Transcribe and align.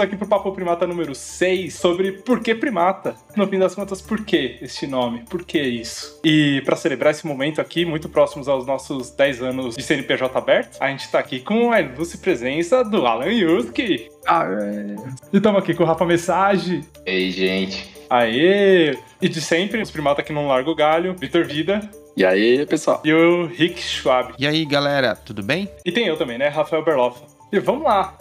Estamos 0.00 0.14
aqui 0.14 0.16
pro 0.16 0.28
Papo 0.28 0.52
Primata 0.52 0.86
número 0.86 1.14
6 1.14 1.74
sobre 1.74 2.12
por 2.12 2.40
que 2.40 2.54
primata. 2.54 3.14
No 3.36 3.46
fim 3.46 3.58
das 3.58 3.74
contas, 3.74 4.00
por 4.00 4.24
que 4.24 4.56
este 4.62 4.86
nome? 4.86 5.26
Por 5.28 5.44
que 5.44 5.60
isso? 5.60 6.18
E 6.24 6.62
para 6.64 6.74
celebrar 6.74 7.10
esse 7.10 7.26
momento 7.26 7.60
aqui, 7.60 7.84
muito 7.84 8.08
próximos 8.08 8.48
aos 8.48 8.64
nossos 8.64 9.10
10 9.10 9.42
anos 9.42 9.76
de 9.76 9.82
CNPJ 9.82 10.38
aberto, 10.38 10.78
a 10.80 10.88
gente 10.88 11.10
tá 11.10 11.18
aqui 11.18 11.40
com 11.40 11.70
a 11.70 11.82
ilustre 11.82 12.16
presença 12.16 12.82
do 12.82 13.04
Alan 13.06 13.30
Yuski. 13.30 14.08
Ah, 14.26 14.46
é. 14.48 14.96
E 15.34 15.36
estamos 15.36 15.62
aqui 15.62 15.74
com 15.74 15.82
o 15.82 15.86
Rafa 15.86 16.06
Message. 16.06 16.82
Ei, 17.04 17.30
gente. 17.30 17.94
Aê! 18.08 18.96
E 19.20 19.28
de 19.28 19.42
sempre, 19.42 19.82
os 19.82 19.90
primatas 19.90 20.24
que 20.24 20.32
não 20.32 20.48
largam 20.48 20.72
o 20.72 20.76
galho, 20.76 21.14
Vitor 21.14 21.44
Vida. 21.44 21.78
E 22.16 22.24
aí, 22.24 22.64
pessoal? 22.64 23.02
E 23.04 23.12
o 23.12 23.44
Rick 23.48 23.78
Schwab. 23.78 24.32
E 24.38 24.46
aí, 24.46 24.64
galera, 24.64 25.14
tudo 25.14 25.42
bem? 25.42 25.68
E 25.84 25.92
tem 25.92 26.06
eu 26.06 26.16
também, 26.16 26.38
né? 26.38 26.48
Rafael 26.48 26.82
Berloff. 26.82 27.20
E 27.52 27.58
vamos 27.58 27.82
lá. 27.82 28.16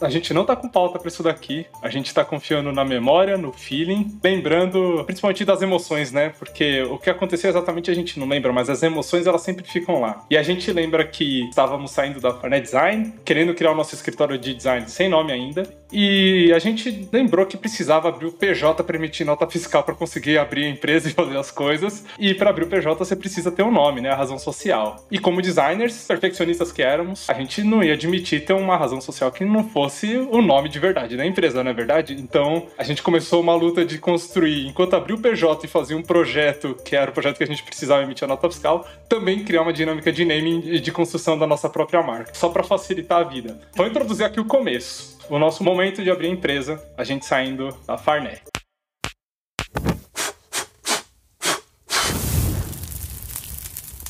A 0.00 0.10
gente 0.10 0.34
não 0.34 0.44
tá 0.44 0.54
com 0.54 0.68
pauta 0.68 0.98
pra 0.98 1.08
isso 1.08 1.22
daqui. 1.22 1.66
A 1.82 1.88
gente 1.88 2.12
tá 2.12 2.24
confiando 2.24 2.70
na 2.72 2.84
memória, 2.84 3.36
no 3.36 3.52
feeling, 3.52 4.18
lembrando 4.22 5.02
principalmente 5.06 5.44
das 5.44 5.62
emoções, 5.62 6.12
né? 6.12 6.32
Porque 6.38 6.82
o 6.82 6.98
que 6.98 7.08
aconteceu 7.08 7.48
exatamente 7.48 7.90
a 7.90 7.94
gente 7.94 8.18
não 8.18 8.28
lembra, 8.28 8.52
mas 8.52 8.68
as 8.68 8.82
emoções 8.82 9.26
elas 9.26 9.42
sempre 9.42 9.64
ficam 9.64 10.00
lá. 10.00 10.24
E 10.30 10.36
a 10.36 10.42
gente 10.42 10.70
lembra 10.72 11.06
que 11.06 11.48
estávamos 11.48 11.90
saindo 11.90 12.20
da 12.20 12.34
Farnet 12.34 12.62
Design, 12.62 13.14
querendo 13.24 13.54
criar 13.54 13.72
o 13.72 13.74
nosso 13.74 13.94
escritório 13.94 14.38
de 14.38 14.54
design 14.54 14.88
sem 14.88 15.08
nome 15.08 15.32
ainda. 15.32 15.62
E 15.92 16.52
a 16.52 16.58
gente 16.58 17.08
lembrou 17.12 17.46
que 17.46 17.56
precisava 17.56 18.08
abrir 18.08 18.26
o 18.26 18.32
PJ 18.32 18.82
para 18.82 18.96
emitir 18.96 19.26
nota 19.26 19.46
fiscal 19.48 19.82
para 19.82 19.94
conseguir 19.94 20.38
abrir 20.38 20.64
a 20.64 20.68
empresa 20.68 21.08
e 21.08 21.12
fazer 21.12 21.36
as 21.36 21.50
coisas. 21.50 22.04
E 22.18 22.34
para 22.34 22.50
abrir 22.50 22.64
o 22.64 22.68
PJ 22.68 22.96
você 22.96 23.14
precisa 23.14 23.50
ter 23.50 23.62
um 23.62 23.70
nome, 23.70 24.00
né? 24.00 24.10
A 24.10 24.16
razão 24.16 24.38
social. 24.38 25.04
E 25.10 25.18
como 25.18 25.40
designers, 25.40 26.06
perfeccionistas 26.06 26.72
que 26.72 26.82
éramos, 26.82 27.28
a 27.28 27.34
gente 27.34 27.62
não 27.62 27.82
ia 27.82 27.94
admitir 27.94 28.44
ter 28.44 28.52
uma 28.52 28.76
razão 28.76 29.00
social 29.00 29.30
que 29.30 29.44
não 29.44 29.68
fosse 29.68 30.16
o 30.16 30.42
nome 30.42 30.68
de 30.68 30.78
verdade 30.78 31.16
da 31.16 31.24
empresa, 31.24 31.62
não 31.62 31.70
é 31.70 31.74
verdade? 31.74 32.14
Então 32.14 32.66
a 32.76 32.82
gente 32.82 33.02
começou 33.02 33.40
uma 33.40 33.54
luta 33.54 33.84
de 33.84 33.98
construir, 33.98 34.66
enquanto 34.66 34.94
abriu 34.94 35.16
o 35.16 35.20
PJ 35.20 35.64
e 35.64 35.68
fazia 35.68 35.96
um 35.96 36.02
projeto, 36.02 36.76
que 36.84 36.96
era 36.96 37.10
o 37.10 37.14
projeto 37.14 37.38
que 37.38 37.44
a 37.44 37.46
gente 37.46 37.62
precisava 37.62 38.02
emitir 38.02 38.24
a 38.24 38.28
nota 38.28 38.48
fiscal, 38.48 38.86
também 39.08 39.44
criar 39.44 39.62
uma 39.62 39.72
dinâmica 39.72 40.12
de 40.12 40.24
naming 40.24 40.62
e 40.66 40.80
de 40.80 40.92
construção 40.92 41.38
da 41.38 41.46
nossa 41.46 41.68
própria 41.68 42.02
marca, 42.02 42.32
só 42.34 42.48
para 42.48 42.62
facilitar 42.62 43.20
a 43.20 43.24
vida. 43.24 43.60
Vou 43.74 43.86
introduzir 43.86 44.24
aqui 44.24 44.40
o 44.40 44.44
começo 44.44 45.15
o 45.28 45.38
nosso 45.38 45.64
momento 45.64 46.02
de 46.02 46.10
abrir 46.10 46.28
a 46.28 46.30
empresa, 46.30 46.82
a 46.96 47.04
gente 47.04 47.24
saindo 47.24 47.76
da 47.86 47.98
Farné. 47.98 48.40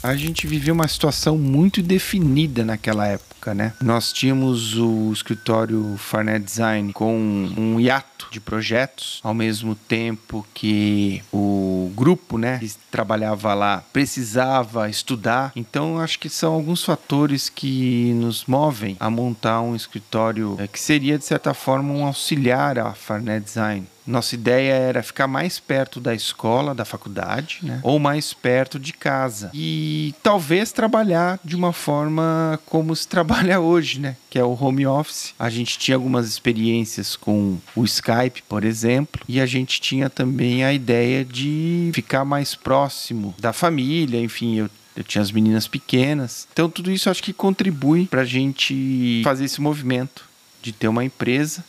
A 0.03 0.15
gente 0.15 0.47
vivia 0.47 0.73
uma 0.73 0.87
situação 0.87 1.37
muito 1.37 1.83
definida 1.83 2.65
naquela 2.65 3.09
época, 3.09 3.53
né? 3.53 3.73
Nós 3.83 4.13
tínhamos 4.13 4.79
o 4.79 5.13
escritório 5.13 5.97
Farnet 5.99 6.45
Design 6.45 6.93
com 6.93 7.13
um 7.13 7.81
hiato 7.81 8.16
de 8.31 8.41
projetos, 8.41 9.21
ao 9.23 9.35
mesmo 9.35 9.75
tempo 9.75 10.47
que 10.55 11.23
o 11.33 11.91
grupo, 11.95 12.39
né, 12.39 12.59
que 12.59 12.71
trabalhava 12.91 13.55
lá 13.55 13.83
precisava 13.93 14.89
estudar. 14.89 15.53
Então, 15.55 15.99
acho 15.99 16.19
que 16.19 16.29
são 16.29 16.53
alguns 16.53 16.85
fatores 16.85 17.49
que 17.49 18.13
nos 18.15 18.45
movem 18.47 18.97
a 18.99 19.11
montar 19.11 19.61
um 19.61 19.75
escritório 19.75 20.57
eh, 20.59 20.67
que 20.67 20.81
seria 20.81 21.19
de 21.19 21.25
certa 21.25 21.55
forma 21.55 21.93
um 21.93 22.07
auxiliar 22.07 22.79
à 22.79 22.93
Farnet 22.93 23.45
Design. 23.45 23.87
Nossa 24.07 24.37
ideia 24.37 24.73
era 24.73 25.03
ficar 25.03 25.27
mais 25.27 25.59
perto 25.59 25.99
da 25.99 26.15
escola, 26.15 26.75
da 26.75 26.85
faculdade, 26.85 27.59
né? 27.63 27.81
Ou 27.83 27.99
mais 27.99 28.33
perto 28.33 28.79
de 28.79 28.93
casa. 28.93 29.51
E 29.53 30.15
talvez 30.23 30.71
trabalhar 30.71 31.41
de 31.45 31.57
uma 31.57 31.73
forma 31.73 32.61
como 32.67 32.95
se 32.95 33.09
trabalha 33.09 33.59
hoje, 33.59 33.99
né? 33.99 34.17
Que 34.31 34.39
é 34.39 34.45
o 34.45 34.57
home 34.59 34.87
office. 34.87 35.35
A 35.39 35.51
gente 35.51 35.77
tinha 35.77 35.97
algumas 35.97 36.29
experiências 36.29 37.17
com 37.17 37.59
o 37.75 37.85
Skype, 37.85 38.06
por 38.49 38.65
exemplo, 38.65 39.23
e 39.29 39.41
a 39.41 39.47
gente 39.47 39.81
tinha 39.81 40.09
também 40.09 40.65
a 40.65 40.73
ideia 40.73 41.25
de 41.25 41.91
ficar 41.95 42.25
mais 42.25 42.55
próximo 42.55 43.35
da 43.39 43.53
família, 43.53 44.21
enfim, 44.21 44.57
eu 44.57 44.71
eu 44.97 45.05
tinha 45.05 45.21
as 45.21 45.31
meninas 45.31 45.69
pequenas. 45.69 46.49
Então, 46.51 46.71
tudo 46.71 46.91
isso 46.91 47.11
acho 47.11 47.23
que 47.23 47.33
contribui 47.33 48.07
para 48.07 48.23
a 48.23 48.25
gente 48.25 49.21
fazer 49.23 49.45
esse 49.45 49.61
movimento 49.61 50.25
de 50.63 50.73
ter 50.73 50.89
uma 50.89 51.05
empresa 51.05 51.63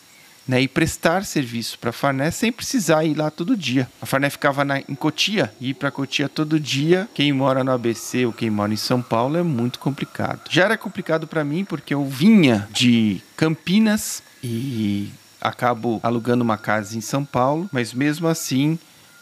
né, 0.48 0.62
e 0.62 0.68
prestar 0.68 1.26
serviço 1.26 1.78
para 1.78 1.90
a 1.90 1.94
Farné 1.94 2.32
sem 2.32 2.52
precisar 2.52 3.04
ir 3.04 3.16
lá 3.16 3.30
todo 3.30 3.58
dia. 3.58 3.90
A 4.02 4.06
Farné 4.06 4.30
ficava 4.30 4.64
na, 4.64 4.80
em 4.80 4.96
Cotia, 4.96 5.54
e 5.60 5.70
ir 5.70 5.74
para 5.74 5.92
Cotia 5.92 6.30
todo 6.30 6.58
dia, 6.58 7.08
quem 7.14 7.34
mora 7.34 7.64
no 7.64 7.72
ABC 7.72 8.26
ou 8.26 8.32
quem 8.32 8.50
mora 8.50 8.74
em 8.74 8.78
São 8.78 9.02
Paulo 9.02 9.38
é 9.38 9.44
muito 9.44 9.78
complicado. 9.78 10.42
Já 10.50 10.64
era 10.64 10.78
complicado 10.78 11.28
para 11.28 11.44
mim 11.44 11.66
porque 11.66 11.94
eu 11.94 12.06
vinha 12.06 12.68
de 12.72 13.22
Campinas 13.36 14.24
e 14.42 15.10
acabo 15.48 16.00
alugando 16.04 16.44
uma 16.44 16.58
casa 16.58 16.98
em 16.98 17.02
São 17.02 17.24
Paulo, 17.24 17.70
mas 17.72 17.94
mesmo 17.94 18.28
assim, 18.28 18.78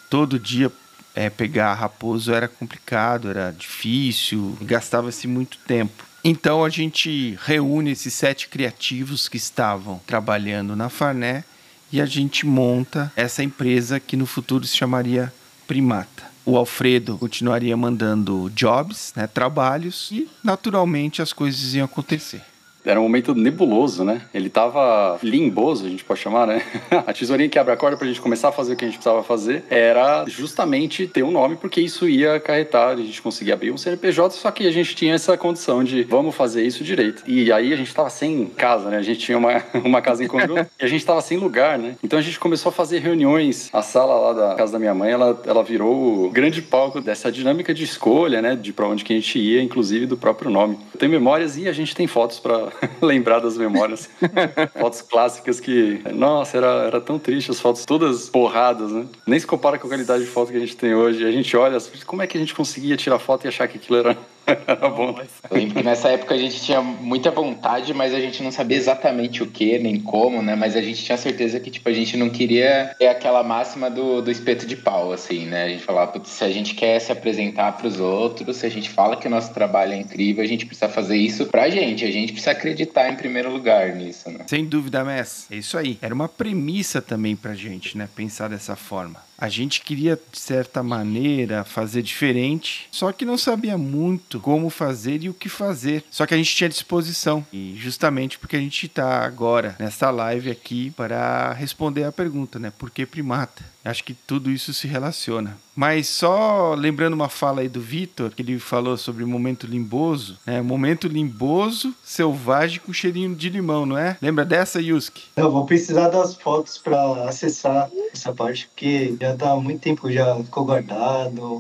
todo 0.10 0.40
dia 0.40 0.72
é, 1.14 1.30
pegar 1.30 1.74
Raposo 1.74 2.34
era 2.34 2.48
complicado, 2.48 3.30
era 3.30 3.52
difícil, 3.52 4.58
gastava-se 4.62 5.28
muito 5.28 5.58
tempo. 5.60 6.04
Então 6.24 6.66
a 6.66 6.70
gente 6.70 7.38
reúne 7.44 7.92
esses 7.92 8.14
sete 8.14 8.48
criativos 8.50 9.30
que 9.30 9.38
estavam 9.38 10.02
trabalhando 10.08 10.76
na 10.76 10.90
Farné 10.90 11.44
e 11.92 12.02
a 12.02 12.06
gente 12.06 12.46
monta 12.46 13.12
essa 13.16 13.44
empresa 13.44 14.00
que 14.00 14.18
no 14.18 14.26
futuro 14.26 14.66
se 14.66 14.76
chamaria 14.76 15.32
Primata. 15.68 16.24
O 16.44 16.58
Alfredo 16.58 17.18
continuaria 17.18 17.76
mandando 17.76 18.52
jobs, 18.54 19.14
né, 19.16 19.26
trabalhos, 19.26 20.10
e 20.12 20.28
naturalmente 20.44 21.22
as 21.22 21.34
coisas 21.34 21.74
iam 21.74 21.86
acontecer 21.86 22.42
era 22.86 23.00
um 23.00 23.04
momento 23.04 23.34
nebuloso, 23.34 24.04
né? 24.04 24.22
Ele 24.34 24.50
tava 24.50 25.18
limboso, 25.22 25.86
a 25.86 25.90
gente 25.90 26.04
pode 26.04 26.20
chamar, 26.20 26.48
né? 26.48 26.62
a 26.92 27.14
tesourinha 27.14 27.50
que 27.50 27.60
abre 27.60 27.74
a 27.74 27.78
corda 27.78 27.98
pra 27.98 28.08
gente 28.08 28.22
começar 28.22 28.50
a 28.50 28.52
fazer 28.52 28.74
o 28.74 28.76
que 28.76 28.86
a 28.86 28.88
gente 28.88 28.98
precisava 28.98 29.24
fazer 29.24 29.64
era 29.70 30.26
justamente 30.28 31.08
ter 31.08 31.24
um 31.24 31.32
nome, 31.32 31.56
porque 31.56 31.82
isso 31.82 32.08
ia 32.08 32.36
acarretar 32.36 32.90
a 32.90 32.96
gente 32.96 33.22
conseguir 33.22 33.52
abrir 33.52 33.72
um 33.72 33.78
CNPJ, 33.78 34.36
só 34.36 34.52
que 34.52 34.68
a 34.68 34.72
gente 34.72 34.96
tinha 34.96 35.14
essa 35.14 35.38
condição 35.38 35.84
de 35.84 36.04
vamos 36.04 36.36
fazer 36.36 36.64
isso 36.64 36.84
direito. 36.84 37.24
E 37.28 37.52
aí 37.52 37.74
a 37.74 37.76
gente 37.76 37.94
tava 37.94 38.10
sem 38.10 38.46
casa, 38.46 38.90
né? 38.90 38.98
A 38.98 39.02
gente 39.02 39.20
tinha 39.20 39.38
uma, 39.38 39.64
uma 39.84 40.02
casa 40.02 40.24
em 40.24 40.28
conjunto 40.28 40.68
e 40.80 40.86
a 40.86 40.88
gente 40.88 41.06
tava 41.06 41.22
sem 41.22 41.38
lugar, 41.38 41.78
né? 41.78 41.96
Então 42.04 42.20
a 42.20 42.22
gente 42.22 42.40
começou 42.40 42.70
a 42.70 42.74
fazer 42.74 43.00
reuniões. 43.00 43.70
A 43.74 43.82
sala 43.82 44.16
lá 44.16 44.34
da 44.34 44.56
casa 44.56 44.74
da 44.74 44.80
minha 44.80 44.94
mãe, 44.94 45.12
ela, 45.12 45.42
ela 45.46 45.64
virou 45.64 46.26
o 46.26 46.30
grande 46.30 46.62
palco 46.62 47.02
dessa 47.02 47.32
dinâmica 47.32 47.74
de 47.74 47.84
escolha, 47.84 48.42
né? 48.42 48.56
De 48.56 48.72
pra 48.72 48.88
onde 48.88 49.04
que 49.04 49.14
a 49.14 49.16
gente 49.16 49.40
ia, 49.40 49.62
inclusive 49.62 50.06
do 50.06 50.18
próprio 50.18 50.52
nome. 50.52 50.78
Tem 50.98 51.10
memórias 51.10 51.58
e 51.58 51.68
a 51.68 51.74
gente 51.74 51.96
tem 51.96 52.08
fotos 52.08 52.40
para 52.40 52.72
lembrar 53.02 53.40
das 53.40 53.58
memórias. 53.58 54.10
fotos 54.80 55.02
clássicas 55.02 55.60
que, 55.60 56.02
nossa, 56.14 56.58
era, 56.58 56.86
era 56.86 57.02
tão 57.02 57.18
triste, 57.18 57.52
as 57.52 57.60
fotos 57.60 57.86
todas 57.86 58.30
borradas, 58.30 58.92
né? 58.92 59.06
Nem 59.26 59.40
se 59.40 59.48
compara 59.48 59.78
com 59.78 59.88
a 59.88 59.90
qualidade 59.90 60.24
de 60.24 60.30
foto 60.30 60.52
que 60.52 60.58
a 60.58 60.60
gente 60.60 60.76
tem 60.76 60.94
hoje. 60.94 61.26
A 61.26 61.32
gente 61.32 61.56
olha, 61.56 61.78
como 62.06 62.22
é 62.22 62.28
que 62.28 62.38
a 62.38 62.40
gente 62.40 62.54
conseguia 62.54 62.98
tirar 62.98 63.20
foto 63.20 63.46
e 63.46 63.48
achar 63.48 63.68
que 63.68 63.78
aquilo 63.78 63.98
era 63.98 64.18
Era 64.68 64.90
bom. 64.90 65.20
Eu 65.50 65.58
lembro 65.58 65.76
que 65.76 65.84
nessa 65.84 66.10
época 66.10 66.36
a 66.36 66.38
gente 66.38 66.62
tinha 66.62 66.82
muita 66.82 67.32
vontade, 67.32 67.94
mas 67.94 68.14
a 68.14 68.20
gente 68.20 68.44
não 68.44 68.52
sabia 68.52 68.78
exatamente 68.78 69.42
o 69.42 69.48
que, 69.48 69.80
nem 69.80 70.00
como, 70.00 70.42
né? 70.42 70.56
Mas 70.56 70.76
a 70.76 70.82
gente 70.82 71.04
tinha 71.04 71.18
certeza 71.18 71.60
que, 71.60 71.72
tipo, 71.72 71.88
a 71.90 71.94
gente 71.94 72.16
não 72.16 72.30
queria 72.30 72.96
ter 72.98 73.08
aquela 73.08 73.44
máxima 73.44 73.90
do, 73.90 74.22
do 74.22 74.32
espeto 74.32 74.66
de 74.66 74.76
pau, 74.76 75.12
assim, 75.12 75.46
né? 75.46 75.66
A 75.66 75.70
gente 75.70 75.84
falava, 75.84 76.22
se 76.24 76.44
a 76.44 76.52
gente 76.52 76.76
quer 76.76 77.00
se 77.00 77.12
apresentar 77.12 77.74
para 77.74 77.88
os 77.88 78.00
outros, 78.00 78.58
se 78.58 78.66
a 78.66 78.70
gente 78.70 78.90
fala 78.90 79.16
que 79.18 79.28
o 79.28 79.32
nosso 79.32 79.54
trabalho 79.54 79.94
é 79.94 79.98
incrível, 79.98 80.44
a 80.44 80.48
gente 80.48 80.66
precisa 80.66 80.90
fazer 80.90 81.18
isso 81.18 81.48
pra 81.48 81.70
gente. 81.70 82.06
A 82.06 82.12
gente 82.12 82.32
precisa 82.32 82.52
acreditar 82.52 83.10
em 83.10 83.16
primeiro 83.16 83.52
lugar 83.52 83.96
nisso, 83.96 84.30
né? 84.30 84.46
Sem 84.48 84.66
dúvida, 84.66 85.04
Mess. 85.04 85.48
É 85.52 85.56
isso 85.56 85.78
aí. 85.78 85.98
Era 86.02 86.14
uma 86.14 86.30
premissa 86.30 87.02
também 87.02 87.36
pra 87.36 87.54
gente, 87.56 87.98
né? 87.98 88.08
Pensar 88.16 88.50
dessa 88.50 88.76
forma. 88.76 89.24
A 89.38 89.50
gente 89.50 89.82
queria, 89.82 90.20
de 90.32 90.40
certa 90.40 90.82
maneira, 90.82 91.64
fazer 91.64 92.02
diferente, 92.02 92.88
só 92.92 93.12
que 93.12 93.26
não 93.26 93.38
sabia 93.38 93.78
muito 93.78 94.40
como 94.40 94.70
fazer 94.70 95.24
e 95.24 95.30
o 95.30 95.34
que 95.34 95.50
fazer. 95.50 96.04
Só 96.10 96.26
que 96.26 96.34
a 96.34 96.38
gente 96.38 96.56
tinha 96.56 96.70
disposição. 96.70 97.46
E 97.52 97.76
justamente 97.78 98.40
porque 98.40 98.56
a 98.56 98.60
gente 98.60 98.86
está 98.86 99.26
agora 99.26 99.76
nessa 99.78 100.10
live 100.10 100.50
aqui 100.50 100.92
para 100.92 101.54
responder 101.54 102.06
a 102.06 102.12
pergunta, 102.12 102.58
né? 102.60 102.72
Por 102.78 102.90
que 102.90 103.06
primata? 103.06 103.64
Acho 103.84 104.04
que 104.04 104.14
tudo 104.14 104.50
isso 104.50 104.74
se 104.74 104.88
relaciona. 104.88 105.58
Mas 105.76 106.08
só 106.08 106.74
lembrando 106.74 107.14
uma 107.14 107.28
fala 107.28 107.60
aí 107.60 107.68
do 107.68 107.82
Vitor, 107.82 108.32
que 108.32 108.42
ele 108.42 108.58
falou 108.60 108.96
sobre 108.96 109.24
o 109.24 109.28
momento 109.28 109.68
limboso, 109.68 110.38
né? 110.46 110.62
Momento 110.62 111.08
limboso, 111.08 111.94
selvagem 112.02 112.80
com 112.80 112.94
cheirinho 112.94 113.36
de 113.36 113.50
limão, 113.50 113.86
não 113.86 113.98
é? 113.98 114.18
Lembra 114.22 114.46
dessa, 114.46 114.82
Yuski? 114.82 115.24
Eu 115.36 115.52
vou 115.52 115.66
precisar 115.66 116.08
das 116.08 116.36
fotos 116.36 116.78
para 116.78 117.28
acessar 117.28 117.90
essa 118.14 118.32
parte, 118.32 118.68
porque 118.68 119.18
já 119.20 119.36
tá 119.36 119.52
há 119.52 119.56
muito 119.58 119.82
tempo 119.82 120.10
já 120.10 120.36
ficou 120.38 120.64
guardado. 120.64 121.58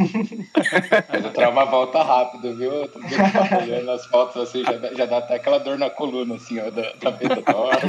Mas 1.10 1.26
o 1.26 1.30
trauma 1.32 1.66
volta 1.66 2.02
rápido, 2.02 2.56
viu? 2.56 2.72
Eu 2.72 2.88
tô 2.88 3.00
olhando 3.00 3.92
as 3.92 4.06
fotos 4.06 4.42
assim, 4.42 4.64
já 4.64 4.78
dá, 4.78 4.94
já 4.94 5.06
dá 5.06 5.18
até 5.18 5.36
aquela 5.36 5.58
dor 5.58 5.78
na 5.78 5.90
coluna, 5.90 6.36
assim, 6.36 6.58
ó, 6.60 6.70
da 6.72 6.94
cabeça 6.94 7.42
da 7.42 7.56
hora. 7.56 7.80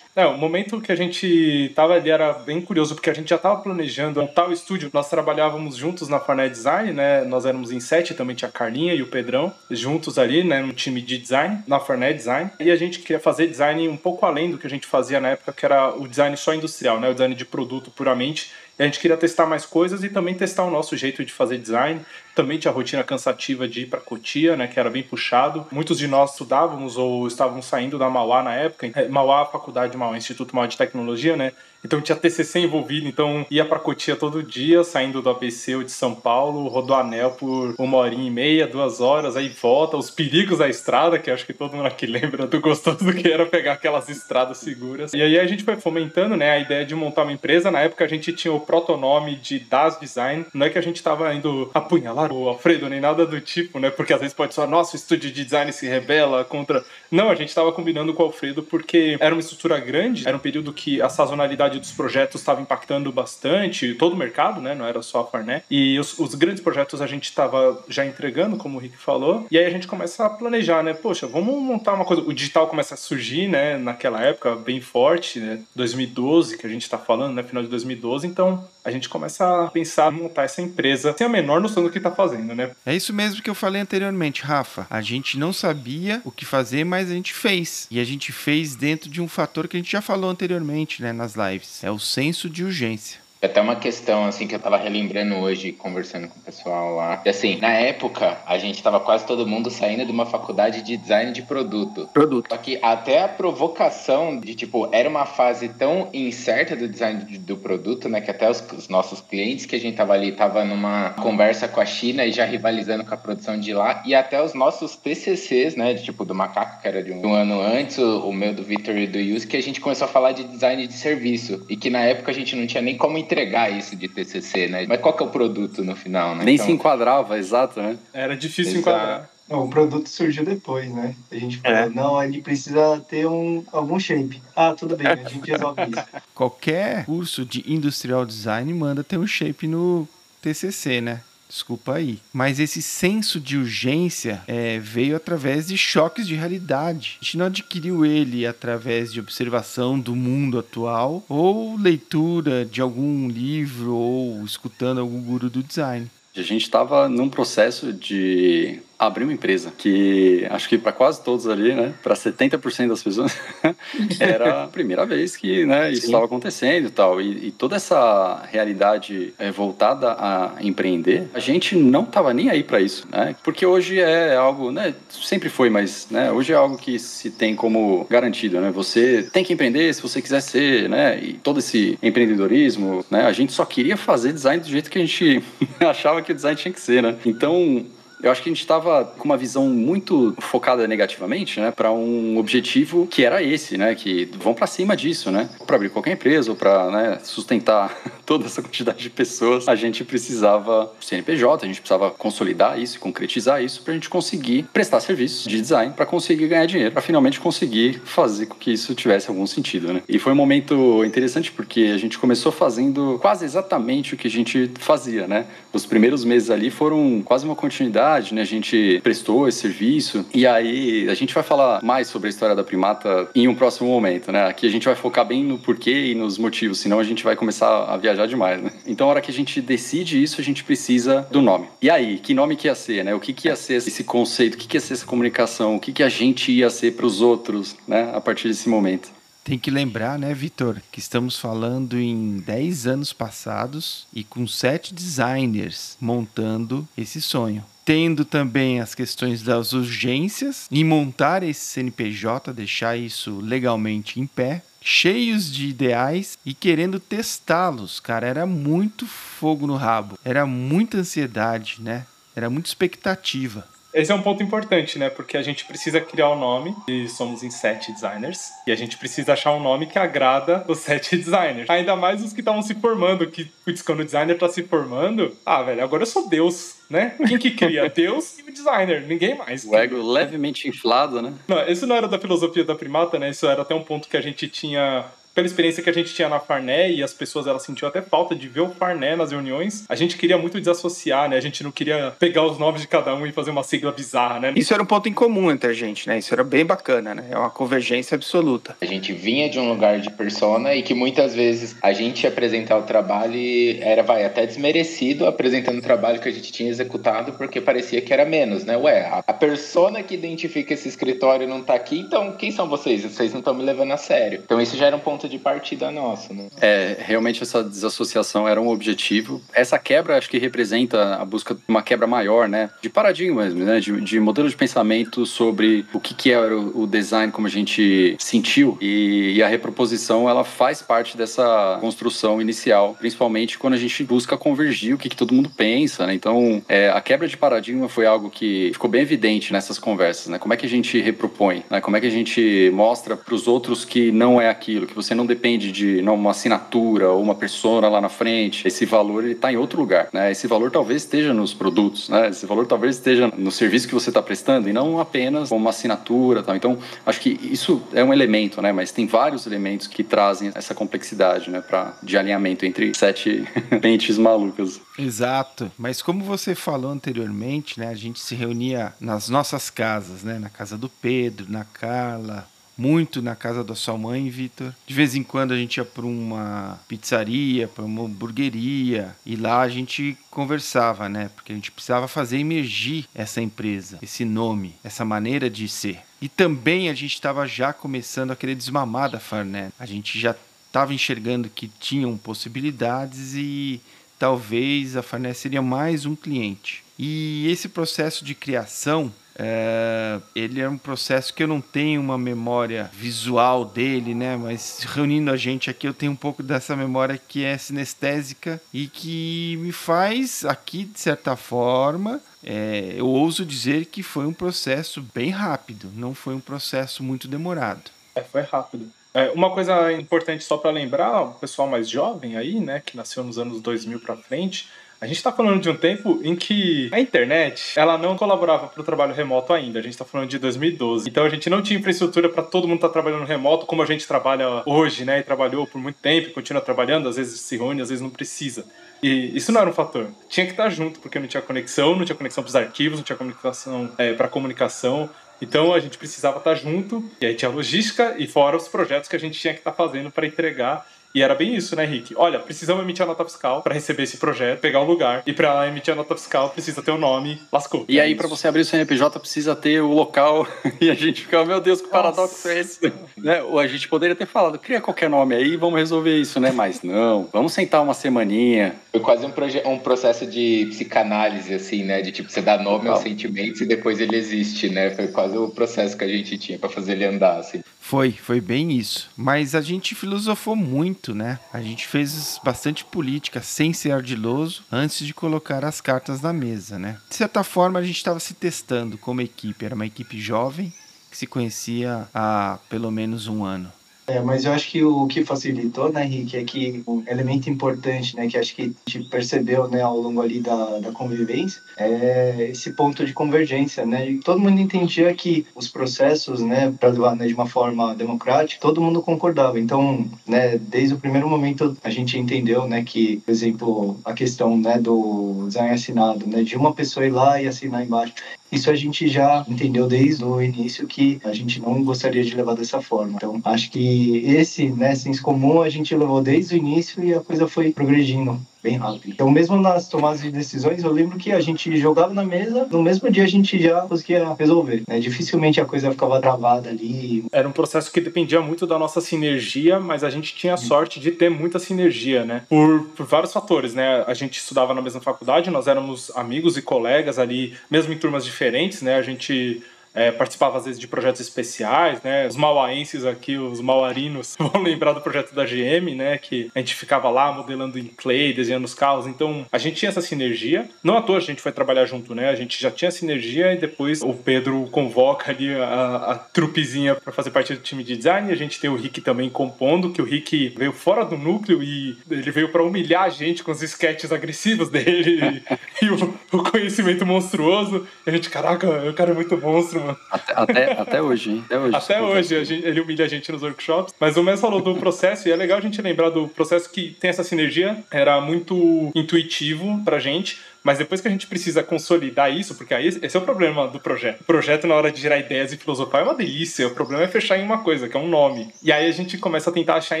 É, 0.16 0.26
o 0.26 0.38
momento 0.38 0.80
que 0.80 0.92
a 0.92 0.96
gente 0.96 1.72
tava 1.74 1.94
ali 1.94 2.10
era 2.10 2.32
bem 2.34 2.60
curioso, 2.60 2.94
porque 2.94 3.10
a 3.10 3.14
gente 3.14 3.30
já 3.30 3.38
tava 3.38 3.56
planejando 3.60 4.20
montar 4.20 4.48
o 4.48 4.52
estúdio. 4.52 4.73
Nós 4.92 5.08
trabalhávamos 5.08 5.76
juntos 5.76 6.08
na 6.08 6.20
Farnet 6.20 6.50
Design, 6.50 6.92
né? 6.92 7.24
Nós 7.24 7.46
éramos 7.46 7.70
em 7.72 7.80
sete, 7.80 8.14
também 8.14 8.36
tinha 8.36 8.48
a 8.48 8.52
Carlinha 8.52 8.94
e 8.94 9.02
o 9.02 9.06
Pedrão, 9.06 9.52
juntos 9.70 10.18
ali, 10.18 10.44
né? 10.44 10.60
No 10.60 10.72
time 10.72 11.00
de 11.00 11.18
design, 11.18 11.62
na 11.66 11.80
Farnet 11.80 12.16
Design. 12.16 12.50
E 12.60 12.70
a 12.70 12.76
gente 12.76 12.98
queria 13.00 13.20
fazer 13.20 13.46
design 13.46 13.88
um 13.88 13.96
pouco 13.96 14.24
além 14.26 14.50
do 14.50 14.58
que 14.58 14.66
a 14.66 14.70
gente 14.70 14.86
fazia 14.86 15.20
na 15.20 15.30
época, 15.30 15.52
que 15.52 15.64
era 15.64 15.94
o 15.94 16.08
design 16.08 16.36
só 16.36 16.54
industrial, 16.54 17.00
né? 17.00 17.08
O 17.08 17.12
design 17.12 17.34
de 17.34 17.44
produto 17.44 17.90
puramente. 17.90 18.50
E 18.78 18.82
a 18.82 18.86
gente 18.86 18.98
queria 18.98 19.16
testar 19.16 19.46
mais 19.46 19.64
coisas 19.64 20.02
e 20.02 20.08
também 20.08 20.34
testar 20.34 20.64
o 20.64 20.70
nosso 20.70 20.96
jeito 20.96 21.24
de 21.24 21.32
fazer 21.32 21.58
design. 21.58 22.00
Também 22.34 22.58
tinha 22.58 22.70
a 22.70 22.74
rotina 22.74 23.04
cansativa 23.04 23.68
de 23.68 23.82
ir 23.82 23.86
para 23.86 24.00
Cotia, 24.00 24.56
né, 24.56 24.66
que 24.66 24.78
era 24.78 24.90
bem 24.90 25.02
puxado. 25.02 25.66
Muitos 25.70 25.98
de 25.98 26.06
nós 26.06 26.32
estudávamos 26.32 26.96
ou 26.96 27.26
estávamos 27.26 27.66
saindo 27.66 27.98
da 27.98 28.10
Mauá 28.10 28.42
na 28.42 28.54
época. 28.54 28.90
É, 28.94 29.08
Mauá, 29.08 29.44
Faculdade 29.46 29.96
Mauá, 29.96 30.16
Instituto 30.16 30.54
Mauá 30.54 30.66
de 30.66 30.76
Tecnologia, 30.76 31.36
né? 31.36 31.52
Então 31.84 32.00
tinha 32.00 32.16
TCC 32.16 32.60
envolvido, 32.60 33.06
então 33.06 33.44
ia 33.50 33.64
para 33.64 33.78
Cotia 33.78 34.16
todo 34.16 34.42
dia, 34.42 34.82
saindo 34.82 35.20
do 35.20 35.28
ABC 35.28 35.76
ou 35.76 35.82
de 35.82 35.90
São 35.90 36.14
Paulo, 36.14 36.66
Rodoanel 36.66 37.32
por 37.32 37.74
uma 37.78 37.98
horinha 37.98 38.26
e 38.26 38.30
meia, 38.30 38.66
duas 38.66 39.02
horas, 39.02 39.36
aí 39.36 39.50
volta, 39.50 39.98
os 39.98 40.10
perigos 40.10 40.58
da 40.58 40.68
estrada, 40.68 41.18
que 41.18 41.30
acho 41.30 41.44
que 41.44 41.52
todo 41.52 41.76
mundo 41.76 41.86
aqui 41.86 42.06
lembra 42.08 42.46
do 42.46 42.58
gostoso 42.58 43.12
que 43.12 43.28
era 43.28 43.44
pegar 43.44 43.74
aquelas 43.74 44.08
estradas 44.08 44.58
seguras. 44.58 45.12
E 45.12 45.20
aí 45.20 45.38
a 45.38 45.46
gente 45.46 45.62
foi 45.62 45.76
fomentando, 45.76 46.36
né, 46.36 46.52
a 46.52 46.58
ideia 46.58 46.86
de 46.86 46.94
montar 46.94 47.24
uma 47.24 47.32
empresa. 47.32 47.70
Na 47.70 47.80
época 47.80 48.02
a 48.02 48.08
gente 48.08 48.32
tinha 48.32 48.52
o 48.54 48.60
protonome 48.60 49.36
de 49.36 49.58
Das 49.58 50.00
Design, 50.00 50.46
não 50.54 50.64
é 50.64 50.70
que 50.70 50.78
a 50.78 50.82
gente 50.82 51.02
tava 51.02 51.34
indo 51.34 51.70
apunhalar 51.74 52.23
o 52.32 52.48
Alfredo, 52.48 52.88
nem 52.88 53.00
nada 53.00 53.26
do 53.26 53.40
tipo, 53.40 53.78
né, 53.78 53.90
porque 53.90 54.12
às 54.12 54.20
vezes 54.20 54.34
pode 54.34 54.54
ser, 54.54 54.66
nossa, 54.66 54.94
o 54.94 54.96
estúdio 54.96 55.30
de 55.30 55.44
design 55.44 55.72
se 55.72 55.86
rebela 55.86 56.44
contra... 56.44 56.84
Não, 57.10 57.30
a 57.30 57.34
gente 57.34 57.54
tava 57.54 57.72
combinando 57.72 58.12
com 58.14 58.22
o 58.22 58.26
Alfredo 58.26 58.62
porque 58.62 59.16
era 59.20 59.34
uma 59.34 59.40
estrutura 59.40 59.78
grande, 59.78 60.26
era 60.26 60.36
um 60.36 60.40
período 60.40 60.72
que 60.72 61.00
a 61.00 61.08
sazonalidade 61.08 61.78
dos 61.78 61.92
projetos 61.92 62.40
estava 62.40 62.60
impactando 62.60 63.10
bastante 63.12 63.94
todo 63.94 64.14
o 64.14 64.16
mercado, 64.16 64.60
né? 64.60 64.74
Não 64.74 64.86
era 64.86 65.02
só 65.02 65.20
a 65.20 65.26
Farnet. 65.26 65.64
E 65.70 65.98
os, 65.98 66.18
os 66.18 66.34
grandes 66.34 66.62
projetos 66.62 67.00
a 67.00 67.06
gente 67.06 67.24
estava 67.24 67.82
já 67.88 68.04
entregando, 68.04 68.56
como 68.56 68.78
o 68.78 68.80
Rick 68.80 68.96
falou. 68.96 69.46
E 69.50 69.58
aí 69.58 69.64
a 69.64 69.70
gente 69.70 69.86
começa 69.86 70.24
a 70.24 70.30
planejar, 70.30 70.82
né? 70.82 70.94
Poxa, 70.94 71.26
vamos 71.26 71.54
montar 71.62 71.94
uma 71.94 72.04
coisa. 72.04 72.22
O 72.22 72.32
digital 72.32 72.66
começa 72.66 72.94
a 72.94 72.96
surgir, 72.96 73.48
né? 73.48 73.76
Naquela 73.76 74.20
época, 74.22 74.54
bem 74.56 74.80
forte, 74.80 75.40
né? 75.40 75.60
2012, 75.74 76.58
que 76.58 76.66
a 76.66 76.70
gente 76.70 76.82
está 76.82 76.98
falando, 76.98 77.34
né? 77.34 77.42
Final 77.42 77.62
de 77.62 77.68
2012. 77.68 78.26
Então 78.26 78.64
a 78.84 78.90
gente 78.90 79.08
começa 79.08 79.64
a 79.64 79.68
pensar 79.68 80.12
em 80.12 80.16
montar 80.16 80.44
essa 80.44 80.60
empresa 80.60 81.14
sem 81.16 81.26
a 81.26 81.30
menor 81.30 81.60
noção 81.60 81.82
do 81.82 81.90
que 81.90 81.98
está 81.98 82.10
fazendo, 82.14 82.54
né? 82.54 82.70
É 82.84 82.94
isso 82.94 83.12
mesmo 83.12 83.42
que 83.42 83.50
eu 83.50 83.54
falei 83.54 83.80
anteriormente, 83.80 84.42
Rafa. 84.42 84.86
A 84.90 85.00
gente 85.00 85.38
não 85.38 85.52
sabia 85.52 86.20
o 86.24 86.30
que 86.30 86.44
fazer, 86.44 86.84
mas 86.84 87.10
a 87.10 87.14
gente 87.14 87.32
fez. 87.32 87.86
E 87.90 88.00
a 88.00 88.04
gente 88.04 88.32
fez 88.32 88.74
dentro 88.74 89.10
de 89.10 89.20
um 89.20 89.28
fator 89.28 89.68
que 89.68 89.76
a 89.76 89.80
gente 89.80 89.92
já 89.92 90.00
falou 90.00 90.30
anteriormente, 90.30 91.02
né, 91.02 91.12
nas 91.12 91.34
lives 91.34 91.74
é 91.82 91.90
o 91.90 91.98
senso 91.98 92.48
de 92.48 92.64
urgência. 92.64 93.23
É 93.44 93.46
até 93.46 93.60
uma 93.60 93.76
questão, 93.76 94.24
assim, 94.24 94.46
que 94.46 94.54
eu 94.54 94.58
tava 94.58 94.78
relembrando 94.78 95.34
hoje, 95.34 95.70
conversando 95.70 96.28
com 96.28 96.38
o 96.38 96.42
pessoal 96.42 96.94
lá. 96.94 97.20
E, 97.26 97.28
assim, 97.28 97.58
na 97.60 97.72
época, 97.72 98.38
a 98.46 98.56
gente 98.56 98.82
tava 98.82 98.98
quase 98.98 99.26
todo 99.26 99.46
mundo 99.46 99.70
saindo 99.70 100.06
de 100.06 100.10
uma 100.10 100.24
faculdade 100.24 100.80
de 100.80 100.96
design 100.96 101.30
de 101.30 101.42
produto. 101.42 102.08
Produto. 102.14 102.48
Só 102.48 102.56
que 102.56 102.78
até 102.80 103.22
a 103.22 103.28
provocação 103.28 104.40
de, 104.40 104.54
tipo, 104.54 104.88
era 104.90 105.06
uma 105.06 105.26
fase 105.26 105.68
tão 105.68 106.08
incerta 106.14 106.74
do 106.74 106.88
design 106.88 107.22
do 107.36 107.58
produto, 107.58 108.08
né? 108.08 108.22
Que 108.22 108.30
até 108.30 108.48
os, 108.48 108.64
os 108.72 108.88
nossos 108.88 109.20
clientes 109.20 109.66
que 109.66 109.76
a 109.76 109.78
gente 109.78 109.94
tava 109.94 110.14
ali, 110.14 110.32
tava 110.32 110.64
numa 110.64 111.10
conversa 111.10 111.68
com 111.68 111.82
a 111.82 111.84
China 111.84 112.24
e 112.24 112.32
já 112.32 112.46
rivalizando 112.46 113.04
com 113.04 113.12
a 113.12 113.18
produção 113.18 113.60
de 113.60 113.74
lá. 113.74 114.02
E 114.06 114.14
até 114.14 114.42
os 114.42 114.54
nossos 114.54 114.96
TCCs, 114.96 115.76
né? 115.76 115.92
De, 115.92 116.02
tipo, 116.02 116.24
do 116.24 116.34
Macaco, 116.34 116.80
que 116.80 116.88
era 116.88 117.02
de 117.02 117.12
um, 117.12 117.26
um 117.26 117.34
ano 117.34 117.60
antes, 117.60 117.98
o, 117.98 118.20
o, 118.26 118.32
meu 118.32 118.54
do 118.54 118.62
Victor 118.62 118.96
e 118.96 119.06
do 119.06 119.18
Yus, 119.18 119.44
que 119.44 119.58
a 119.58 119.62
gente 119.62 119.82
começou 119.82 120.06
a 120.06 120.08
falar 120.08 120.32
de 120.32 120.44
design 120.44 120.86
de 120.86 120.94
serviço. 120.94 121.62
E 121.68 121.76
que 121.76 121.90
na 121.90 122.00
época 122.00 122.30
a 122.30 122.34
gente 122.34 122.56
não 122.56 122.66
tinha 122.66 122.82
nem 122.82 122.96
como 122.96 123.18
entregar 123.34 123.70
isso 123.70 123.96
de 123.96 124.08
TCC, 124.08 124.68
né? 124.68 124.86
Mas 124.88 125.00
qual 125.00 125.14
que 125.14 125.22
é 125.22 125.26
o 125.26 125.30
produto 125.30 125.84
no 125.84 125.96
final, 125.96 126.34
né? 126.34 126.44
Nem 126.44 126.54
então... 126.54 126.66
se 126.66 126.72
enquadrava, 126.72 127.36
exato, 127.38 127.82
né? 127.82 127.98
Era 128.12 128.36
difícil 128.36 128.78
exato. 128.78 128.78
enquadrar. 128.78 129.30
Não, 129.48 129.64
o 129.64 129.68
produto 129.68 130.08
surgiu 130.08 130.42
depois, 130.44 130.90
né? 130.90 131.14
A 131.30 131.34
gente 131.34 131.58
falou, 131.58 131.76
é. 131.76 131.88
não, 131.90 132.22
ele 132.22 132.40
precisa 132.40 133.04
ter 133.08 133.26
um, 133.26 133.62
algum 133.70 134.00
shape. 134.00 134.42
Ah, 134.56 134.72
tudo 134.72 134.96
bem, 134.96 135.06
a 135.06 135.16
gente 135.16 135.50
resolve 135.50 135.82
isso. 135.82 136.22
Qualquer 136.34 137.04
curso 137.04 137.44
de 137.44 137.62
industrial 137.70 138.24
design 138.24 138.72
manda 138.72 139.04
ter 139.04 139.18
um 139.18 139.26
shape 139.26 139.66
no 139.66 140.08
TCC, 140.40 141.02
né? 141.02 141.20
Desculpa 141.48 141.94
aí. 141.94 142.18
Mas 142.32 142.58
esse 142.58 142.82
senso 142.82 143.38
de 143.38 143.56
urgência 143.56 144.42
é, 144.46 144.78
veio 144.78 145.16
através 145.16 145.68
de 145.68 145.76
choques 145.76 146.26
de 146.26 146.34
realidade. 146.34 147.18
A 147.20 147.24
gente 147.24 147.38
não 147.38 147.46
adquiriu 147.46 148.04
ele 148.04 148.46
através 148.46 149.12
de 149.12 149.20
observação 149.20 149.98
do 149.98 150.16
mundo 150.16 150.58
atual 150.58 151.24
ou 151.28 151.76
leitura 151.76 152.64
de 152.64 152.80
algum 152.80 153.28
livro 153.28 153.94
ou 153.94 154.44
escutando 154.44 155.00
algum 155.00 155.22
guru 155.22 155.48
do 155.48 155.62
design. 155.62 156.10
A 156.36 156.42
gente 156.42 156.62
estava 156.62 157.08
num 157.08 157.28
processo 157.28 157.92
de 157.92 158.80
abrir 159.06 159.24
uma 159.24 159.32
empresa 159.32 159.72
que 159.76 160.46
acho 160.50 160.68
que 160.68 160.78
para 160.78 160.92
quase 160.92 161.22
todos 161.22 161.48
ali, 161.48 161.74
né, 161.74 161.94
para 162.02 162.14
70% 162.14 162.88
das 162.88 163.02
pessoas, 163.02 163.36
era 164.20 164.64
a 164.64 164.66
primeira 164.68 165.04
vez 165.06 165.36
que 165.36 165.64
né, 165.64 165.90
isso 165.90 166.06
estava 166.06 166.24
acontecendo 166.24 166.88
e 166.88 166.90
tal. 166.90 167.20
E, 167.20 167.48
e, 167.48 167.50
toda 167.50 167.76
essa 167.76 168.42
realidade 168.50 169.32
é, 169.38 169.50
voltada 169.50 170.12
a 170.12 170.56
empreender, 170.60 171.28
a 171.34 171.38
gente 171.38 171.76
não 171.76 172.02
estava 172.02 172.32
nem 172.32 172.50
aí 172.50 172.62
para 172.62 172.80
isso, 172.80 173.06
né? 173.10 173.34
Porque 173.42 173.64
hoje 173.64 174.00
é 174.00 174.36
algo, 174.36 174.70
né, 174.70 174.94
sempre 175.10 175.48
foi, 175.48 175.70
mas 175.70 176.08
né, 176.10 176.30
hoje 176.30 176.52
é 176.52 176.56
algo 176.56 176.76
que 176.76 176.98
se 176.98 177.30
tem 177.30 177.54
como 177.54 178.06
garantido, 178.08 178.60
né? 178.60 178.70
Você 178.70 179.28
tem 179.32 179.44
que 179.44 179.52
empreender 179.52 179.92
se 179.94 180.02
você 180.02 180.20
quiser 180.20 180.40
ser, 180.40 180.88
né? 180.88 181.18
E 181.22 181.34
todo 181.34 181.58
esse 181.58 181.98
empreendedorismo, 182.02 183.04
né? 183.10 183.26
A 183.26 183.32
gente 183.32 183.52
só 183.52 183.64
queria 183.64 183.96
fazer 183.96 184.32
design 184.32 184.62
do 184.62 184.68
jeito 184.68 184.90
que 184.90 184.98
a 184.98 185.00
gente 185.00 185.42
achava 185.80 186.22
que 186.22 186.32
o 186.32 186.34
design 186.34 186.56
tinha 186.56 186.72
que 186.72 186.80
ser, 186.80 187.02
né? 187.02 187.16
Então, 187.24 187.84
eu 188.24 188.30
acho 188.30 188.42
que 188.42 188.48
a 188.48 188.52
gente 188.52 188.60
estava 188.60 189.04
com 189.04 189.24
uma 189.24 189.36
visão 189.36 189.68
muito 189.68 190.34
focada 190.40 190.88
negativamente, 190.88 191.60
né, 191.60 191.70
para 191.70 191.92
um 191.92 192.38
objetivo 192.38 193.06
que 193.06 193.22
era 193.22 193.42
esse, 193.42 193.76
né, 193.76 193.94
que 193.94 194.24
vão 194.38 194.54
para 194.54 194.66
cima 194.66 194.96
disso, 194.96 195.30
né, 195.30 195.50
para 195.66 195.76
abrir 195.76 195.90
qualquer 195.90 196.12
empresa 196.12 196.50
ou 196.50 196.56
para 196.56 196.90
né, 196.90 197.18
sustentar 197.22 197.94
toda 198.24 198.46
essa 198.46 198.62
quantidade 198.62 198.98
de 198.98 199.10
pessoas, 199.10 199.68
a 199.68 199.74
gente 199.74 200.02
precisava 200.02 200.90
CNPJ, 200.98 201.66
a 201.66 201.68
gente 201.68 201.80
precisava 201.82 202.10
consolidar 202.12 202.80
isso, 202.80 202.98
concretizar 202.98 203.62
isso 203.62 203.82
para 203.82 203.92
a 203.92 203.94
gente 203.94 204.08
conseguir 204.08 204.64
prestar 204.72 205.00
serviços 205.00 205.44
de 205.44 205.60
design, 205.60 205.92
para 205.92 206.06
conseguir 206.06 206.48
ganhar 206.48 206.64
dinheiro, 206.64 206.92
para 206.92 207.02
finalmente 207.02 207.38
conseguir 207.38 208.00
fazer 208.06 208.46
com 208.46 208.54
que 208.54 208.72
isso 208.72 208.94
tivesse 208.94 209.28
algum 209.28 209.46
sentido, 209.46 209.92
né. 209.92 210.02
E 210.08 210.18
foi 210.18 210.32
um 210.32 210.36
momento 210.36 211.04
interessante 211.04 211.52
porque 211.52 211.92
a 211.94 211.98
gente 211.98 212.18
começou 212.18 212.50
fazendo 212.50 213.18
quase 213.20 213.44
exatamente 213.44 214.14
o 214.14 214.16
que 214.16 214.26
a 214.26 214.30
gente 214.30 214.70
fazia, 214.78 215.28
né. 215.28 215.44
Os 215.74 215.84
primeiros 215.84 216.24
meses 216.24 216.48
ali 216.48 216.70
foram 216.70 217.20
quase 217.22 217.44
uma 217.44 217.54
continuidade 217.54 218.13
né? 218.32 218.42
A 218.42 218.44
gente 218.44 219.00
prestou 219.02 219.48
esse 219.48 219.58
serviço 219.58 220.24
e 220.32 220.46
aí 220.46 221.08
a 221.08 221.14
gente 221.14 221.34
vai 221.34 221.42
falar 221.42 221.82
mais 221.82 222.08
sobre 222.08 222.28
a 222.28 222.30
história 222.30 222.54
da 222.54 222.62
primata 222.62 223.28
em 223.34 223.48
um 223.48 223.54
próximo 223.54 223.88
momento, 223.88 224.30
né? 224.30 224.46
Aqui 224.46 224.66
a 224.66 224.70
gente 224.70 224.84
vai 224.84 224.94
focar 224.94 225.26
bem 225.26 225.42
no 225.42 225.58
porquê 225.58 226.12
e 226.12 226.14
nos 226.14 226.38
motivos, 226.38 226.78
senão 226.78 226.98
a 226.98 227.04
gente 227.04 227.24
vai 227.24 227.34
começar 227.36 227.84
a 227.84 227.96
viajar 227.96 228.26
demais, 228.26 228.62
né? 228.62 228.70
Então, 228.86 229.08
a 229.08 229.10
hora 229.10 229.20
que 229.20 229.30
a 229.30 229.34
gente 229.34 229.60
decide 229.60 230.22
isso, 230.22 230.40
a 230.40 230.44
gente 230.44 230.62
precisa 230.62 231.26
do 231.30 231.42
nome. 231.42 231.66
E 231.82 231.90
aí, 231.90 232.18
que 232.18 232.34
nome 232.34 232.56
que 232.56 232.68
ia 232.68 232.74
ser, 232.74 233.04
né? 233.04 233.14
O 233.14 233.20
que, 233.20 233.32
que 233.32 233.48
ia 233.48 233.56
ser 233.56 233.74
esse 233.74 234.04
conceito? 234.04 234.54
O 234.54 234.58
que, 234.58 234.68
que 234.68 234.76
ia 234.76 234.80
ser 234.80 234.94
essa 234.94 235.06
comunicação? 235.06 235.76
O 235.76 235.80
que, 235.80 235.92
que 235.92 236.02
a 236.02 236.08
gente 236.08 236.52
ia 236.52 236.70
ser 236.70 236.92
para 236.92 237.06
os 237.06 237.20
outros, 237.20 237.76
né? 237.86 238.10
A 238.14 238.20
partir 238.20 238.48
desse 238.48 238.68
momento. 238.68 239.10
Tem 239.44 239.58
que 239.58 239.70
lembrar, 239.70 240.18
né, 240.18 240.32
Vitor, 240.32 240.80
que 240.90 240.98
estamos 240.98 241.38
falando 241.38 241.98
em 241.98 242.38
10 242.38 242.86
anos 242.86 243.12
passados 243.12 244.06
e 244.12 244.24
com 244.24 244.46
sete 244.46 244.94
designers 244.94 245.98
montando 246.00 246.88
esse 246.96 247.20
sonho 247.20 247.62
tendo 247.84 248.24
também 248.24 248.80
as 248.80 248.94
questões 248.94 249.42
das 249.42 249.72
urgências 249.72 250.66
e 250.70 250.82
montar 250.82 251.42
esse 251.42 251.60
CNPJ, 251.60 252.52
deixar 252.52 252.96
isso 252.96 253.38
legalmente 253.40 254.20
em 254.20 254.26
pé, 254.26 254.62
cheios 254.80 255.50
de 255.52 255.68
ideais 255.68 256.38
e 256.44 256.52
querendo 256.54 257.00
testá-los, 257.00 258.00
cara, 258.00 258.26
era 258.26 258.46
muito 258.46 259.06
fogo 259.06 259.66
no 259.66 259.76
rabo, 259.76 260.18
era 260.24 260.46
muita 260.46 260.98
ansiedade, 260.98 261.76
né? 261.80 262.06
Era 262.36 262.50
muita 262.50 262.68
expectativa. 262.68 263.66
Esse 263.94 264.10
é 264.10 264.14
um 264.14 264.22
ponto 264.22 264.42
importante, 264.42 264.98
né? 264.98 265.08
Porque 265.08 265.36
a 265.36 265.42
gente 265.42 265.64
precisa 265.64 266.00
criar 266.00 266.30
um 266.30 266.38
nome, 266.38 266.74
e 266.88 267.08
somos 267.08 267.44
em 267.44 267.50
sete 267.50 267.92
designers, 267.92 268.50
e 268.66 268.72
a 268.72 268.74
gente 268.74 268.98
precisa 268.98 269.34
achar 269.34 269.52
um 269.52 269.62
nome 269.62 269.86
que 269.86 269.98
agrada 269.98 270.64
os 270.66 270.80
sete 270.84 271.16
designers. 271.16 271.70
Ainda 271.70 271.94
mais 271.94 272.22
os 272.22 272.32
que 272.32 272.40
estavam 272.40 272.60
se 272.60 272.74
formando, 272.74 273.30
que 273.30 273.44
putz, 273.64 273.82
quando 273.82 274.00
o 274.00 274.04
designer 274.04 274.36
tá 274.36 274.48
se 274.48 274.64
formando, 274.64 275.36
ah, 275.46 275.62
velho, 275.62 275.82
agora 275.82 276.02
eu 276.02 276.06
sou 276.06 276.28
Deus, 276.28 276.76
né? 276.90 277.14
Quem 277.28 277.38
que 277.38 277.52
cria? 277.52 277.88
Deus 277.94 278.38
e 278.38 278.42
o 278.42 278.52
designer, 278.52 279.02
ninguém 279.02 279.38
mais. 279.38 279.64
O 279.64 279.76
ego 279.76 279.96
levemente 280.02 280.68
inflado, 280.68 281.22
né? 281.22 281.32
Não, 281.46 281.64
isso 281.68 281.86
não 281.86 281.94
era 281.94 282.08
da 282.08 282.18
filosofia 282.18 282.64
da 282.64 282.74
primata, 282.74 283.18
né? 283.18 283.30
Isso 283.30 283.46
era 283.46 283.62
até 283.62 283.74
um 283.74 283.84
ponto 283.84 284.08
que 284.08 284.16
a 284.16 284.20
gente 284.20 284.48
tinha 284.48 285.04
pela 285.34 285.46
experiência 285.46 285.82
que 285.82 285.90
a 285.90 285.92
gente 285.92 286.14
tinha 286.14 286.28
na 286.28 286.38
Farné 286.38 286.90
e 286.90 287.02
as 287.02 287.12
pessoas 287.12 287.46
elas 287.46 287.62
sentiam 287.62 287.88
até 287.88 288.00
falta 288.00 288.34
de 288.34 288.48
ver 288.48 288.60
o 288.60 288.70
Farné 288.70 289.16
nas 289.16 289.32
reuniões, 289.32 289.84
a 289.88 289.94
gente 289.94 290.16
queria 290.16 290.38
muito 290.38 290.58
desassociar, 290.58 291.28
né? 291.28 291.36
A 291.36 291.40
gente 291.40 291.62
não 291.62 291.70
queria 291.70 292.14
pegar 292.18 292.44
os 292.44 292.58
nomes 292.58 292.80
de 292.80 292.88
cada 292.88 293.14
um 293.14 293.26
e 293.26 293.32
fazer 293.32 293.50
uma 293.50 293.62
sigla 293.62 293.92
bizarra, 293.92 294.40
né? 294.40 294.52
Isso 294.56 294.72
era 294.72 294.82
um 294.82 294.86
ponto 294.86 295.08
em 295.08 295.12
comum 295.12 295.50
entre 295.50 295.70
a 295.70 295.72
gente, 295.72 296.08
né? 296.08 296.18
Isso 296.18 296.32
era 296.32 296.44
bem 296.44 296.64
bacana, 296.64 297.14
né? 297.14 297.26
É 297.30 297.36
uma 297.36 297.50
convergência 297.50 298.14
absoluta. 298.14 298.76
A 298.80 298.86
gente 298.86 299.12
vinha 299.12 299.48
de 299.48 299.58
um 299.58 299.68
lugar 299.68 300.00
de 300.00 300.10
persona 300.10 300.74
e 300.74 300.82
que 300.82 300.94
muitas 300.94 301.34
vezes 301.34 301.76
a 301.82 301.92
gente 301.92 302.26
apresentar 302.26 302.78
o 302.78 302.82
trabalho 302.82 303.34
era, 303.80 304.02
vai, 304.02 304.24
até 304.24 304.46
desmerecido 304.46 305.26
apresentando 305.26 305.78
o 305.78 305.82
trabalho 305.82 306.20
que 306.20 306.28
a 306.28 306.32
gente 306.32 306.52
tinha 306.52 306.70
executado 306.70 307.32
porque 307.32 307.60
parecia 307.60 308.00
que 308.00 308.12
era 308.12 308.24
menos, 308.24 308.64
né? 308.64 308.76
Ué, 308.76 309.08
a 309.26 309.32
persona 309.32 310.02
que 310.02 310.14
identifica 310.14 310.74
esse 310.74 310.88
escritório 310.88 311.48
não 311.48 311.62
tá 311.62 311.74
aqui, 311.74 311.98
então 311.98 312.32
quem 312.32 312.50
são 312.50 312.68
vocês? 312.68 313.02
Vocês 313.02 313.32
não 313.32 313.40
estão 313.40 313.54
me 313.54 313.64
levando 313.64 313.92
a 313.92 313.96
sério. 313.96 314.40
Então 314.44 314.60
isso 314.60 314.76
já 314.76 314.86
era 314.86 314.96
um 314.96 315.00
ponto 315.00 315.23
de 315.28 315.38
partida 315.38 315.90
nosso, 315.90 316.32
né? 316.32 316.48
É, 316.60 316.96
realmente 316.98 317.42
essa 317.42 317.62
desassociação 317.62 318.48
era 318.48 318.60
um 318.60 318.68
objetivo. 318.68 319.40
Essa 319.52 319.78
quebra 319.78 320.16
acho 320.16 320.28
que 320.28 320.38
representa 320.38 321.16
a 321.16 321.24
busca 321.24 321.54
de 321.54 321.60
uma 321.68 321.82
quebra 321.82 322.06
maior, 322.06 322.48
né? 322.48 322.70
De 322.82 322.88
paradigma 322.88 323.42
mesmo, 323.42 323.64
né? 323.64 323.80
De, 323.80 324.00
de 324.00 324.20
modelo 324.20 324.48
de 324.48 324.56
pensamento 324.56 325.26
sobre 325.26 325.84
o 325.92 326.00
que, 326.00 326.14
que 326.14 326.30
era 326.30 326.56
o 326.56 326.86
design 326.86 327.32
como 327.32 327.46
a 327.46 327.50
gente 327.50 328.16
sentiu 328.18 328.78
e, 328.80 329.34
e 329.36 329.42
a 329.42 329.48
reproposição 329.48 330.28
ela 330.28 330.44
faz 330.44 330.82
parte 330.82 331.16
dessa 331.16 331.78
construção 331.80 332.40
inicial, 332.40 332.96
principalmente 332.98 333.58
quando 333.58 333.74
a 333.74 333.78
gente 333.78 334.02
busca 334.04 334.36
convergir 334.36 334.94
o 334.94 334.98
que, 334.98 335.08
que 335.08 335.16
todo 335.16 335.34
mundo 335.34 335.50
pensa, 335.50 336.06
né? 336.06 336.14
Então, 336.14 336.62
é, 336.68 336.90
a 336.90 337.00
quebra 337.00 337.26
de 337.26 337.36
paradigma 337.36 337.88
foi 337.88 338.06
algo 338.06 338.30
que 338.30 338.70
ficou 338.72 338.90
bem 338.90 339.02
evidente 339.02 339.52
nessas 339.52 339.78
conversas, 339.78 340.28
né? 340.28 340.38
Como 340.38 340.54
é 340.54 340.56
que 340.56 340.66
a 340.66 340.68
gente 340.68 341.00
repropõe, 341.00 341.64
né? 341.70 341.80
Como 341.80 341.96
é 341.96 342.00
que 342.00 342.06
a 342.06 342.10
gente 342.10 342.70
mostra 342.72 343.16
para 343.16 343.34
os 343.34 343.46
outros 343.46 343.84
que 343.84 344.10
não 344.10 344.40
é 344.40 344.48
aquilo, 344.48 344.86
que 344.86 344.94
você 344.94 345.13
não 345.14 345.26
depende 345.26 345.70
de 345.70 346.02
não, 346.02 346.14
uma 346.14 346.30
assinatura 346.30 347.10
ou 347.10 347.22
uma 347.22 347.34
persona 347.34 347.88
lá 347.88 348.00
na 348.00 348.08
frente. 348.08 348.66
Esse 348.66 348.84
valor 348.84 349.24
ele 349.24 349.32
está 349.32 349.52
em 349.52 349.56
outro 349.56 349.78
lugar, 349.78 350.08
né? 350.12 350.30
Esse 350.30 350.46
valor 350.46 350.70
talvez 350.70 351.02
esteja 351.02 351.32
nos 351.32 351.54
produtos, 351.54 352.08
né? 352.08 352.28
Esse 352.28 352.46
valor 352.46 352.66
talvez 352.66 352.96
esteja 352.96 353.28
no 353.36 353.50
serviço 353.50 353.88
que 353.88 353.94
você 353.94 354.10
está 354.10 354.22
prestando 354.22 354.68
e 354.68 354.72
não 354.72 354.98
apenas 354.98 355.50
uma 355.50 355.70
assinatura, 355.70 356.42
tal. 356.42 356.56
Então, 356.56 356.78
acho 357.04 357.20
que 357.20 357.38
isso 357.42 357.82
é 357.92 358.02
um 358.02 358.12
elemento, 358.12 358.60
né? 358.60 358.72
Mas 358.72 358.92
tem 358.92 359.06
vários 359.06 359.46
elementos 359.46 359.86
que 359.86 360.02
trazem 360.02 360.50
essa 360.54 360.74
complexidade, 360.74 361.50
né? 361.50 361.60
Para 361.60 361.94
de 362.02 362.16
alinhamento 362.16 362.64
entre 362.66 362.92
sete 362.94 363.44
mentes 363.82 364.18
malucas. 364.18 364.80
Exato. 364.98 365.70
Mas 365.78 366.02
como 366.02 366.24
você 366.24 366.54
falou 366.54 366.90
anteriormente, 366.90 367.78
né? 367.78 367.88
A 367.88 367.94
gente 367.94 368.20
se 368.20 368.34
reunia 368.34 368.92
nas 369.00 369.28
nossas 369.28 369.70
casas, 369.70 370.22
né? 370.22 370.38
Na 370.38 370.48
casa 370.48 370.76
do 370.76 370.88
Pedro, 370.88 371.46
na 371.48 371.64
Carla, 371.64 372.46
muito 372.76 373.22
na 373.22 373.36
casa 373.36 373.62
da 373.62 373.74
sua 373.74 373.96
mãe, 373.96 374.28
Vitor. 374.28 374.74
De 374.86 374.94
vez 374.94 375.14
em 375.14 375.22
quando 375.22 375.52
a 375.52 375.56
gente 375.56 375.76
ia 375.76 375.84
para 375.84 376.06
uma 376.06 376.80
pizzaria, 376.88 377.68
para 377.68 377.84
uma 377.84 378.04
hamburgueria 378.04 379.14
e 379.24 379.36
lá 379.36 379.60
a 379.60 379.68
gente 379.68 380.16
conversava, 380.30 381.08
né? 381.08 381.30
Porque 381.34 381.52
a 381.52 381.54
gente 381.54 381.70
precisava 381.70 382.08
fazer 382.08 382.38
emergir 382.38 383.06
essa 383.14 383.40
empresa, 383.40 383.98
esse 384.02 384.24
nome, 384.24 384.74
essa 384.82 385.04
maneira 385.04 385.48
de 385.48 385.68
ser. 385.68 386.00
E 386.20 386.28
também 386.28 386.88
a 386.88 386.94
gente 386.94 387.14
estava 387.14 387.46
já 387.46 387.72
começando 387.72 388.30
a 388.30 388.36
querer 388.36 388.54
desmamar 388.54 389.10
da 389.10 389.20
Farnet. 389.20 389.72
A 389.78 389.86
gente 389.86 390.18
já 390.18 390.34
estava 390.66 390.94
enxergando 390.94 391.48
que 391.48 391.68
tinham 391.68 392.16
possibilidades 392.16 393.34
e 393.34 393.80
talvez 394.18 394.96
a 394.96 395.02
Farnet 395.02 395.36
seria 395.36 395.62
mais 395.62 396.06
um 396.06 396.16
cliente. 396.16 396.82
E 396.98 397.46
esse 397.50 397.68
processo 397.68 398.24
de 398.24 398.34
criação 398.34 399.12
é, 399.36 400.20
ele 400.34 400.60
é 400.60 400.68
um 400.68 400.78
processo 400.78 401.34
que 401.34 401.42
eu 401.42 401.48
não 401.48 401.60
tenho 401.60 402.00
uma 402.00 402.16
memória 402.16 402.90
visual 402.92 403.64
dele, 403.64 404.14
né? 404.14 404.36
Mas 404.36 404.84
reunindo 404.84 405.30
a 405.30 405.36
gente 405.36 405.68
aqui, 405.68 405.86
eu 405.86 405.94
tenho 405.94 406.12
um 406.12 406.16
pouco 406.16 406.42
dessa 406.42 406.76
memória 406.76 407.18
que 407.18 407.44
é 407.44 407.58
sinestésica 407.58 408.60
e 408.72 408.86
que 408.86 409.56
me 409.60 409.72
faz, 409.72 410.44
aqui 410.44 410.84
de 410.84 411.00
certa 411.00 411.36
forma, 411.36 412.20
é, 412.44 412.94
eu 412.96 413.08
ouso 413.08 413.44
dizer 413.44 413.86
que 413.86 414.02
foi 414.02 414.26
um 414.26 414.32
processo 414.32 415.04
bem 415.14 415.30
rápido, 415.30 415.90
não 415.94 416.14
foi 416.14 416.34
um 416.34 416.40
processo 416.40 417.02
muito 417.02 417.26
demorado. 417.26 417.90
É, 418.14 418.20
foi 418.22 418.42
rápido. 418.42 418.88
É, 419.12 419.30
uma 419.30 419.50
coisa 419.50 419.92
importante 419.92 420.42
só 420.42 420.56
para 420.56 420.70
lembrar, 420.70 421.22
o 421.22 421.34
pessoal 421.34 421.68
mais 421.68 421.88
jovem 421.88 422.36
aí, 422.36 422.58
né, 422.58 422.82
que 422.84 422.96
nasceu 422.96 423.22
nos 423.22 423.38
anos 423.38 423.60
2000 423.60 424.00
para 424.00 424.16
frente, 424.16 424.68
a 425.04 425.06
gente 425.06 425.18
está 425.18 425.30
falando 425.30 425.60
de 425.60 425.68
um 425.68 425.76
tempo 425.76 426.18
em 426.24 426.34
que 426.34 426.88
a 426.90 426.98
internet 426.98 427.78
ela 427.78 427.98
não 427.98 428.16
colaborava 428.16 428.68
para 428.68 428.80
o 428.80 428.84
trabalho 428.84 429.12
remoto 429.12 429.52
ainda. 429.52 429.78
A 429.78 429.82
gente 429.82 429.92
está 429.92 430.04
falando 430.04 430.30
de 430.30 430.38
2012. 430.38 431.10
Então 431.10 431.26
a 431.26 431.28
gente 431.28 431.50
não 431.50 431.60
tinha 431.60 431.78
infraestrutura 431.78 432.26
para 432.26 432.42
todo 432.42 432.66
mundo 432.66 432.76
estar 432.76 432.88
tá 432.88 432.94
trabalhando 432.94 433.26
remoto 433.26 433.66
como 433.66 433.82
a 433.82 433.86
gente 433.86 434.08
trabalha 434.08 434.62
hoje, 434.64 435.04
né? 435.04 435.18
E 435.18 435.22
trabalhou 435.22 435.66
por 435.66 435.78
muito 435.78 435.96
tempo, 435.96 436.30
continua 436.30 436.62
trabalhando. 436.62 437.06
Às 437.06 437.16
vezes 437.16 437.38
se 437.38 437.54
reúne, 437.54 437.82
às 437.82 437.90
vezes 437.90 438.00
não 438.00 438.08
precisa. 438.08 438.64
E 439.02 439.36
isso 439.36 439.52
não 439.52 439.60
era 439.60 439.68
um 439.68 439.74
fator. 439.74 440.08
Tinha 440.26 440.46
que 440.46 440.52
estar 440.52 440.64
tá 440.64 440.70
junto, 440.70 440.98
porque 441.00 441.18
não 441.18 441.26
tinha 441.26 441.42
conexão, 441.42 441.94
não 441.94 442.06
tinha 442.06 442.16
conexão 442.16 442.42
para 442.42 442.48
os 442.48 442.56
arquivos, 442.56 442.98
não 442.98 443.04
tinha 443.04 443.16
conexão 443.16 443.92
é, 443.98 444.14
para 444.14 444.26
comunicação. 444.26 445.10
Então 445.42 445.74
a 445.74 445.80
gente 445.80 445.98
precisava 445.98 446.38
estar 446.38 446.52
tá 446.52 446.56
junto, 446.56 447.04
e 447.20 447.26
aí 447.26 447.34
tinha 447.34 447.50
logística 447.50 448.14
e 448.16 448.26
fora 448.26 448.56
os 448.56 448.68
projetos 448.68 449.06
que 449.06 449.16
a 449.16 449.20
gente 449.20 449.38
tinha 449.38 449.52
que 449.52 449.60
estar 449.60 449.72
fazendo 449.72 450.10
para 450.10 450.26
entregar 450.26 450.86
e 451.14 451.22
era 451.22 451.34
bem 451.34 451.54
isso, 451.54 451.76
né, 451.76 451.84
Rick? 451.84 452.14
Olha, 452.16 452.38
precisamos 452.38 452.82
emitir 452.82 453.02
a 453.02 453.06
nota 453.06 453.24
fiscal 453.24 453.62
para 453.62 453.72
receber 453.72 454.02
esse 454.02 454.16
projeto, 454.16 454.60
pegar 454.60 454.80
o 454.80 454.84
lugar. 454.84 455.22
E 455.26 455.32
para 455.32 455.66
emitir 455.68 455.92
a 455.92 455.96
nota 455.96 456.16
fiscal 456.16 456.50
precisa 456.50 456.82
ter 456.82 456.90
o 456.90 456.98
nome, 456.98 457.40
lascou. 457.52 457.84
E 457.88 457.98
é 457.98 458.02
aí, 458.02 458.14
para 458.14 458.26
você 458.26 458.48
abrir 458.48 458.62
o 458.62 458.64
CNPJ, 458.64 459.20
precisa 459.20 459.54
ter 459.54 459.80
o 459.80 459.92
local. 459.92 460.46
e 460.80 460.90
a 460.90 460.94
gente 460.94 461.22
fica, 461.22 461.44
meu 461.44 461.60
Deus, 461.60 461.80
que 461.80 461.88
paradoxo 461.88 462.48
Nossa. 462.48 462.52
é 462.52 462.60
esse? 462.60 462.92
né? 463.16 463.42
Ou 463.42 463.58
a 463.58 463.66
gente 463.66 463.88
poderia 463.88 464.16
ter 464.16 464.26
falado, 464.26 464.58
cria 464.58 464.80
qualquer 464.80 465.08
nome 465.08 465.34
aí 465.34 465.52
e 465.52 465.56
vamos 465.56 465.78
resolver 465.78 466.16
isso, 466.16 466.40
né? 466.40 466.50
Mas 466.52 466.82
não, 466.82 467.28
vamos 467.32 467.52
sentar 467.52 467.82
uma 467.82 467.94
semaninha. 467.94 468.74
Foi 468.90 469.00
quase 469.00 469.24
um, 469.24 469.32
um 469.70 469.78
processo 469.78 470.26
de 470.26 470.66
psicanálise, 470.70 471.54
assim, 471.54 471.84
né? 471.84 472.02
De 472.02 472.12
tipo, 472.12 472.30
você 472.30 472.42
dá 472.42 472.58
nome 472.58 472.88
aos 472.88 473.00
sentimentos 473.00 473.60
e 473.60 473.66
depois 473.66 474.00
ele 474.00 474.16
existe, 474.16 474.68
né? 474.68 474.90
Foi 474.90 475.08
quase 475.08 475.36
o 475.36 475.48
processo 475.48 475.96
que 475.96 476.04
a 476.04 476.08
gente 476.08 476.36
tinha 476.38 476.58
para 476.58 476.68
fazer 476.68 476.92
ele 476.92 477.04
andar, 477.04 477.38
assim. 477.38 477.62
Foi, 477.86 478.12
foi 478.12 478.40
bem 478.40 478.72
isso. 478.72 479.10
Mas 479.14 479.54
a 479.54 479.60
gente 479.60 479.94
filosofou 479.94 480.56
muito, 480.56 481.14
né? 481.14 481.38
A 481.52 481.60
gente 481.60 481.86
fez 481.86 482.40
bastante 482.42 482.82
política 482.82 483.42
sem 483.42 483.74
ser 483.74 483.92
ardiloso 483.92 484.64
antes 484.72 485.06
de 485.06 485.12
colocar 485.12 485.62
as 485.66 485.82
cartas 485.82 486.22
na 486.22 486.32
mesa, 486.32 486.78
né? 486.78 486.98
De 487.10 487.14
certa 487.14 487.44
forma, 487.44 487.78
a 487.78 487.82
gente 487.82 487.98
estava 487.98 488.18
se 488.18 488.32
testando 488.32 488.96
como 488.96 489.20
equipe. 489.20 489.66
Era 489.66 489.74
uma 489.74 489.84
equipe 489.84 490.18
jovem 490.18 490.72
que 491.10 491.16
se 491.16 491.26
conhecia 491.26 492.08
há 492.14 492.58
pelo 492.70 492.90
menos 492.90 493.28
um 493.28 493.44
ano. 493.44 493.70
É, 494.06 494.20
mas 494.20 494.44
eu 494.44 494.52
acho 494.52 494.70
que 494.70 494.84
o 494.84 495.06
que 495.06 495.24
facilitou, 495.24 495.90
né, 495.90 496.04
Henrique, 496.04 496.36
é 496.36 496.44
que 496.44 496.82
um 496.86 497.02
elemento 497.06 497.48
importante, 497.48 498.14
né, 498.14 498.28
que 498.28 498.36
acho 498.36 498.54
que 498.54 498.74
a 498.86 498.90
gente 498.90 499.08
percebeu, 499.08 499.66
né, 499.66 499.80
ao 499.80 499.96
longo 499.96 500.20
ali 500.20 500.40
da, 500.40 500.78
da 500.78 500.92
convivência, 500.92 501.62
é 501.78 502.50
esse 502.50 502.74
ponto 502.74 503.04
de 503.04 503.14
convergência, 503.14 503.86
né, 503.86 504.18
todo 504.22 504.40
mundo 504.40 504.60
entendia 504.60 505.14
que 505.14 505.46
os 505.54 505.68
processos, 505.68 506.40
né, 506.40 506.70
para 506.78 506.90
levar 506.90 507.16
né, 507.16 507.26
de 507.26 507.34
uma 507.34 507.46
forma 507.46 507.94
democrática, 507.94 508.60
todo 508.60 508.80
mundo 508.80 509.00
concordava. 509.00 509.58
Então, 509.58 510.06
né, 510.26 510.58
desde 510.58 510.94
o 510.94 510.98
primeiro 510.98 511.28
momento 511.28 511.74
a 511.82 511.88
gente 511.88 512.18
entendeu, 512.18 512.68
né, 512.68 512.84
que, 512.84 513.22
por 513.24 513.30
exemplo, 513.30 513.98
a 514.04 514.12
questão, 514.12 514.58
né, 514.58 514.78
do 514.78 515.46
design 515.46 515.70
assinado, 515.70 516.26
né, 516.26 516.42
de 516.42 516.56
uma 516.56 516.74
pessoa 516.74 517.06
ir 517.06 517.10
lá 517.10 517.40
e 517.40 517.48
assinar 517.48 517.82
embaixo, 517.82 518.12
isso 518.54 518.70
a 518.70 518.74
gente 518.74 519.08
já 519.08 519.44
entendeu 519.48 519.86
desde 519.86 520.24
o 520.24 520.40
início 520.40 520.86
que 520.86 521.20
a 521.24 521.32
gente 521.32 521.60
não 521.60 521.82
gostaria 521.82 522.24
de 522.24 522.34
levar 522.34 522.54
dessa 522.54 522.80
forma. 522.80 523.14
Então, 523.16 523.40
acho 523.44 523.70
que 523.70 524.18
esse, 524.26 524.68
né, 524.68 524.94
senso 524.94 525.22
comum 525.22 525.62
a 525.62 525.68
gente 525.68 525.94
levou 525.94 526.22
desde 526.22 526.54
o 526.54 526.58
início 526.58 527.02
e 527.04 527.14
a 527.14 527.20
coisa 527.20 527.46
foi 527.48 527.72
progredindo 527.72 528.40
bem 528.64 528.78
rápido. 528.78 529.12
Então, 529.12 529.30
mesmo 529.30 529.60
nas 529.60 529.88
tomadas 529.88 530.22
de 530.22 530.30
decisões, 530.30 530.82
eu 530.82 530.90
lembro 530.90 531.18
que 531.18 531.30
a 531.30 531.40
gente 531.40 531.76
jogava 531.76 532.14
na 532.14 532.24
mesa, 532.24 532.66
no 532.70 532.82
mesmo 532.82 533.10
dia 533.10 533.22
a 533.22 533.28
gente 533.28 533.62
já 533.62 533.82
conseguia 533.82 534.34
resolver. 534.38 534.82
Né? 534.88 534.98
Dificilmente 534.98 535.60
a 535.60 535.66
coisa 535.66 535.90
ficava 535.90 536.18
travada 536.18 536.70
ali. 536.70 537.26
Era 537.30 537.46
um 537.46 537.52
processo 537.52 537.92
que 537.92 538.00
dependia 538.00 538.40
muito 538.40 538.66
da 538.66 538.78
nossa 538.78 539.02
sinergia, 539.02 539.78
mas 539.78 540.02
a 540.02 540.08
gente 540.08 540.34
tinha 540.34 540.54
a 540.54 540.56
sorte 540.56 540.98
de 540.98 541.10
ter 541.10 541.28
muita 541.28 541.58
sinergia, 541.58 542.24
né? 542.24 542.42
Por, 542.48 542.84
por 542.96 543.04
vários 543.04 543.32
fatores, 543.32 543.74
né? 543.74 544.02
A 544.06 544.14
gente 544.14 544.38
estudava 544.38 544.72
na 544.72 544.80
mesma 544.80 545.00
faculdade, 545.00 545.50
nós 545.50 545.66
éramos 545.66 546.10
amigos 546.16 546.56
e 546.56 546.62
colegas 546.62 547.18
ali, 547.18 547.52
mesmo 547.70 547.92
em 547.92 547.98
turmas 547.98 548.24
diferentes, 548.24 548.80
né? 548.80 548.94
A 548.96 549.02
gente 549.02 549.62
é, 549.94 550.10
participava 550.10 550.58
às 550.58 550.64
vezes 550.64 550.80
de 550.80 550.88
projetos 550.88 551.20
especiais, 551.20 552.02
né? 552.02 552.26
Os 552.26 552.36
mauaenses 552.36 553.04
aqui, 553.04 553.36
os 553.36 553.60
mauarinos, 553.60 554.34
vão 554.38 554.62
lembrar 554.62 554.92
do 554.92 555.00
projeto 555.00 555.34
da 555.34 555.44
GM, 555.44 555.94
né? 555.94 556.18
Que 556.18 556.50
a 556.54 556.58
gente 556.58 556.74
ficava 556.74 557.08
lá 557.08 557.32
modelando 557.32 557.78
em 557.78 557.84
clay, 557.84 558.32
desenhando 558.32 558.64
os 558.64 558.74
carros. 558.74 559.06
Então 559.06 559.46
a 559.52 559.58
gente 559.58 559.76
tinha 559.76 559.88
essa 559.88 560.02
sinergia. 560.02 560.68
Não 560.82 560.96
à 560.96 561.02
toa 561.02 561.18
a 561.18 561.20
gente 561.20 561.40
foi 561.40 561.52
trabalhar 561.52 561.86
junto, 561.86 562.14
né? 562.14 562.28
A 562.28 562.34
gente 562.34 562.60
já 562.60 562.70
tinha 562.70 562.90
sinergia 562.90 563.52
e 563.52 563.56
depois 563.56 564.02
o 564.02 564.12
Pedro 564.12 564.68
convoca 564.70 565.30
ali 565.30 565.54
a, 565.54 565.96
a 566.10 566.14
trupezinha 566.16 566.94
para 566.94 567.12
fazer 567.12 567.30
parte 567.30 567.54
do 567.54 567.60
time 567.60 567.84
de 567.84 567.96
design. 567.96 568.30
A 568.32 568.36
gente 568.36 568.58
tem 568.60 568.68
o 568.68 568.76
Rick 568.76 569.00
também 569.00 569.30
compondo, 569.30 569.90
que 569.90 570.02
o 570.02 570.04
Rick 570.04 570.54
veio 570.56 570.72
fora 570.72 571.04
do 571.04 571.16
núcleo 571.16 571.62
e 571.62 571.96
ele 572.10 572.30
veio 572.30 572.50
para 572.50 572.62
humilhar 572.62 573.04
a 573.04 573.08
gente 573.08 573.44
com 573.44 573.52
os 573.52 573.62
sketches 573.62 574.12
agressivos 574.12 574.68
dele 574.68 575.42
e, 575.80 575.84
e 575.84 575.90
o, 575.90 576.14
o, 576.32 576.42
conhecimento 576.42 577.06
monstruoso. 577.06 577.86
E 578.06 578.10
a 578.10 578.12
gente, 578.12 578.28
caraca, 578.28 578.88
o 578.88 578.94
cara 578.94 579.10
é 579.10 579.14
muito 579.14 579.36
monstro, 579.36 579.83
Até, 580.10 580.32
até, 580.34 580.72
até 580.72 581.02
hoje, 581.02 581.30
hein? 581.30 581.44
Até 581.46 581.58
hoje. 581.58 581.76
Até 581.76 582.02
hoje 582.02 582.44
gente, 582.44 582.66
ele 582.66 582.80
humilha 582.80 583.04
a 583.04 583.08
gente 583.08 583.30
nos 583.30 583.42
workshops. 583.42 583.94
Mas 583.98 584.16
o 584.16 584.22
Messi 584.22 584.40
falou 584.40 584.60
do 584.60 584.74
processo, 584.76 585.28
e 585.28 585.32
é 585.32 585.36
legal 585.36 585.58
a 585.58 585.60
gente 585.60 585.80
lembrar 585.80 586.10
do 586.10 586.28
processo 586.28 586.70
que 586.70 586.96
tem 587.00 587.10
essa 587.10 587.24
sinergia. 587.24 587.76
Era 587.90 588.20
muito 588.20 588.90
intuitivo 588.94 589.82
pra 589.84 589.98
gente 589.98 590.38
mas 590.64 590.78
depois 590.78 591.02
que 591.02 591.06
a 591.06 591.10
gente 591.10 591.26
precisa 591.26 591.62
consolidar 591.62 592.34
isso, 592.34 592.54
porque 592.54 592.72
aí 592.72 592.88
esse 592.88 593.14
é 593.14 593.20
o 593.20 593.22
problema 593.22 593.68
do 593.68 593.78
projeto. 593.78 594.22
O 594.22 594.24
projeto, 594.24 594.66
na 594.66 594.74
hora 594.74 594.90
de 594.90 594.98
gerar 594.98 595.18
ideias 595.18 595.52
e 595.52 595.58
filosofar, 595.58 596.00
é 596.00 596.04
uma 596.04 596.14
delícia. 596.14 596.66
O 596.66 596.70
problema 596.70 597.02
é 597.02 597.06
fechar 597.06 597.38
em 597.38 597.44
uma 597.44 597.58
coisa, 597.58 597.86
que 597.86 597.94
é 597.94 598.00
um 598.00 598.08
nome. 598.08 598.48
E 598.62 598.72
aí 598.72 598.88
a 598.88 598.92
gente 598.92 599.18
começa 599.18 599.50
a 599.50 599.52
tentar 599.52 599.74
achar 599.74 599.96
a 599.96 600.00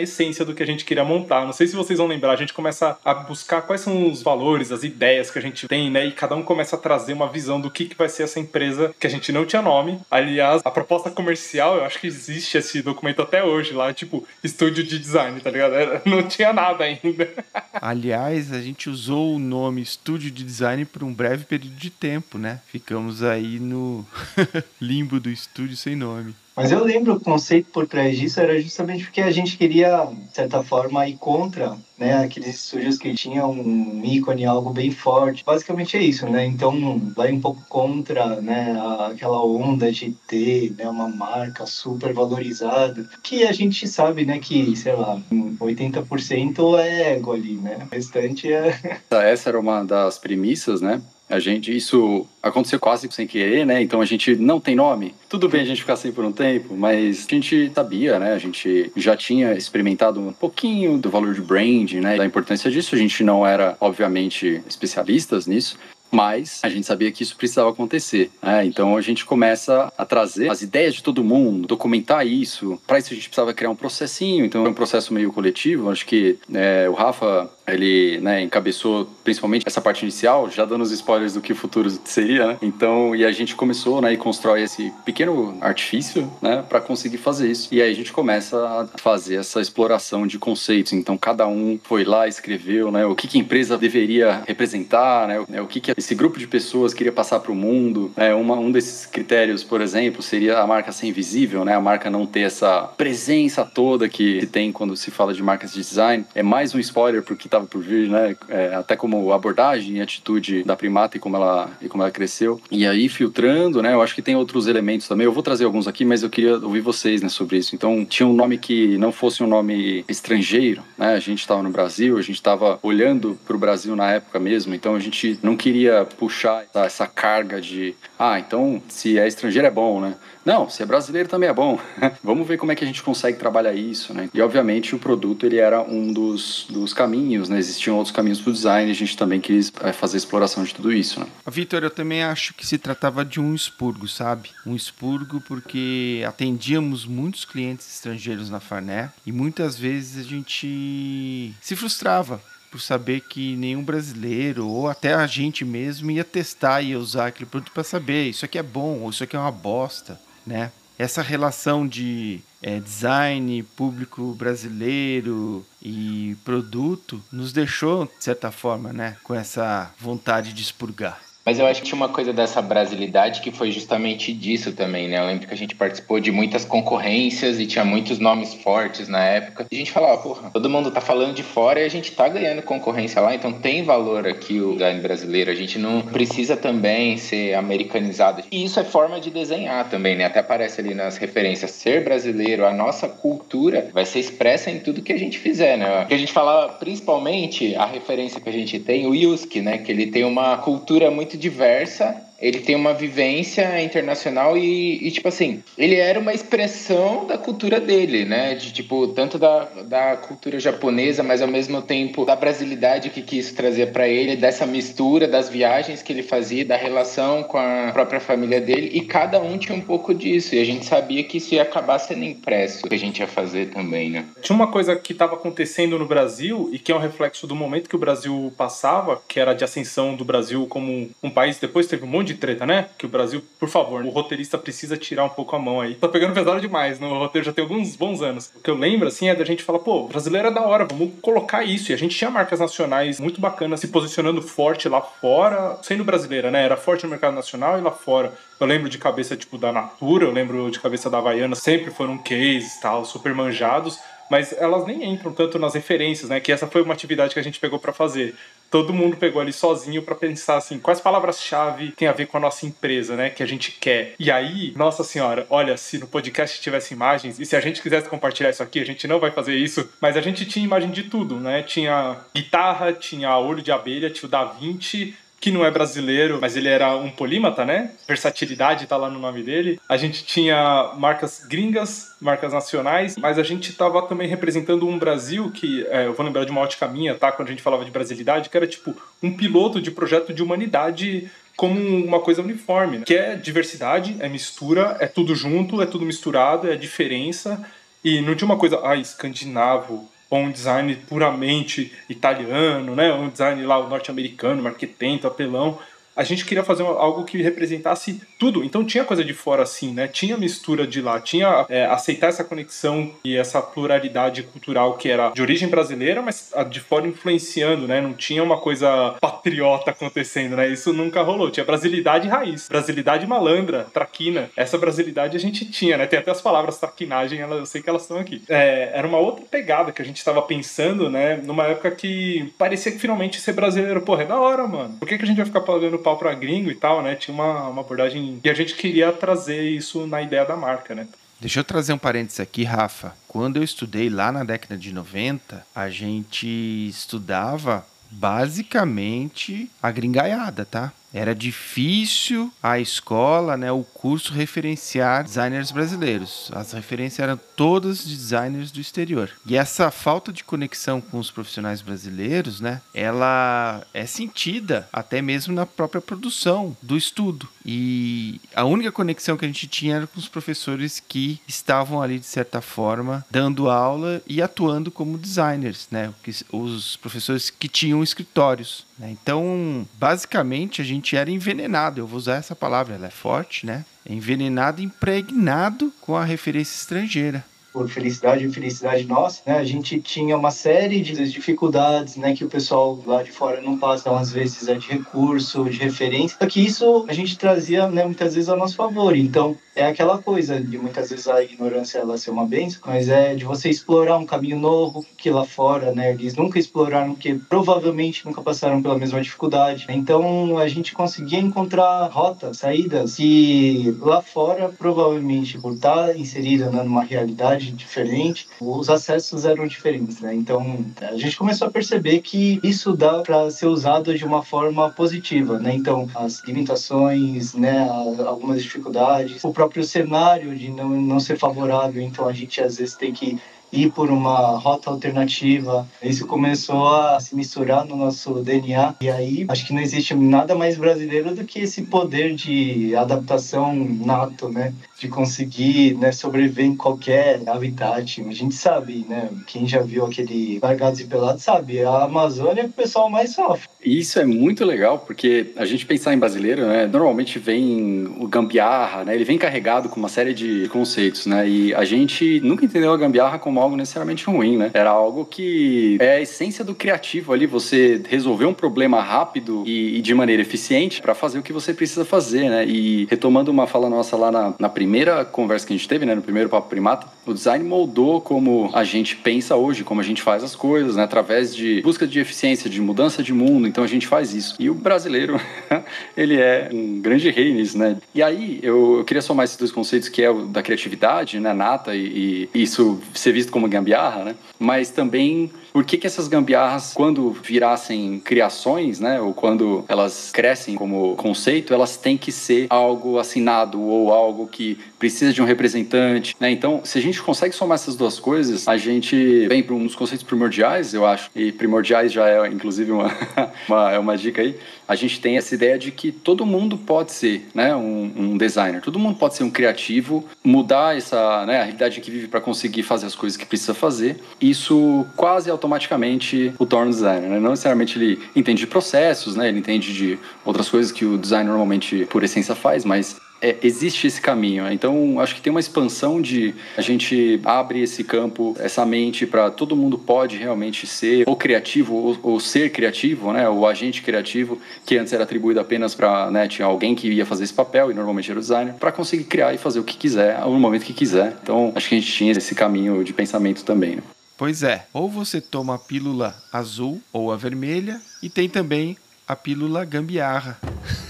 essência 0.00 0.42
do 0.42 0.54
que 0.54 0.62
a 0.62 0.66
gente 0.66 0.86
queria 0.86 1.04
montar. 1.04 1.44
Não 1.44 1.52
sei 1.52 1.66
se 1.66 1.76
vocês 1.76 1.98
vão 1.98 2.08
lembrar, 2.08 2.32
a 2.32 2.36
gente 2.36 2.54
começa 2.54 2.96
a 3.04 3.12
buscar 3.12 3.60
quais 3.60 3.82
são 3.82 4.10
os 4.10 4.22
valores, 4.22 4.72
as 4.72 4.82
ideias 4.82 5.30
que 5.30 5.38
a 5.38 5.42
gente 5.42 5.68
tem, 5.68 5.90
né? 5.90 6.06
E 6.06 6.12
cada 6.12 6.34
um 6.34 6.42
começa 6.42 6.76
a 6.76 6.78
trazer 6.78 7.12
uma 7.12 7.28
visão 7.28 7.60
do 7.60 7.70
que, 7.70 7.84
que 7.84 7.96
vai 7.96 8.08
ser 8.08 8.22
essa 8.22 8.40
empresa 8.40 8.94
que 8.98 9.06
a 9.06 9.10
gente 9.10 9.30
não 9.32 9.44
tinha 9.44 9.60
nome. 9.60 10.00
Aliás, 10.10 10.62
a 10.64 10.70
proposta 10.70 11.10
comercial, 11.10 11.76
eu 11.76 11.84
acho 11.84 12.00
que 12.00 12.06
existe 12.06 12.56
esse 12.56 12.80
documento 12.80 13.20
até 13.20 13.44
hoje 13.44 13.74
lá, 13.74 13.92
tipo, 13.92 14.26
estúdio 14.42 14.82
de 14.82 14.98
design, 14.98 15.38
tá 15.40 15.50
ligado? 15.50 15.74
Não 16.06 16.22
tinha 16.22 16.52
nada 16.52 16.84
ainda. 16.84 17.28
Aliás, 17.74 18.52
a 18.52 18.60
gente 18.60 18.88
usou 18.88 19.34
o 19.34 19.38
nome 19.38 19.82
estúdio 19.82 20.30
de 20.30 20.44
design 20.44 20.53
por 20.84 21.02
um 21.02 21.12
breve 21.12 21.44
período 21.44 21.76
de 21.76 21.90
tempo, 21.90 22.38
né? 22.38 22.60
Ficamos 22.66 23.22
aí 23.22 23.58
no 23.58 24.06
limbo 24.80 25.18
do 25.18 25.30
estúdio 25.30 25.76
sem 25.76 25.96
nome. 25.96 26.34
Mas 26.56 26.70
eu 26.70 26.84
lembro 26.84 27.14
o 27.14 27.20
conceito 27.20 27.70
por 27.72 27.86
trás 27.86 28.16
disso 28.16 28.40
era 28.40 28.60
justamente 28.60 29.04
porque 29.04 29.20
a 29.20 29.30
gente 29.30 29.56
queria, 29.56 30.04
de 30.06 30.34
certa 30.34 30.62
forma, 30.62 31.06
ir 31.08 31.16
contra 31.16 31.76
né, 31.98 32.24
aqueles 32.24 32.54
estúdios 32.54 32.96
que 32.96 33.12
tinham 33.14 33.50
um 33.50 34.04
ícone, 34.04 34.44
algo 34.44 34.70
bem 34.70 34.90
forte. 34.90 35.44
Basicamente 35.44 35.96
é 35.96 36.02
isso, 36.02 36.28
né? 36.28 36.44
Então 36.46 37.00
vai 37.16 37.32
um 37.32 37.40
pouco 37.40 37.62
contra 37.68 38.40
né, 38.40 38.76
aquela 39.10 39.44
onda 39.44 39.90
de 39.90 40.12
ter 40.28 40.72
né, 40.78 40.88
uma 40.88 41.08
marca 41.08 41.66
super 41.66 42.12
valorizada, 42.12 43.08
que 43.22 43.44
a 43.44 43.52
gente 43.52 43.88
sabe 43.88 44.24
né, 44.24 44.38
que, 44.38 44.76
sei 44.76 44.94
lá, 44.94 45.20
80% 45.32 46.78
é 46.78 47.14
ego 47.14 47.32
ali, 47.32 47.54
né? 47.54 47.86
O 47.90 47.94
restante 47.94 48.52
é. 48.52 49.00
Essa 49.10 49.50
era 49.50 49.58
uma 49.58 49.84
das 49.84 50.18
premissas, 50.18 50.80
né? 50.80 51.00
A 51.28 51.38
gente, 51.38 51.74
isso 51.74 52.26
aconteceu 52.42 52.78
quase 52.78 53.08
sem 53.10 53.26
querer, 53.26 53.64
né? 53.64 53.82
Então 53.82 54.00
a 54.00 54.04
gente 54.04 54.36
não 54.36 54.60
tem 54.60 54.74
nome. 54.74 55.14
Tudo 55.28 55.48
bem 55.48 55.62
a 55.62 55.64
gente 55.64 55.80
ficar 55.80 55.96
sem 55.96 56.12
por 56.12 56.24
um 56.24 56.32
tempo, 56.32 56.76
mas 56.76 57.26
a 57.26 57.34
gente 57.34 57.70
sabia, 57.74 58.18
né? 58.18 58.32
A 58.32 58.38
gente 58.38 58.92
já 58.96 59.16
tinha 59.16 59.54
experimentado 59.54 60.20
um 60.20 60.32
pouquinho 60.32 60.98
do 60.98 61.10
valor 61.10 61.34
de 61.34 61.40
brand, 61.40 61.92
né? 61.94 62.16
Da 62.16 62.26
importância 62.26 62.70
disso. 62.70 62.94
A 62.94 62.98
gente 62.98 63.24
não 63.24 63.46
era, 63.46 63.76
obviamente, 63.80 64.62
especialistas 64.68 65.46
nisso, 65.46 65.78
mas 66.14 66.60
a 66.62 66.68
gente 66.68 66.86
sabia 66.86 67.10
que 67.10 67.22
isso 67.22 67.36
precisava 67.36 67.70
acontecer. 67.70 68.30
Né? 68.40 68.64
Então 68.64 68.96
a 68.96 69.00
gente 69.00 69.24
começa 69.24 69.92
a 69.98 70.04
trazer 70.04 70.48
as 70.48 70.62
ideias 70.62 70.94
de 70.94 71.02
todo 71.02 71.24
mundo, 71.24 71.66
documentar 71.66 72.26
isso. 72.26 72.80
Para 72.86 72.98
isso 72.98 73.12
a 73.12 73.16
gente 73.16 73.28
precisava 73.28 73.52
criar 73.52 73.70
um 73.70 73.76
processinho, 73.76 74.44
então 74.44 74.64
é 74.64 74.68
um 74.68 74.74
processo 74.74 75.12
meio 75.12 75.32
coletivo. 75.32 75.90
Acho 75.90 76.06
que 76.06 76.38
é, 76.54 76.88
o 76.88 76.92
Rafa 76.92 77.50
ele 77.66 78.18
né, 78.20 78.42
encabeçou 78.42 79.08
principalmente 79.22 79.64
essa 79.66 79.80
parte 79.80 80.02
inicial, 80.02 80.50
já 80.50 80.64
dando 80.64 80.82
os 80.82 80.90
spoilers 80.90 81.34
do 81.34 81.40
que 81.40 81.52
o 81.52 81.56
futuro 81.56 81.90
seria, 82.04 82.46
né? 82.46 82.58
Então, 82.60 83.14
e 83.14 83.24
a 83.24 83.32
gente 83.32 83.54
começou, 83.54 84.00
né, 84.00 84.12
e 84.12 84.16
constrói 84.16 84.62
esse 84.62 84.92
pequeno 85.04 85.56
artifício, 85.60 86.30
né, 86.42 86.64
para 86.68 86.80
conseguir 86.80 87.18
fazer 87.18 87.50
isso. 87.50 87.68
E 87.72 87.80
aí 87.80 87.90
a 87.90 87.94
gente 87.94 88.12
começa 88.12 88.56
a 88.56 88.98
fazer 88.98 89.36
essa 89.36 89.60
exploração 89.60 90.26
de 90.26 90.38
conceitos. 90.38 90.92
Então, 90.92 91.16
cada 91.16 91.46
um 91.46 91.78
foi 91.82 92.04
lá, 92.04 92.28
escreveu, 92.28 92.90
né, 92.90 93.06
o 93.06 93.14
que, 93.14 93.26
que 93.26 93.38
a 93.38 93.40
empresa 93.40 93.78
deveria 93.78 94.42
representar, 94.46 95.26
né, 95.26 95.60
o 95.60 95.66
que, 95.66 95.80
que 95.80 95.94
esse 95.96 96.14
grupo 96.14 96.38
de 96.38 96.46
pessoas 96.46 96.92
queria 96.92 97.12
passar 97.12 97.40
para 97.40 97.52
o 97.52 97.54
mundo. 97.54 98.12
É, 98.16 98.34
uma, 98.34 98.56
um 98.56 98.70
desses 98.70 99.06
critérios, 99.06 99.64
por 99.64 99.80
exemplo, 99.80 100.22
seria 100.22 100.58
a 100.58 100.66
marca 100.66 100.92
ser 100.92 101.06
invisível, 101.06 101.64
né, 101.64 101.74
a 101.74 101.80
marca 101.80 102.10
não 102.10 102.26
ter 102.26 102.40
essa 102.40 102.82
presença 102.82 103.64
toda 103.64 104.08
que 104.08 104.40
se 104.40 104.46
tem 104.46 104.70
quando 104.70 104.96
se 104.96 105.10
fala 105.10 105.32
de 105.32 105.42
marcas 105.42 105.72
de 105.72 105.80
design. 105.80 106.24
É 106.34 106.42
mais 106.42 106.74
um 106.74 106.78
spoiler 106.78 107.22
porque 107.22 107.48
estava 107.54 107.66
por 107.66 107.82
vir, 107.82 108.08
né? 108.08 108.36
É, 108.48 108.74
até 108.74 108.96
como 108.96 109.32
abordagem 109.32 109.96
e 109.96 110.00
atitude 110.00 110.64
da 110.64 110.76
primata 110.76 111.16
e 111.16 111.20
como 111.20 111.36
ela 111.36 111.70
e 111.80 111.88
como 111.88 112.02
ela 112.02 112.10
cresceu. 112.10 112.60
E 112.70 112.86
aí 112.86 113.08
filtrando, 113.08 113.82
né? 113.82 113.94
Eu 113.94 114.02
acho 114.02 114.14
que 114.14 114.22
tem 114.22 114.36
outros 114.36 114.66
elementos 114.66 115.08
também. 115.08 115.24
Eu 115.24 115.32
vou 115.32 115.42
trazer 115.42 115.64
alguns 115.64 115.86
aqui, 115.86 116.04
mas 116.04 116.22
eu 116.22 116.30
queria 116.30 116.56
ouvir 116.58 116.80
vocês, 116.80 117.22
né, 117.22 117.28
sobre 117.28 117.58
isso. 117.58 117.74
Então 117.74 118.04
tinha 118.04 118.26
um 118.26 118.32
nome 118.32 118.58
que 118.58 118.98
não 118.98 119.12
fosse 119.12 119.42
um 119.42 119.46
nome 119.46 120.04
estrangeiro, 120.08 120.82
né? 120.98 121.14
A 121.14 121.20
gente 121.20 121.40
estava 121.40 121.62
no 121.62 121.70
Brasil, 121.70 122.18
a 122.18 122.22
gente 122.22 122.36
estava 122.36 122.78
olhando 122.82 123.38
para 123.46 123.56
o 123.56 123.58
Brasil 123.58 123.94
na 123.94 124.10
época 124.10 124.38
mesmo. 124.38 124.74
Então 124.74 124.94
a 124.94 125.00
gente 125.00 125.38
não 125.42 125.56
queria 125.56 126.04
puxar 126.18 126.64
essa, 126.64 126.84
essa 126.84 127.06
carga 127.06 127.60
de, 127.60 127.94
ah, 128.18 128.38
então 128.38 128.82
se 128.88 129.18
é 129.18 129.26
estrangeiro 129.26 129.66
é 129.66 129.70
bom, 129.70 130.00
né? 130.00 130.14
Não, 130.44 130.68
ser 130.68 130.84
brasileiro 130.84 131.28
também 131.28 131.48
é 131.48 131.52
bom. 131.52 131.80
Vamos 132.22 132.46
ver 132.46 132.58
como 132.58 132.70
é 132.70 132.74
que 132.74 132.84
a 132.84 132.86
gente 132.86 133.02
consegue 133.02 133.38
trabalhar 133.38 133.72
isso, 133.72 134.12
né? 134.12 134.28
E 134.32 134.42
obviamente 134.42 134.94
o 134.94 134.98
produto 134.98 135.46
ele 135.46 135.58
era 135.58 135.82
um 135.82 136.12
dos, 136.12 136.66
dos 136.68 136.92
caminhos, 136.92 137.48
né? 137.48 137.58
Existiam 137.58 137.96
outros 137.96 138.14
caminhos 138.14 138.40
para 138.40 138.50
o 138.50 138.52
design, 138.52 138.90
a 138.90 138.94
gente 138.94 139.16
também 139.16 139.40
quis 139.40 139.72
é, 139.82 139.92
fazer 139.92 140.18
exploração 140.18 140.62
de 140.62 140.74
tudo 140.74 140.92
isso, 140.92 141.18
né? 141.20 141.26
Vitor, 141.46 141.82
eu 141.82 141.90
também 141.90 142.22
acho 142.22 142.52
que 142.54 142.66
se 142.66 142.76
tratava 142.76 143.24
de 143.24 143.40
um 143.40 143.54
expurgo, 143.54 144.06
sabe? 144.06 144.50
Um 144.66 144.76
expurgo 144.76 145.40
porque 145.40 146.22
atendíamos 146.26 147.06
muitos 147.06 147.44
clientes 147.44 147.86
estrangeiros 147.94 148.50
na 148.50 148.60
Farné 148.60 149.10
e 149.24 149.32
muitas 149.32 149.78
vezes 149.78 150.24
a 150.24 150.28
gente 150.28 151.54
se 151.60 151.76
frustrava 151.76 152.40
por 152.70 152.80
saber 152.80 153.20
que 153.20 153.54
nenhum 153.56 153.84
brasileiro 153.84 154.66
ou 154.66 154.88
até 154.88 155.14
a 155.14 155.26
gente 155.28 155.64
mesmo 155.64 156.10
ia 156.10 156.24
testar 156.24 156.82
e 156.82 156.96
usar 156.96 157.28
aquele 157.28 157.48
produto 157.48 157.72
para 157.72 157.84
saber 157.84 158.28
isso 158.28 158.44
aqui 158.44 158.58
é 158.58 158.62
bom 158.64 158.98
ou 159.00 159.10
isso 159.10 159.22
aqui 159.22 159.36
é 159.36 159.38
uma 159.38 159.52
bosta 159.52 160.18
né? 160.46 160.70
Essa 160.96 161.22
relação 161.22 161.86
de 161.86 162.40
é, 162.62 162.78
design, 162.78 163.62
público 163.76 164.32
brasileiro 164.34 165.66
e 165.82 166.36
produto 166.44 167.22
nos 167.32 167.52
deixou, 167.52 168.06
de 168.06 168.22
certa 168.22 168.50
forma, 168.52 168.92
né, 168.92 169.16
com 169.24 169.34
essa 169.34 169.92
vontade 169.98 170.52
de 170.52 170.62
expurgar. 170.62 171.20
Mas 171.44 171.58
eu 171.58 171.66
acho 171.66 171.82
que 171.82 171.88
tinha 171.88 171.96
uma 171.96 172.08
coisa 172.08 172.32
dessa 172.32 172.62
brasilidade 172.62 173.42
que 173.42 173.50
foi 173.50 173.70
justamente 173.70 174.32
disso 174.32 174.72
também, 174.72 175.08
né? 175.08 175.18
Eu 175.18 175.26
lembro 175.26 175.46
que 175.46 175.52
a 175.52 175.56
gente 175.56 175.74
participou 175.74 176.18
de 176.18 176.32
muitas 176.32 176.64
concorrências 176.64 177.60
e 177.60 177.66
tinha 177.66 177.84
muitos 177.84 178.18
nomes 178.18 178.54
fortes 178.54 179.08
na 179.08 179.22
época. 179.22 179.66
E 179.70 179.74
a 179.74 179.78
gente 179.78 179.92
falava, 179.92 180.16
porra, 180.22 180.50
todo 180.50 180.70
mundo 180.70 180.90
tá 180.90 181.02
falando 181.02 181.34
de 181.34 181.42
fora 181.42 181.80
e 181.80 181.84
a 181.84 181.88
gente 181.88 182.12
tá 182.12 182.28
ganhando 182.28 182.62
concorrência 182.62 183.20
lá, 183.20 183.34
então 183.34 183.52
tem 183.52 183.82
valor 183.82 184.26
aqui 184.26 184.58
o 184.58 184.72
design 184.72 185.00
brasileiro. 185.00 185.50
A 185.50 185.54
gente 185.54 185.78
não 185.78 186.00
precisa 186.00 186.56
também 186.56 187.18
ser 187.18 187.54
americanizado. 187.54 188.42
E 188.50 188.64
isso 188.64 188.80
é 188.80 188.84
forma 188.84 189.20
de 189.20 189.30
desenhar 189.30 189.90
também, 189.90 190.16
né? 190.16 190.24
Até 190.24 190.40
aparece 190.40 190.80
ali 190.80 190.94
nas 190.94 191.18
referências. 191.18 191.72
Ser 191.72 192.02
brasileiro, 192.02 192.64
a 192.64 192.72
nossa 192.72 193.06
cultura 193.06 193.90
vai 193.92 194.06
ser 194.06 194.20
expressa 194.20 194.70
em 194.70 194.78
tudo 194.78 195.02
que 195.02 195.12
a 195.12 195.18
gente 195.18 195.38
fizer, 195.38 195.76
né? 195.76 196.00
Porque 196.00 196.14
a 196.14 196.18
gente 196.18 196.32
fala 196.32 196.68
principalmente 196.68 197.76
a 197.76 197.84
referência 197.84 198.40
que 198.40 198.48
a 198.48 198.52
gente 198.52 198.78
tem, 198.78 199.06
o 199.06 199.14
Yuski, 199.14 199.60
né? 199.60 199.76
Que 199.76 199.92
ele 199.92 200.06
tem 200.06 200.24
uma 200.24 200.56
cultura 200.56 201.10
muito 201.10 201.33
diversa 201.36 202.22
ele 202.40 202.60
tem 202.60 202.74
uma 202.74 202.92
vivência 202.92 203.82
internacional 203.82 204.56
e, 204.56 205.06
e, 205.06 205.10
tipo 205.10 205.28
assim, 205.28 205.62
ele 205.76 205.96
era 205.96 206.18
uma 206.18 206.32
expressão 206.32 207.26
da 207.26 207.38
cultura 207.38 207.80
dele, 207.80 208.24
né? 208.24 208.54
De, 208.54 208.72
tipo, 208.72 209.08
tanto 209.08 209.38
da, 209.38 209.64
da 209.86 210.16
cultura 210.16 210.58
japonesa, 210.58 211.22
mas 211.22 211.40
ao 211.40 211.48
mesmo 211.48 211.80
tempo 211.82 212.24
da 212.24 212.36
brasilidade 212.36 213.10
que 213.10 213.22
quis 213.22 213.52
trazer 213.52 213.92
para 213.92 214.08
ele, 214.08 214.36
dessa 214.36 214.66
mistura 214.66 215.28
das 215.28 215.48
viagens 215.48 216.02
que 216.02 216.12
ele 216.12 216.22
fazia, 216.22 216.64
da 216.64 216.76
relação 216.76 217.42
com 217.42 217.58
a 217.58 217.90
própria 217.92 218.20
família 218.20 218.60
dele, 218.60 218.90
e 218.92 219.02
cada 219.02 219.40
um 219.40 219.56
tinha 219.56 219.76
um 219.76 219.80
pouco 219.80 220.14
disso, 220.14 220.54
e 220.54 220.60
a 220.60 220.64
gente 220.64 220.84
sabia 220.84 221.22
que 221.24 221.38
isso 221.38 221.54
ia 221.54 221.62
acabar 221.62 221.98
sendo 221.98 222.24
impresso, 222.24 222.86
que 222.88 222.94
a 222.94 222.98
gente 222.98 223.20
ia 223.20 223.26
fazer 223.26 223.70
também, 223.70 224.10
né? 224.10 224.24
Tinha 224.42 224.54
uma 224.54 224.70
coisa 224.70 224.96
que 224.96 225.12
estava 225.12 225.34
acontecendo 225.34 225.98
no 225.98 226.06
Brasil 226.06 226.68
e 226.72 226.78
que 226.78 226.92
é 226.92 226.94
um 226.94 226.98
reflexo 226.98 227.46
do 227.46 227.54
momento 227.54 227.88
que 227.88 227.96
o 227.96 227.98
Brasil 227.98 228.52
passava, 228.56 229.20
que 229.28 229.38
era 229.38 229.54
de 229.54 229.64
ascensão 229.64 230.14
do 230.14 230.24
Brasil 230.24 230.66
como 230.66 231.10
um 231.22 231.30
país, 231.30 231.58
depois 231.58 231.86
teve 231.86 232.04
um 232.04 232.08
monte 232.08 232.23
de 232.24 232.34
de 232.34 232.40
treta, 232.40 232.66
né? 232.66 232.88
Que 232.98 233.06
o 233.06 233.08
Brasil, 233.08 233.42
por 233.58 233.68
favor, 233.68 234.04
o 234.04 234.10
roteirista 234.10 234.58
precisa 234.58 234.96
tirar 234.96 235.24
um 235.24 235.28
pouco 235.28 235.54
a 235.54 235.58
mão 235.58 235.80
aí. 235.80 235.94
Tá 235.94 236.08
pegando 236.08 236.34
pesado 236.34 236.60
demais 236.60 236.98
no 236.98 237.18
roteiro, 237.18 237.46
já 237.46 237.52
tem 237.52 237.62
alguns 237.62 237.96
bons 237.96 238.20
anos. 238.20 238.50
O 238.54 238.60
que 238.60 238.70
eu 238.70 238.74
lembro, 238.74 239.08
assim, 239.08 239.28
é 239.28 239.34
da 239.34 239.44
gente 239.44 239.62
falar, 239.62 239.78
pô, 239.78 240.06
brasileiro 240.08 240.48
é 240.48 240.50
da 240.50 240.62
hora, 240.62 240.84
vamos 240.84 241.12
colocar 241.22 241.64
isso. 241.64 241.90
E 241.90 241.94
a 241.94 241.98
gente 241.98 242.16
tinha 242.16 242.30
marcas 242.30 242.60
nacionais 242.60 243.20
muito 243.20 243.40
bacanas 243.40 243.80
se 243.80 243.88
posicionando 243.88 244.42
forte 244.42 244.88
lá 244.88 245.00
fora, 245.00 245.78
sendo 245.82 246.04
brasileira, 246.04 246.50
né? 246.50 246.64
Era 246.64 246.76
forte 246.76 247.04
no 247.04 247.10
mercado 247.10 247.34
nacional 247.34 247.78
e 247.78 247.82
lá 247.82 247.90
fora. 247.90 248.32
Eu 248.58 248.66
lembro 248.66 248.88
de 248.88 248.98
cabeça, 248.98 249.36
tipo, 249.36 249.56
da 249.56 249.72
Natura, 249.72 250.24
eu 250.24 250.32
lembro 250.32 250.70
de 250.70 250.80
cabeça 250.80 251.08
da 251.08 251.18
Havaiana, 251.18 251.54
sempre 251.54 251.90
foram 251.90 252.18
cases 252.18 252.78
tal, 252.80 253.04
super 253.04 253.34
manjados 253.34 253.98
mas 254.30 254.52
elas 254.52 254.86
nem 254.86 255.04
entram 255.04 255.32
tanto 255.32 255.58
nas 255.58 255.74
referências, 255.74 256.30
né? 256.30 256.40
Que 256.40 256.52
essa 256.52 256.66
foi 256.66 256.82
uma 256.82 256.94
atividade 256.94 257.34
que 257.34 257.40
a 257.40 257.42
gente 257.42 257.60
pegou 257.60 257.78
para 257.78 257.92
fazer. 257.92 258.34
Todo 258.70 258.92
mundo 258.92 259.16
pegou 259.16 259.40
ali 259.40 259.52
sozinho 259.52 260.02
para 260.02 260.14
pensar 260.14 260.56
assim, 260.56 260.78
quais 260.78 261.00
palavras-chave 261.00 261.92
tem 261.92 262.08
a 262.08 262.12
ver 262.12 262.26
com 262.26 262.36
a 262.36 262.40
nossa 262.40 262.66
empresa, 262.66 263.14
né? 263.14 263.30
Que 263.30 263.42
a 263.42 263.46
gente 263.46 263.72
quer. 263.72 264.14
E 264.18 264.30
aí, 264.30 264.72
nossa 264.76 265.04
senhora, 265.04 265.46
olha, 265.48 265.76
se 265.76 265.98
no 265.98 266.06
podcast 266.06 266.60
tivesse 266.60 266.94
imagens 266.94 267.38
e 267.38 267.46
se 267.46 267.54
a 267.54 267.60
gente 267.60 267.80
quisesse 267.80 268.08
compartilhar 268.08 268.50
isso 268.50 268.62
aqui, 268.62 268.80
a 268.80 268.86
gente 268.86 269.06
não 269.06 269.20
vai 269.20 269.30
fazer 269.30 269.54
isso, 269.54 269.88
mas 270.00 270.16
a 270.16 270.20
gente 270.20 270.44
tinha 270.44 270.64
imagem 270.64 270.90
de 270.90 271.04
tudo, 271.04 271.36
né? 271.36 271.62
Tinha 271.62 272.16
guitarra, 272.34 272.92
tinha 272.92 273.38
olho 273.38 273.62
de 273.62 273.70
abelha, 273.70 274.10
tinha 274.10 274.26
o 274.26 274.30
Da 274.30 274.44
Vinci, 274.44 275.14
que 275.44 275.50
não 275.50 275.62
é 275.62 275.70
brasileiro, 275.70 276.38
mas 276.40 276.56
ele 276.56 276.70
era 276.70 276.96
um 276.96 277.10
polímata, 277.10 277.66
né? 277.66 277.90
Versatilidade 278.08 278.86
tá 278.86 278.96
lá 278.96 279.10
no 279.10 279.18
nome 279.18 279.42
dele. 279.42 279.78
A 279.86 279.94
gente 279.94 280.24
tinha 280.24 280.94
marcas 280.96 281.44
gringas, 281.44 282.16
marcas 282.18 282.54
nacionais, 282.54 283.14
mas 283.18 283.38
a 283.38 283.42
gente 283.42 283.74
tava 283.74 284.00
também 284.08 284.26
representando 284.26 284.88
um 284.88 284.98
Brasil 284.98 285.50
que, 285.50 285.86
é, 285.90 286.06
eu 286.06 286.14
vou 286.14 286.24
lembrar 286.24 286.46
de 286.46 286.50
uma 286.50 286.62
ótica 286.62 286.88
minha, 286.88 287.14
tá? 287.14 287.30
Quando 287.30 287.48
a 287.48 287.50
gente 287.50 287.60
falava 287.60 287.84
de 287.84 287.90
brasilidade, 287.90 288.48
que 288.48 288.56
era 288.56 288.66
tipo 288.66 288.96
um 289.22 289.36
piloto 289.36 289.82
de 289.82 289.90
projeto 289.90 290.32
de 290.32 290.42
humanidade 290.42 291.30
como 291.54 291.78
uma 291.78 292.20
coisa 292.20 292.40
uniforme, 292.40 293.00
né? 293.00 293.04
que 293.04 293.14
é 293.14 293.36
diversidade, 293.36 294.16
é 294.20 294.28
mistura, 294.30 294.96
é 294.98 295.06
tudo 295.06 295.34
junto, 295.34 295.82
é 295.82 295.84
tudo 295.84 296.06
misturado, 296.06 296.70
é 296.70 296.74
diferença, 296.74 297.62
e 298.02 298.22
não 298.22 298.34
tinha 298.34 298.46
uma 298.46 298.56
coisa, 298.56 298.80
ah, 298.82 298.96
escandinavo, 298.96 300.08
ou 300.34 300.40
um 300.40 300.50
design 300.50 300.96
puramente 301.08 301.92
italiano, 302.08 302.96
né? 302.96 303.12
Um 303.12 303.28
design 303.28 303.64
lá 303.64 303.86
norte-americano, 303.86 304.62
marquetento, 304.62 305.26
apelão 305.26 305.78
a 306.16 306.22
gente 306.22 306.44
queria 306.44 306.62
fazer 306.62 306.82
algo 306.82 307.24
que 307.24 307.42
representasse 307.42 308.20
tudo. 308.38 308.64
Então 308.64 308.84
tinha 308.84 309.04
coisa 309.04 309.24
de 309.24 309.34
fora 309.34 309.62
assim, 309.62 309.92
né? 309.92 310.06
Tinha 310.06 310.36
mistura 310.36 310.86
de 310.86 311.00
lá, 311.00 311.20
tinha 311.20 311.66
é, 311.68 311.86
aceitar 311.86 312.28
essa 312.28 312.44
conexão 312.44 313.10
e 313.24 313.36
essa 313.36 313.60
pluralidade 313.60 314.42
cultural 314.44 314.94
que 314.94 315.08
era 315.08 315.30
de 315.30 315.42
origem 315.42 315.68
brasileira, 315.68 316.22
mas 316.22 316.52
de 316.70 316.80
fora 316.80 317.06
influenciando, 317.06 317.86
né? 317.86 318.00
Não 318.00 318.12
tinha 318.12 318.42
uma 318.42 318.58
coisa 318.58 319.16
patriota 319.20 319.90
acontecendo, 319.90 320.56
né? 320.56 320.68
Isso 320.68 320.92
nunca 320.92 321.22
rolou. 321.22 321.50
Tinha 321.50 321.64
brasilidade 321.64 322.28
raiz, 322.28 322.68
brasilidade 322.68 323.26
malandra, 323.26 323.86
traquina. 323.92 324.50
Essa 324.56 324.78
brasilidade 324.78 325.36
a 325.36 325.40
gente 325.40 325.64
tinha, 325.64 325.96
né? 325.96 326.06
Tem 326.06 326.18
até 326.18 326.30
as 326.30 326.40
palavras 326.40 326.78
traquinagem, 326.78 327.40
eu 327.40 327.66
sei 327.66 327.82
que 327.82 327.88
elas 327.88 328.02
estão 328.02 328.18
aqui. 328.18 328.42
É, 328.48 328.90
era 328.94 329.06
uma 329.06 329.18
outra 329.18 329.44
pegada 329.50 329.92
que 329.92 330.02
a 330.02 330.04
gente 330.04 330.18
estava 330.18 330.42
pensando, 330.42 331.10
né? 331.10 331.36
Numa 331.36 331.64
época 331.64 331.90
que 331.90 332.52
parecia 332.58 332.92
que 332.92 332.98
finalmente 332.98 333.40
ser 333.40 333.52
brasileiro, 333.52 334.02
porra, 334.02 334.22
é 334.22 334.26
da 334.26 334.38
hora, 334.38 334.66
mano. 334.66 334.96
Por 334.98 335.08
que, 335.08 335.18
que 335.18 335.24
a 335.24 335.26
gente 335.26 335.36
vai 335.36 335.46
ficar 335.46 335.60
pagando 335.60 335.98
pau 336.04 336.18
pra 336.18 336.34
gringo 336.34 336.70
e 336.70 336.74
tal, 336.74 337.02
né? 337.02 337.16
Tinha 337.16 337.34
uma, 337.34 337.68
uma 337.68 337.80
abordagem. 337.80 338.40
E 338.44 338.50
a 338.50 338.54
gente 338.54 338.74
queria 338.74 339.10
trazer 339.10 339.62
isso 339.62 340.06
na 340.06 340.22
ideia 340.22 340.44
da 340.44 340.56
marca, 340.56 340.94
né? 340.94 341.08
Deixa 341.40 341.60
eu 341.60 341.64
trazer 341.64 341.92
um 341.92 341.98
parênteses 341.98 342.40
aqui, 342.40 342.62
Rafa. 342.64 343.14
Quando 343.26 343.56
eu 343.56 343.64
estudei 343.64 344.08
lá 344.08 344.30
na 344.30 344.44
década 344.44 344.76
de 344.76 344.92
90, 344.92 345.66
a 345.74 345.90
gente 345.90 346.46
estudava 346.88 347.84
basicamente 348.10 349.70
a 349.82 349.90
gringaiada, 349.90 350.64
tá? 350.64 350.92
Era 351.14 351.32
difícil 351.32 352.52
a 352.60 352.80
escola, 352.80 353.56
né, 353.56 353.70
o 353.70 353.84
curso 353.84 354.32
referenciar 354.32 355.22
designers 355.22 355.70
brasileiros. 355.70 356.50
As 356.52 356.72
referências 356.72 357.20
eram 357.20 357.38
todas 357.54 358.04
de 358.04 358.16
designers 358.16 358.72
do 358.72 358.80
exterior. 358.80 359.30
E 359.46 359.56
essa 359.56 359.92
falta 359.92 360.32
de 360.32 360.42
conexão 360.42 361.00
com 361.00 361.20
os 361.20 361.30
profissionais 361.30 361.80
brasileiros, 361.80 362.60
né, 362.60 362.82
ela 362.92 363.86
é 363.94 364.04
sentida 364.06 364.88
até 364.92 365.22
mesmo 365.22 365.54
na 365.54 365.64
própria 365.64 366.00
produção 366.00 366.76
do 366.82 366.96
estudo. 366.96 367.48
E 367.64 368.40
a 368.54 368.64
única 368.64 368.90
conexão 368.90 369.36
que 369.36 369.44
a 369.44 369.48
gente 369.48 369.68
tinha 369.68 369.96
era 369.96 370.06
com 370.08 370.18
os 370.18 370.28
professores 370.28 371.00
que 371.00 371.40
estavam 371.46 372.02
ali 372.02 372.18
de 372.18 372.26
certa 372.26 372.60
forma 372.60 373.24
dando 373.30 373.70
aula 373.70 374.20
e 374.26 374.42
atuando 374.42 374.90
como 374.90 375.16
designers, 375.16 375.86
né, 375.92 376.12
os 376.50 376.96
professores 376.96 377.50
que 377.50 377.68
tinham 377.68 378.02
escritórios. 378.02 378.84
Né? 378.98 379.10
Então, 379.10 379.86
basicamente, 379.98 380.82
a 380.82 380.84
gente 380.84 381.03
era 381.16 381.30
envenenado. 381.30 382.00
Eu 382.00 382.06
vou 382.06 382.18
usar 382.18 382.36
essa 382.36 382.56
palavra, 382.56 382.94
ela 382.94 383.06
é 383.06 383.10
forte, 383.10 383.66
né? 383.66 383.84
Envenenado, 384.08 384.82
impregnado 384.82 385.92
com 386.00 386.16
a 386.16 386.24
referência 386.24 386.74
estrangeira 386.74 387.44
por 387.74 387.88
felicidade 387.88 388.46
e 388.46 388.52
felicidade 388.52 389.04
nossa, 389.04 389.42
né, 389.44 389.58
a 389.58 389.64
gente 389.64 390.00
tinha 390.00 390.38
uma 390.38 390.52
série 390.52 391.00
de 391.00 391.12
dificuldades, 391.28 392.14
né, 392.14 392.32
que 392.32 392.44
o 392.44 392.48
pessoal 392.48 393.02
lá 393.04 393.20
de 393.20 393.32
fora 393.32 393.60
não 393.60 393.76
passa, 393.76 394.16
às 394.16 394.30
vezes 394.30 394.68
é 394.68 394.76
de 394.76 394.86
recurso, 394.86 395.64
de 395.64 395.78
referência, 395.78 396.36
só 396.40 396.46
que 396.46 396.64
isso 396.64 397.04
a 397.08 397.12
gente 397.12 397.36
trazia, 397.36 397.88
né, 397.88 398.04
muitas 398.04 398.36
vezes 398.36 398.48
a 398.48 398.54
nosso 398.54 398.76
favor. 398.76 399.16
Então, 399.16 399.56
é 399.74 399.86
aquela 399.86 400.18
coisa 400.18 400.60
de 400.60 400.78
muitas 400.78 401.10
vezes 401.10 401.26
a 401.28 401.42
ignorância 401.42 401.98
ela 401.98 402.16
ser 402.16 402.30
uma 402.30 402.46
benção, 402.46 402.80
mas 402.86 403.08
é 403.08 403.34
de 403.34 403.44
você 403.44 403.68
explorar 403.68 404.16
um 404.18 404.26
caminho 404.26 404.58
novo 404.58 405.04
que 405.16 405.30
lá 405.30 405.44
fora, 405.44 405.92
né, 405.92 406.12
eles 406.12 406.34
nunca 406.34 406.58
exploraram, 406.58 407.14
porque 407.14 407.34
provavelmente 407.48 408.24
nunca 408.24 408.42
passaram 408.42 408.82
pela 408.82 408.98
mesma 408.98 409.20
dificuldade. 409.20 409.86
Então, 409.88 410.58
a 410.58 410.68
gente 410.68 410.92
conseguia 410.92 411.38
encontrar 411.38 412.06
rotas, 412.06 412.58
saídas 412.58 413.16
que 413.16 413.96
lá 414.00 414.20
fora, 414.20 414.68
provavelmente 414.68 415.58
por 415.58 415.72
estar 415.72 416.16
inserida 416.16 416.70
né, 416.70 416.82
numa 416.82 417.02
realidade 417.02 417.72
diferente, 417.72 418.46
os 418.60 418.90
acessos 418.90 419.44
eram 419.44 419.66
diferentes, 419.66 420.20
né? 420.20 420.34
Então 420.34 420.84
a 421.00 421.16
gente 421.16 421.36
começou 421.36 421.68
a 421.68 421.70
perceber 421.70 422.20
que 422.20 422.60
isso 422.62 422.94
dá 422.94 423.20
para 423.20 423.50
ser 423.50 423.66
usado 423.66 424.14
de 424.16 424.24
uma 424.24 424.42
forma 424.42 424.90
positiva, 424.90 425.58
né? 425.58 425.74
Então 425.74 426.08
as 426.14 426.42
limitações, 426.44 427.54
né, 427.54 427.88
algumas 428.26 428.62
dificuldades, 428.62 429.42
o 429.42 429.52
próprio 429.52 429.63
cenário 429.84 430.54
de 430.56 430.70
não, 430.70 430.88
não 430.90 431.20
ser 431.20 431.38
favorável, 431.38 432.02
então 432.02 432.28
a 432.28 432.32
gente 432.32 432.60
às 432.60 432.78
vezes 432.78 432.94
tem 432.94 433.12
que 433.12 433.38
ir 433.74 433.90
por 433.90 434.10
uma 434.10 434.58
rota 434.58 434.90
alternativa. 434.90 435.86
Isso 436.02 436.26
começou 436.26 436.88
a 436.88 437.18
se 437.20 437.34
misturar 437.34 437.84
no 437.84 437.96
nosso 437.96 438.42
DNA 438.42 438.94
e 439.00 439.10
aí 439.10 439.44
acho 439.48 439.66
que 439.66 439.74
não 439.74 439.80
existe 439.80 440.14
nada 440.14 440.54
mais 440.54 440.76
brasileiro 440.76 441.34
do 441.34 441.44
que 441.44 441.60
esse 441.60 441.82
poder 441.82 442.34
de 442.34 442.94
adaptação 442.94 443.74
nato, 443.74 444.48
né? 444.48 444.72
De 444.98 445.08
conseguir 445.08 445.94
né, 445.94 446.12
sobreviver 446.12 446.64
em 446.64 446.76
qualquer 446.76 447.42
habitat. 447.46 448.22
A 448.22 448.32
gente 448.32 448.54
sabe, 448.54 449.04
né? 449.08 449.28
Quem 449.46 449.66
já 449.66 449.80
viu 449.80 450.06
aquele 450.06 450.58
Largados 450.62 451.00
e 451.00 451.06
Pelados 451.06 451.42
sabe, 451.42 451.82
a 451.82 452.04
Amazônia 452.04 452.62
é 452.62 452.66
o 452.66 452.70
pessoal 452.70 453.10
mais 453.10 453.34
sofre. 453.34 453.68
Isso 453.84 454.18
é 454.18 454.24
muito 454.24 454.64
legal, 454.64 454.98
porque 455.00 455.52
a 455.56 455.66
gente 455.66 455.84
pensar 455.84 456.14
em 456.14 456.18
brasileiro, 456.18 456.66
né? 456.66 456.86
Normalmente 456.86 457.38
vem 457.38 458.06
o 458.18 458.26
gambiarra, 458.26 459.04
né? 459.04 459.14
Ele 459.14 459.24
vem 459.24 459.36
carregado 459.36 459.88
com 459.90 460.00
uma 460.00 460.08
série 460.08 460.32
de 460.32 460.68
conceitos, 460.68 461.26
né? 461.26 461.46
E 461.46 461.74
a 461.74 461.84
gente 461.84 462.40
nunca 462.40 462.64
entendeu 462.64 462.92
a 462.92 462.96
gambiarra 462.96 463.38
como 463.38 463.60
algo 463.64 463.76
necessariamente 463.76 464.24
ruim, 464.26 464.56
né? 464.56 464.70
Era 464.72 464.90
algo 464.90 465.24
que 465.24 465.96
é 466.00 466.16
a 466.16 466.20
essência 466.20 466.64
do 466.64 466.74
criativo 466.74 467.32
ali, 467.32 467.46
você 467.46 468.00
resolver 468.08 468.46
um 468.46 468.54
problema 468.54 469.00
rápido 469.00 469.62
e, 469.66 469.98
e 469.98 470.00
de 470.00 470.14
maneira 470.14 470.42
eficiente 470.42 471.00
para 471.00 471.14
fazer 471.14 471.38
o 471.38 471.42
que 471.42 471.52
você 471.52 471.74
precisa 471.74 472.04
fazer, 472.04 472.48
né? 472.48 472.66
E 472.66 473.06
retomando 473.10 473.50
uma 473.50 473.66
fala 473.66 473.88
nossa 473.88 474.16
lá 474.16 474.30
na, 474.30 474.54
na 474.58 474.68
primeira 474.68 475.24
conversa 475.24 475.66
que 475.66 475.72
a 475.72 475.76
gente 475.76 475.88
teve, 475.88 476.06
né? 476.06 476.14
No 476.14 476.22
primeiro 476.22 476.48
Papo 476.48 476.68
Primata, 476.68 477.06
o 477.26 477.32
design 477.32 477.64
moldou 477.64 478.20
como 478.20 478.70
a 478.72 478.84
gente 478.84 479.16
pensa 479.16 479.56
hoje, 479.56 479.84
como 479.84 480.00
a 480.00 480.04
gente 480.04 480.22
faz 480.22 480.44
as 480.44 480.54
coisas, 480.54 480.96
né? 480.96 481.02
Através 481.02 481.54
de 481.54 481.80
busca 481.82 482.06
de 482.06 482.20
eficiência, 482.20 482.68
de 482.68 482.80
mudança 482.80 483.22
de 483.22 483.32
mundo, 483.32 483.66
então 483.66 483.82
a 483.82 483.86
gente 483.86 484.06
faz 484.06 484.34
isso. 484.34 484.54
E 484.58 484.68
o 484.68 484.74
brasileiro, 484.74 485.40
ele 486.16 486.36
é 486.36 486.68
um 486.72 487.00
grande 487.00 487.30
rei 487.30 487.52
nisso, 487.52 487.78
né? 487.78 487.96
E 488.14 488.22
aí, 488.22 488.60
eu, 488.62 488.98
eu 488.98 489.04
queria 489.04 489.22
somar 489.22 489.44
esses 489.44 489.56
dois 489.56 489.72
conceitos, 489.72 490.08
que 490.08 490.22
é 490.22 490.30
o 490.30 490.46
da 490.46 490.62
criatividade, 490.62 491.40
né? 491.40 491.52
Nata, 491.52 491.94
e, 491.94 492.48
e 492.54 492.62
isso 492.62 493.00
ser 493.14 493.32
visto 493.32 493.50
como 493.54 493.68
gambiarra, 493.68 494.24
né? 494.24 494.34
Mas 494.58 494.90
também 494.90 495.48
por 495.74 495.84
que, 495.84 495.98
que 495.98 496.06
essas 496.06 496.28
gambiarras, 496.28 496.92
quando 496.94 497.32
virassem 497.32 498.20
criações, 498.20 499.00
né, 499.00 499.20
ou 499.20 499.34
quando 499.34 499.84
elas 499.88 500.30
crescem 500.32 500.76
como 500.76 501.16
conceito, 501.16 501.74
elas 501.74 501.96
têm 501.96 502.16
que 502.16 502.30
ser 502.30 502.68
algo 502.70 503.18
assinado 503.18 503.82
ou 503.82 504.12
algo 504.12 504.46
que 504.46 504.78
precisa 505.00 505.32
de 505.32 505.42
um 505.42 505.44
representante, 505.44 506.36
né? 506.38 506.50
Então, 506.50 506.80
se 506.84 506.96
a 506.96 507.02
gente 507.02 507.20
consegue 507.20 507.54
somar 507.54 507.74
essas 507.74 507.96
duas 507.96 508.20
coisas, 508.20 508.68
a 508.68 508.76
gente 508.76 509.48
vem 509.48 509.64
para 509.64 509.74
um 509.74 509.84
dos 509.84 509.96
conceitos 509.96 510.24
primordiais, 510.24 510.94
eu 510.94 511.04
acho, 511.04 511.28
e 511.34 511.50
primordiais 511.50 512.12
já 512.12 512.28
é 512.28 512.46
inclusive 512.46 512.92
uma, 512.92 513.12
uma, 513.68 513.92
é 513.92 513.98
uma 513.98 514.16
dica 514.16 514.42
aí. 514.42 514.56
A 514.86 514.94
gente 514.94 515.20
tem 515.20 515.36
essa 515.36 515.54
ideia 515.54 515.78
de 515.78 515.90
que 515.90 516.12
todo 516.12 516.46
mundo 516.46 516.78
pode 516.78 517.12
ser, 517.12 517.48
né, 517.52 517.74
um, 517.74 518.12
um 518.16 518.38
designer, 518.38 518.80
todo 518.80 518.98
mundo 518.98 519.18
pode 519.18 519.34
ser 519.34 519.42
um 519.42 519.50
criativo, 519.50 520.24
mudar 520.44 520.96
essa, 520.96 521.44
né, 521.46 521.60
a 521.60 521.64
realidade 521.64 522.00
que 522.00 522.10
vive 522.10 522.28
para 522.28 522.40
conseguir 522.40 522.84
fazer 522.84 523.06
as 523.06 523.14
coisas 523.14 523.36
que 523.36 523.44
precisa 523.44 523.74
fazer. 523.74 524.20
Isso 524.40 525.04
quase 525.16 525.50
automaticamente 525.64 526.52
o 526.58 526.66
torna 526.66 526.90
designer, 526.90 527.28
né? 527.28 527.40
Não 527.40 527.50
necessariamente 527.50 527.98
ele 527.98 528.20
entende 528.36 528.60
de 528.60 528.66
processos, 528.66 529.34
né? 529.34 529.48
Ele 529.48 529.58
entende 529.58 529.92
de 529.92 530.18
outras 530.44 530.68
coisas 530.68 530.92
que 530.92 531.04
o 531.04 531.16
designer 531.16 531.48
normalmente 531.48 532.06
por 532.10 532.22
essência 532.22 532.54
faz, 532.54 532.84
mas 532.84 533.16
é, 533.40 533.56
existe 533.62 534.06
esse 534.06 534.20
caminho. 534.20 534.64
Né? 534.64 534.72
Então, 534.72 535.18
acho 535.20 535.34
que 535.34 535.40
tem 535.40 535.50
uma 535.50 535.60
expansão 535.60 536.20
de 536.20 536.54
a 536.76 536.80
gente 536.80 537.40
abre 537.44 537.82
esse 537.82 538.04
campo, 538.04 538.54
essa 538.58 538.84
mente 538.86 539.26
para 539.26 539.50
todo 539.50 539.74
mundo 539.74 539.98
pode 539.98 540.36
realmente 540.36 540.86
ser 540.86 541.24
ou 541.26 541.36
criativo 541.36 541.94
ou, 541.94 542.18
ou, 542.22 542.40
ser 542.40 542.70
criativo, 542.70 543.32
né? 543.32 543.48
O 543.48 543.66
agente 543.66 544.02
criativo 544.02 544.58
que 544.84 544.96
antes 544.96 545.12
era 545.12 545.24
atribuído 545.24 545.60
apenas 545.60 545.94
para, 545.94 546.30
né? 546.30 546.46
Tinha 546.46 546.66
alguém 546.66 546.94
que 546.94 547.08
ia 547.08 547.26
fazer 547.26 547.44
esse 547.44 547.54
papel 547.54 547.90
e 547.90 547.94
normalmente 547.94 548.30
era 548.30 548.38
o 548.38 548.42
designer 548.42 548.74
para 548.74 548.92
conseguir 548.92 549.24
criar 549.24 549.54
e 549.54 549.58
fazer 549.58 549.78
o 549.78 549.84
que 549.84 549.96
quiser 549.96 550.40
no 550.40 550.58
momento 550.58 550.84
que 550.84 550.92
quiser. 550.92 551.36
Então, 551.42 551.72
acho 551.74 551.88
que 551.88 551.94
a 551.94 551.98
gente 551.98 552.12
tinha 552.12 552.32
esse 552.32 552.54
caminho 552.54 553.02
de 553.02 553.12
pensamento 553.12 553.64
também. 553.64 553.96
Né? 553.96 554.02
Pois 554.36 554.62
é, 554.62 554.86
ou 554.92 555.08
você 555.08 555.40
toma 555.40 555.76
a 555.76 555.78
pílula 555.78 556.34
azul 556.52 557.00
ou 557.12 557.32
a 557.32 557.36
vermelha 557.36 558.00
e 558.22 558.28
tem 558.28 558.48
também 558.48 558.96
a 559.28 559.36
pílula 559.36 559.84
gambiarra. 559.84 560.58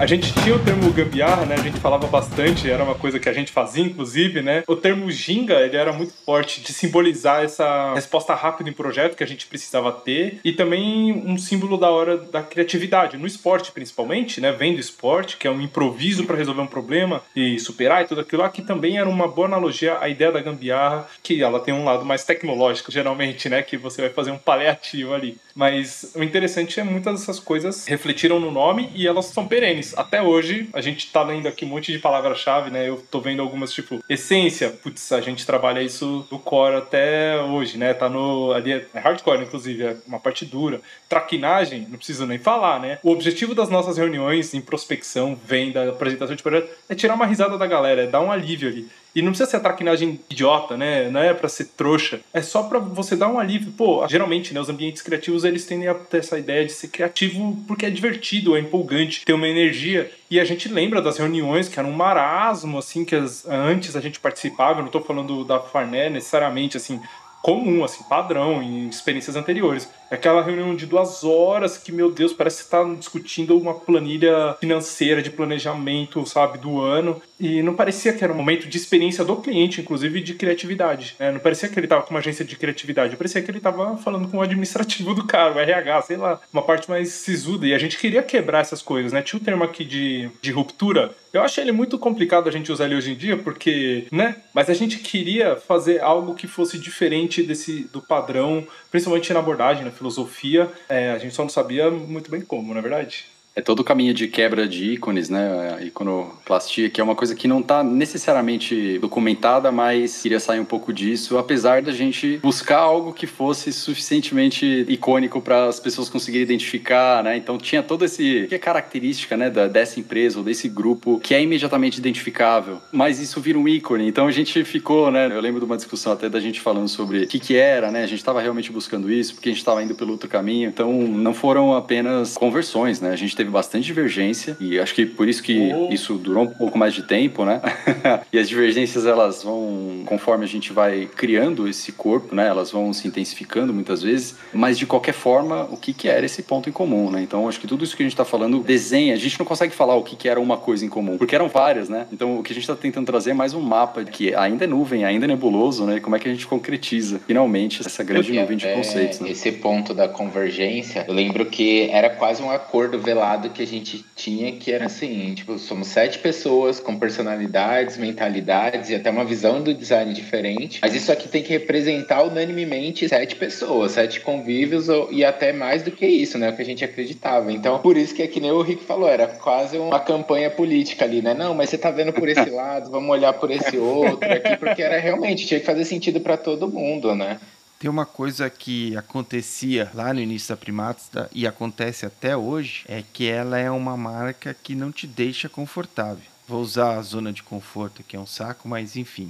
a 0.04 0.06
gente 0.06 0.34
tinha 0.34 0.54
o 0.54 0.60
termo 0.60 0.92
gambiarra, 0.92 1.46
né? 1.46 1.56
A 1.56 1.64
gente 1.64 1.80
falava 1.80 2.06
bastante, 2.08 2.70
era 2.70 2.84
uma 2.84 2.94
coisa 2.94 3.18
que 3.18 3.30
a 3.30 3.34
gente 3.34 3.54
fazia, 3.54 3.82
inclusive, 3.82 4.42
né? 4.42 4.62
O 4.68 4.76
termo 4.76 5.10
ginga, 5.10 5.62
ele 5.62 5.78
era 5.78 5.94
muito 5.94 6.12
forte 6.26 6.60
de 6.60 6.74
simbolizar 6.74 7.42
essa 7.42 7.94
resposta 7.94 8.36
rápida 8.36 8.70
em 8.70 8.74
projeto 8.74 9.16
que 9.16 9.24
a 9.24 9.28
gente 9.28 9.48
precisava 9.48 9.94
ter 9.94 10.42
e 10.44 10.52
também 10.52 11.14
um 11.14 11.38
símbolo 11.38 11.78
da 11.78 11.90
hora 11.90 12.18
da 12.18 12.44
criatividade, 12.44 13.16
no 13.16 13.26
esporte 13.26 13.72
principalmente, 13.72 14.42
né? 14.42 14.52
Vem 14.52 14.74
do 14.74 14.82
esporte, 14.82 15.38
que 15.38 15.48
é 15.48 15.52
um 15.52 15.62
improviso 15.62 16.26
para 16.26 16.36
resolver 16.36 16.62
um 16.62 16.68
problema 16.68 17.22
e 17.34 17.58
superar 17.58 18.04
e 18.04 18.08
tudo 18.08 18.20
aquilo 18.20 18.42
lá, 18.42 18.50
que 18.50 18.62
também 18.62 18.98
era 18.98 19.08
uma 19.08 19.30
boa 19.30 19.48
analogia 19.48 20.00
à 20.02 20.10
ideia 20.10 20.34
da 20.34 20.42
gambiarra, 20.42 21.08
que 21.24 21.42
ela 21.42 21.62
tem 21.62 21.74
um 21.74 21.86
lado 21.86 22.04
mais 22.04 22.26
tecnológico, 22.26 22.92
geralmente, 22.92 23.48
né? 23.48 23.62
Que 23.62 23.78
você 23.78 24.02
vai 24.02 24.10
fazer 24.10 24.32
um 24.32 24.38
paliativo 24.38 25.14
ali. 25.14 25.38
Mas 25.56 26.12
o 26.14 26.22
interessante 26.22 26.78
é 26.78 26.84
muitas 26.84 27.22
dessas 27.22 27.40
coisas 27.40 27.86
refletiram 27.86 28.38
no 28.38 28.52
nome 28.52 28.90
e 28.94 29.08
elas 29.08 29.28
são 29.28 29.48
perenes. 29.48 29.93
Até 29.96 30.22
hoje, 30.22 30.70
a 30.74 30.82
gente 30.82 31.12
tá 31.12 31.24
lendo 31.24 31.48
aqui 31.48 31.66
um 31.66 31.70
monte 31.70 31.92
de 31.92 32.00
palavra-chave, 32.00 32.70
né? 32.70 32.88
Eu 32.88 33.04
tô 33.10 33.20
vendo 33.20 33.42
algumas, 33.42 33.72
tipo, 33.72 34.04
essência. 34.10 34.70
Putz, 34.70 35.12
a 35.12 35.22
gente 35.22 35.46
trabalha 35.46 35.82
isso 35.82 36.26
do 36.30 36.40
core 36.40 36.76
até 36.76 37.40
hoje, 37.42 37.78
né? 37.78 37.94
Tá 37.94 38.10
no. 38.10 38.52
Ali 38.54 38.74
é 38.74 39.00
hardcore, 39.00 39.44
inclusive, 39.44 39.84
é 39.84 39.98
uma 40.08 40.20
parte 40.20 40.46
dura. 40.46 40.82
Traquinagem, 41.08 41.88
não 41.90 41.98
preciso 41.98 42.26
nem 42.26 42.38
falar, 42.38 42.80
né? 42.80 43.00
O 43.04 43.12
objetivo 43.12 43.54
das 43.56 43.70
nossas 43.70 43.98
reuniões 43.98 44.54
em 44.54 44.62
prospecção, 44.62 45.38
venda, 45.46 45.90
apresentação 45.90 46.36
de 46.36 46.44
projeto, 46.44 46.70
é 46.90 46.96
tirar 46.96 47.16
uma 47.16 47.26
risada 47.26 47.58
da 47.58 47.68
galera, 47.68 48.04
é 48.04 48.08
dar 48.08 48.22
um 48.22 48.32
alívio 48.32 48.70
ali. 48.70 48.88
E 49.16 49.22
não 49.22 49.30
precisa 49.30 49.50
ser 49.50 49.58
a 49.58 49.60
traquinagem 49.60 50.20
idiota, 50.30 50.76
né? 50.76 51.10
Não 51.10 51.20
é 51.20 51.34
para 51.34 51.48
ser 51.48 51.66
trouxa. 51.78 52.20
É 52.34 52.42
só 52.42 52.64
para 52.64 52.80
você 52.80 53.16
dar 53.16 53.28
um 53.28 53.40
alívio. 53.40 53.72
Pô, 53.74 54.06
geralmente, 54.08 54.54
né, 54.54 54.60
os 54.60 54.70
ambientes 54.70 55.02
criativos, 55.02 55.44
eles 55.44 55.66
tendem 55.66 55.88
a 55.88 55.94
ter 55.94 56.18
essa 56.18 56.38
ideia 56.38 56.66
de 56.66 56.72
ser 56.72 56.88
criativo 56.88 57.64
porque 57.68 57.86
é 57.86 57.90
divertido, 57.90 58.56
é 58.56 58.60
empolgante, 58.60 59.24
tem 59.26 59.36
uma 59.36 59.48
energia. 59.48 60.12
E 60.32 60.40
a 60.40 60.46
gente 60.46 60.68
lembra 60.68 61.02
das 61.02 61.18
reuniões 61.18 61.70
que 61.70 61.78
era 61.78 61.88
um 61.88 61.92
marasmo, 61.92 62.80
assim, 62.80 63.06
que 63.06 63.16
as, 63.16 63.46
antes 63.48 63.96
a 63.96 64.02
gente 64.02 64.20
participava. 64.20 64.80
Eu 64.80 64.84
não 64.84 64.92
tô 64.92 65.00
falando 65.00 65.44
da 65.44 65.60
Farné 65.60 66.10
necessariamente, 66.10 66.76
assim, 66.76 67.00
comum, 67.44 67.84
assim, 67.84 68.02
padrão, 68.06 68.64
em 68.64 68.88
experiências 68.88 69.36
anteriores. 69.36 69.90
É 70.10 70.16
aquela 70.16 70.42
reunião 70.42 70.74
de 70.74 70.86
duas 70.86 71.26
horas 71.26 71.78
que, 71.78 71.92
meu 71.92 72.10
Deus, 72.10 72.32
parece 72.32 72.60
que 72.60 72.64
está 72.64 72.82
discutindo 72.98 73.58
uma 73.58 73.74
planilha 73.74 74.56
financeira 74.62 75.22
de 75.22 75.30
planejamento, 75.30 76.26
sabe, 76.26 76.58
do 76.58 76.80
ano. 76.80 77.22
E 77.38 77.62
não 77.62 77.76
parecia 77.76 78.14
que 78.14 78.24
era 78.24 78.32
um 78.32 78.38
momento 78.38 78.70
de 78.70 78.78
experiência 78.78 79.26
do 79.26 79.36
cliente, 79.36 79.82
inclusive 79.82 80.22
de 80.22 80.36
criatividade. 80.36 81.18
Né? 81.20 81.34
Não 81.34 81.40
parecia 81.42 81.68
que 81.68 81.78
ele 81.78 81.86
estava 81.86 82.04
com 82.04 82.12
uma 82.12 82.22
agência 82.22 82.46
de 82.46 82.56
criatividade, 82.56 83.18
parecia 83.18 83.42
que 83.42 83.52
ele 83.52 83.58
estava 83.58 83.98
falando 83.98 84.30
com 84.30 84.38
o 84.38 84.42
administrativo 84.42 85.14
do 85.14 85.26
cara, 85.26 85.54
o 85.54 85.60
RH, 85.60 86.02
sei 86.04 86.16
lá, 86.16 86.40
uma 86.54 86.62
parte 86.62 86.90
mais 86.90 87.10
sisuda. 87.10 87.68
E 87.68 87.74
a 87.74 87.78
gente 87.78 87.98
queria 87.98 88.24
quebrar 88.24 88.62
essas 88.62 88.82
coisas, 88.82 89.12
né? 89.12 89.22
Tinha 89.22 89.42
o 89.42 89.44
termo 89.44 89.66
aqui 89.66 89.84
de, 89.84 90.30
de 90.42 90.52
ruptura. 90.54 91.14
Eu 91.34 91.42
acho 91.42 91.60
ele 91.60 91.72
muito 91.72 91.98
complicado 91.98 92.48
a 92.48 92.52
gente 92.52 92.72
usar 92.72 92.86
ele 92.86 92.94
hoje 92.96 93.12
em 93.12 93.16
dia, 93.16 93.36
porque, 93.36 94.06
né? 94.12 94.36
Mas 94.54 94.70
a 94.70 94.74
gente 94.76 95.00
queria 95.00 95.56
fazer 95.56 96.00
algo 96.00 96.36
que 96.36 96.46
fosse 96.46 96.78
diferente 96.78 97.42
desse 97.42 97.86
do 97.86 98.00
padrão, 98.00 98.68
principalmente 98.92 99.34
na 99.34 99.40
abordagem, 99.40 99.84
na 99.84 99.90
filosofia. 99.90 100.72
É, 100.88 101.10
a 101.10 101.18
gente 101.18 101.34
só 101.34 101.42
não 101.42 101.50
sabia 101.50 101.90
muito 101.90 102.30
bem 102.30 102.42
como, 102.42 102.72
não 102.72 102.78
é 102.78 102.82
verdade? 102.84 103.33
É 103.56 103.62
todo 103.62 103.82
o 103.82 103.84
caminho 103.84 104.16
de 104.16 104.28
quebra 104.28 104.68
de 104.68 104.94
ícones, 104.94 105.30
né? 105.30 105.76
A 105.78 105.84
iconoplastia, 105.84 106.90
que 106.90 107.00
é 107.00 107.04
uma 107.04 107.16
coisa 107.16 107.36
que 107.36 107.48
não 107.48 107.60
está 107.60 107.84
necessariamente 107.84 108.98
documentada, 108.98 109.72
mas 109.72 110.24
queria 110.24 110.40
sair 110.40 110.60
um 110.60 110.66
pouco 110.66 110.92
disso, 110.92 111.38
apesar 111.38 111.84
da 111.84 111.92
gente 111.92 112.38
buscar 112.38 112.80
algo 112.80 113.14
que 113.14 113.28
fosse 113.28 113.72
suficientemente 113.72 114.86
icônico 114.90 115.40
para 115.40 115.66
as 115.66 115.80
pessoas 115.80 116.10
conseguirem 116.10 116.44
identificar, 116.44 117.24
né? 117.24 117.38
Então 117.38 117.60
tinha 117.60 117.84
toda 117.84 118.06
esse 118.06 118.48
que 118.50 118.56
é 118.56 118.60
característica, 118.60 119.38
né, 119.38 119.52
da, 119.52 119.68
dessa 119.68 120.00
empresa 120.00 120.40
ou 120.40 120.44
desse 120.44 120.68
grupo 120.68 121.20
que 121.20 121.36
é 121.36 121.42
imediatamente 121.42 122.00
identificável, 122.00 122.82
mas 122.92 123.20
isso 123.20 123.40
vira 123.40 123.60
um 123.60 123.68
ícone. 123.68 124.08
Então 124.08 124.26
a 124.26 124.32
gente 124.32 124.64
ficou, 124.64 125.12
né? 125.12 125.28
Eu 125.32 125.42
lembro 125.42 125.60
de 125.60 125.66
uma 125.66 125.76
discussão 125.76 126.14
até 126.14 126.28
da 126.28 126.40
gente 126.40 126.60
falando 126.60 126.88
sobre 126.88 127.24
o 127.24 127.28
que 127.28 127.38
que 127.38 127.56
era, 127.56 127.92
né? 127.92 128.04
A 128.04 128.08
gente 128.08 128.20
estava 128.20 128.42
realmente 128.42 128.72
buscando 128.72 129.12
isso 129.12 129.36
porque 129.36 129.50
a 129.50 129.52
gente 129.52 129.60
estava 129.60 129.84
indo 129.84 129.94
pelo 129.94 130.12
outro 130.12 130.28
caminho. 130.28 130.68
Então 130.70 130.92
não 130.92 131.36
foram 131.36 131.76
apenas 131.76 132.36
conversões, 132.36 133.00
né? 133.00 133.12
A 133.12 133.16
gente 133.16 133.43
bastante 133.52 133.86
divergência 133.86 134.56
e 134.60 134.80
acho 134.80 134.94
que 134.94 135.06
por 135.06 135.28
isso 135.28 135.42
que 135.42 135.72
oh. 135.74 135.92
isso 135.92 136.16
durou 136.16 136.44
um 136.44 136.48
pouco 136.48 136.78
mais 136.78 136.94
de 136.94 137.04
tempo, 137.04 137.46
né? 137.46 137.62
e 138.32 138.38
as 138.38 138.48
divergências 138.48 139.06
elas 139.06 139.44
vão 139.44 140.04
conforme 140.06 140.44
a 140.44 140.48
gente 140.48 140.72
vai 140.74 141.10
criando 141.16 141.68
esse 141.68 141.92
corpo, 141.92 142.36
né? 142.36 142.48
Elas 142.48 142.72
vão 142.72 142.94
se 142.94 143.08
intensificando 143.08 143.74
muitas 143.74 144.02
vezes, 144.02 144.36
mas 144.54 144.78
de 144.78 144.86
qualquer 144.86 145.14
forma, 145.14 145.68
o 145.72 145.78
que 145.78 145.94
que 145.94 146.08
era 146.08 146.26
esse 146.26 146.44
ponto 146.44 146.70
em 146.70 146.72
comum, 146.72 147.10
né? 147.10 147.22
Então 147.22 147.48
acho 147.48 147.60
que 147.60 147.68
tudo 147.68 147.84
isso 147.84 147.96
que 147.96 148.04
a 148.04 148.06
gente 148.06 148.14
está 148.14 148.26
falando 148.26 148.60
desenha, 148.60 149.14
a 149.14 149.18
gente 149.18 149.38
não 149.40 149.46
consegue 149.46 149.74
falar 149.74 149.96
o 149.96 150.04
que 150.04 150.16
que 150.16 150.28
era 150.28 150.40
uma 150.40 150.58
coisa 150.58 150.86
em 150.86 150.90
comum, 150.90 151.18
porque 151.18 151.36
eram 151.36 151.48
várias, 151.48 151.90
né? 151.90 152.08
Então 152.12 152.40
o 152.40 152.44
que 152.44 152.52
a 152.52 152.56
gente 152.56 152.64
está 152.64 152.76
tentando 152.76 153.06
trazer 153.06 153.32
é 153.32 153.34
mais 153.34 153.54
um 153.54 153.62
mapa 153.62 154.04
que 154.04 154.34
ainda 154.36 154.66
é 154.66 154.68
nuvem, 154.68 155.06
ainda 155.06 155.26
é 155.26 155.28
nebuloso, 155.28 155.86
né? 155.86 156.00
Como 156.00 156.16
é 156.16 156.20
que 156.20 156.28
a 156.28 156.32
gente 156.32 156.48
concretiza 156.48 157.20
finalmente 157.26 157.82
essa 157.86 158.04
grande 158.04 158.28
porque, 158.28 158.40
nuvem 158.40 158.58
de 158.58 158.68
é, 158.68 158.74
conceitos? 158.74 159.20
Né? 159.20 159.32
Esse 159.32 159.52
ponto 159.52 159.94
da 159.94 160.08
convergência, 160.08 161.06
eu 161.08 161.14
lembro 161.14 161.46
que 161.46 161.90
era 161.90 162.10
quase 162.10 162.42
um 162.42 162.52
acordo 162.52 163.00
velado 163.00 163.33
que 163.50 163.62
a 163.62 163.68
gente 163.68 164.06
tinha 164.16 164.52
que 164.54 164.72
era 164.72 164.86
assim, 164.86 165.34
tipo, 165.34 165.58
somos 165.58 165.88
sete 165.88 166.20
pessoas 166.20 166.80
com 166.80 166.98
personalidades, 166.98 167.98
mentalidades 167.98 168.90
e 168.90 168.96
até 168.96 169.10
uma 169.10 169.26
visão 169.26 169.62
do 169.62 169.74
design 169.74 170.14
diferente, 170.14 170.80
mas 170.82 170.94
isso 170.96 171.12
aqui 171.12 171.28
tem 171.28 171.44
que 171.44 171.52
representar 171.52 172.24
unanimemente 172.24 173.08
sete 173.08 173.36
pessoas, 173.36 173.94
sete 173.94 174.20
convívios 174.22 174.88
e 175.12 175.24
até 175.24 175.52
mais 175.52 175.84
do 175.84 175.92
que 175.92 176.06
isso, 176.06 176.38
né, 176.38 176.50
o 176.50 176.56
que 176.56 176.62
a 176.62 176.66
gente 176.66 176.84
acreditava. 176.84 177.52
Então, 177.52 177.80
por 177.80 177.98
isso 177.98 178.14
que 178.14 178.22
é 178.22 178.28
que 178.28 178.40
nem 178.40 178.52
o 178.52 178.62
Rick 178.62 178.84
falou, 178.84 179.08
era 179.10 179.28
quase 179.28 179.78
uma 179.78 180.00
campanha 180.00 180.50
política 180.50 181.06
ali, 181.06 181.22
né? 181.22 181.34
Não, 181.34 181.54
mas 181.54 181.70
você 181.70 181.78
tá 181.78 181.92
vendo 181.92 182.14
por 182.14 182.28
esse 182.28 182.50
lado, 182.52 182.90
vamos 182.90 183.10
olhar 183.10 183.34
por 183.34 183.52
esse 183.52 183.78
outro 183.78 184.32
aqui, 184.32 184.58
porque 184.58 184.82
era 184.82 185.00
realmente, 185.00 185.46
tinha 185.46 185.60
que 185.60 185.66
fazer 185.66 185.86
sentido 185.86 186.20
para 186.20 186.38
todo 186.38 186.70
mundo, 186.70 187.16
né? 187.16 187.40
Tem 187.84 187.90
uma 187.90 188.06
coisa 188.06 188.50
que 188.50 188.96
acontecia 188.96 189.92
lá 189.94 190.14
no 190.14 190.22
início 190.22 190.56
da 190.56 190.56
Primatas 190.56 191.28
e 191.34 191.46
acontece 191.46 192.06
até 192.06 192.38
hoje, 192.38 192.86
é 192.88 193.04
que 193.04 193.28
ela 193.28 193.58
é 193.58 193.70
uma 193.70 193.98
marca 193.98 194.54
que 194.54 194.74
não 194.74 194.90
te 194.90 195.06
deixa 195.06 195.50
confortável. 195.50 196.24
Vou 196.48 196.62
usar 196.62 196.96
a 196.96 197.02
zona 197.02 197.34
de 197.34 197.44
conforto, 197.44 198.02
que 198.02 198.16
é 198.16 198.20
um 198.22 198.26
saco, 198.26 198.70
mas 198.70 198.96
enfim, 198.96 199.30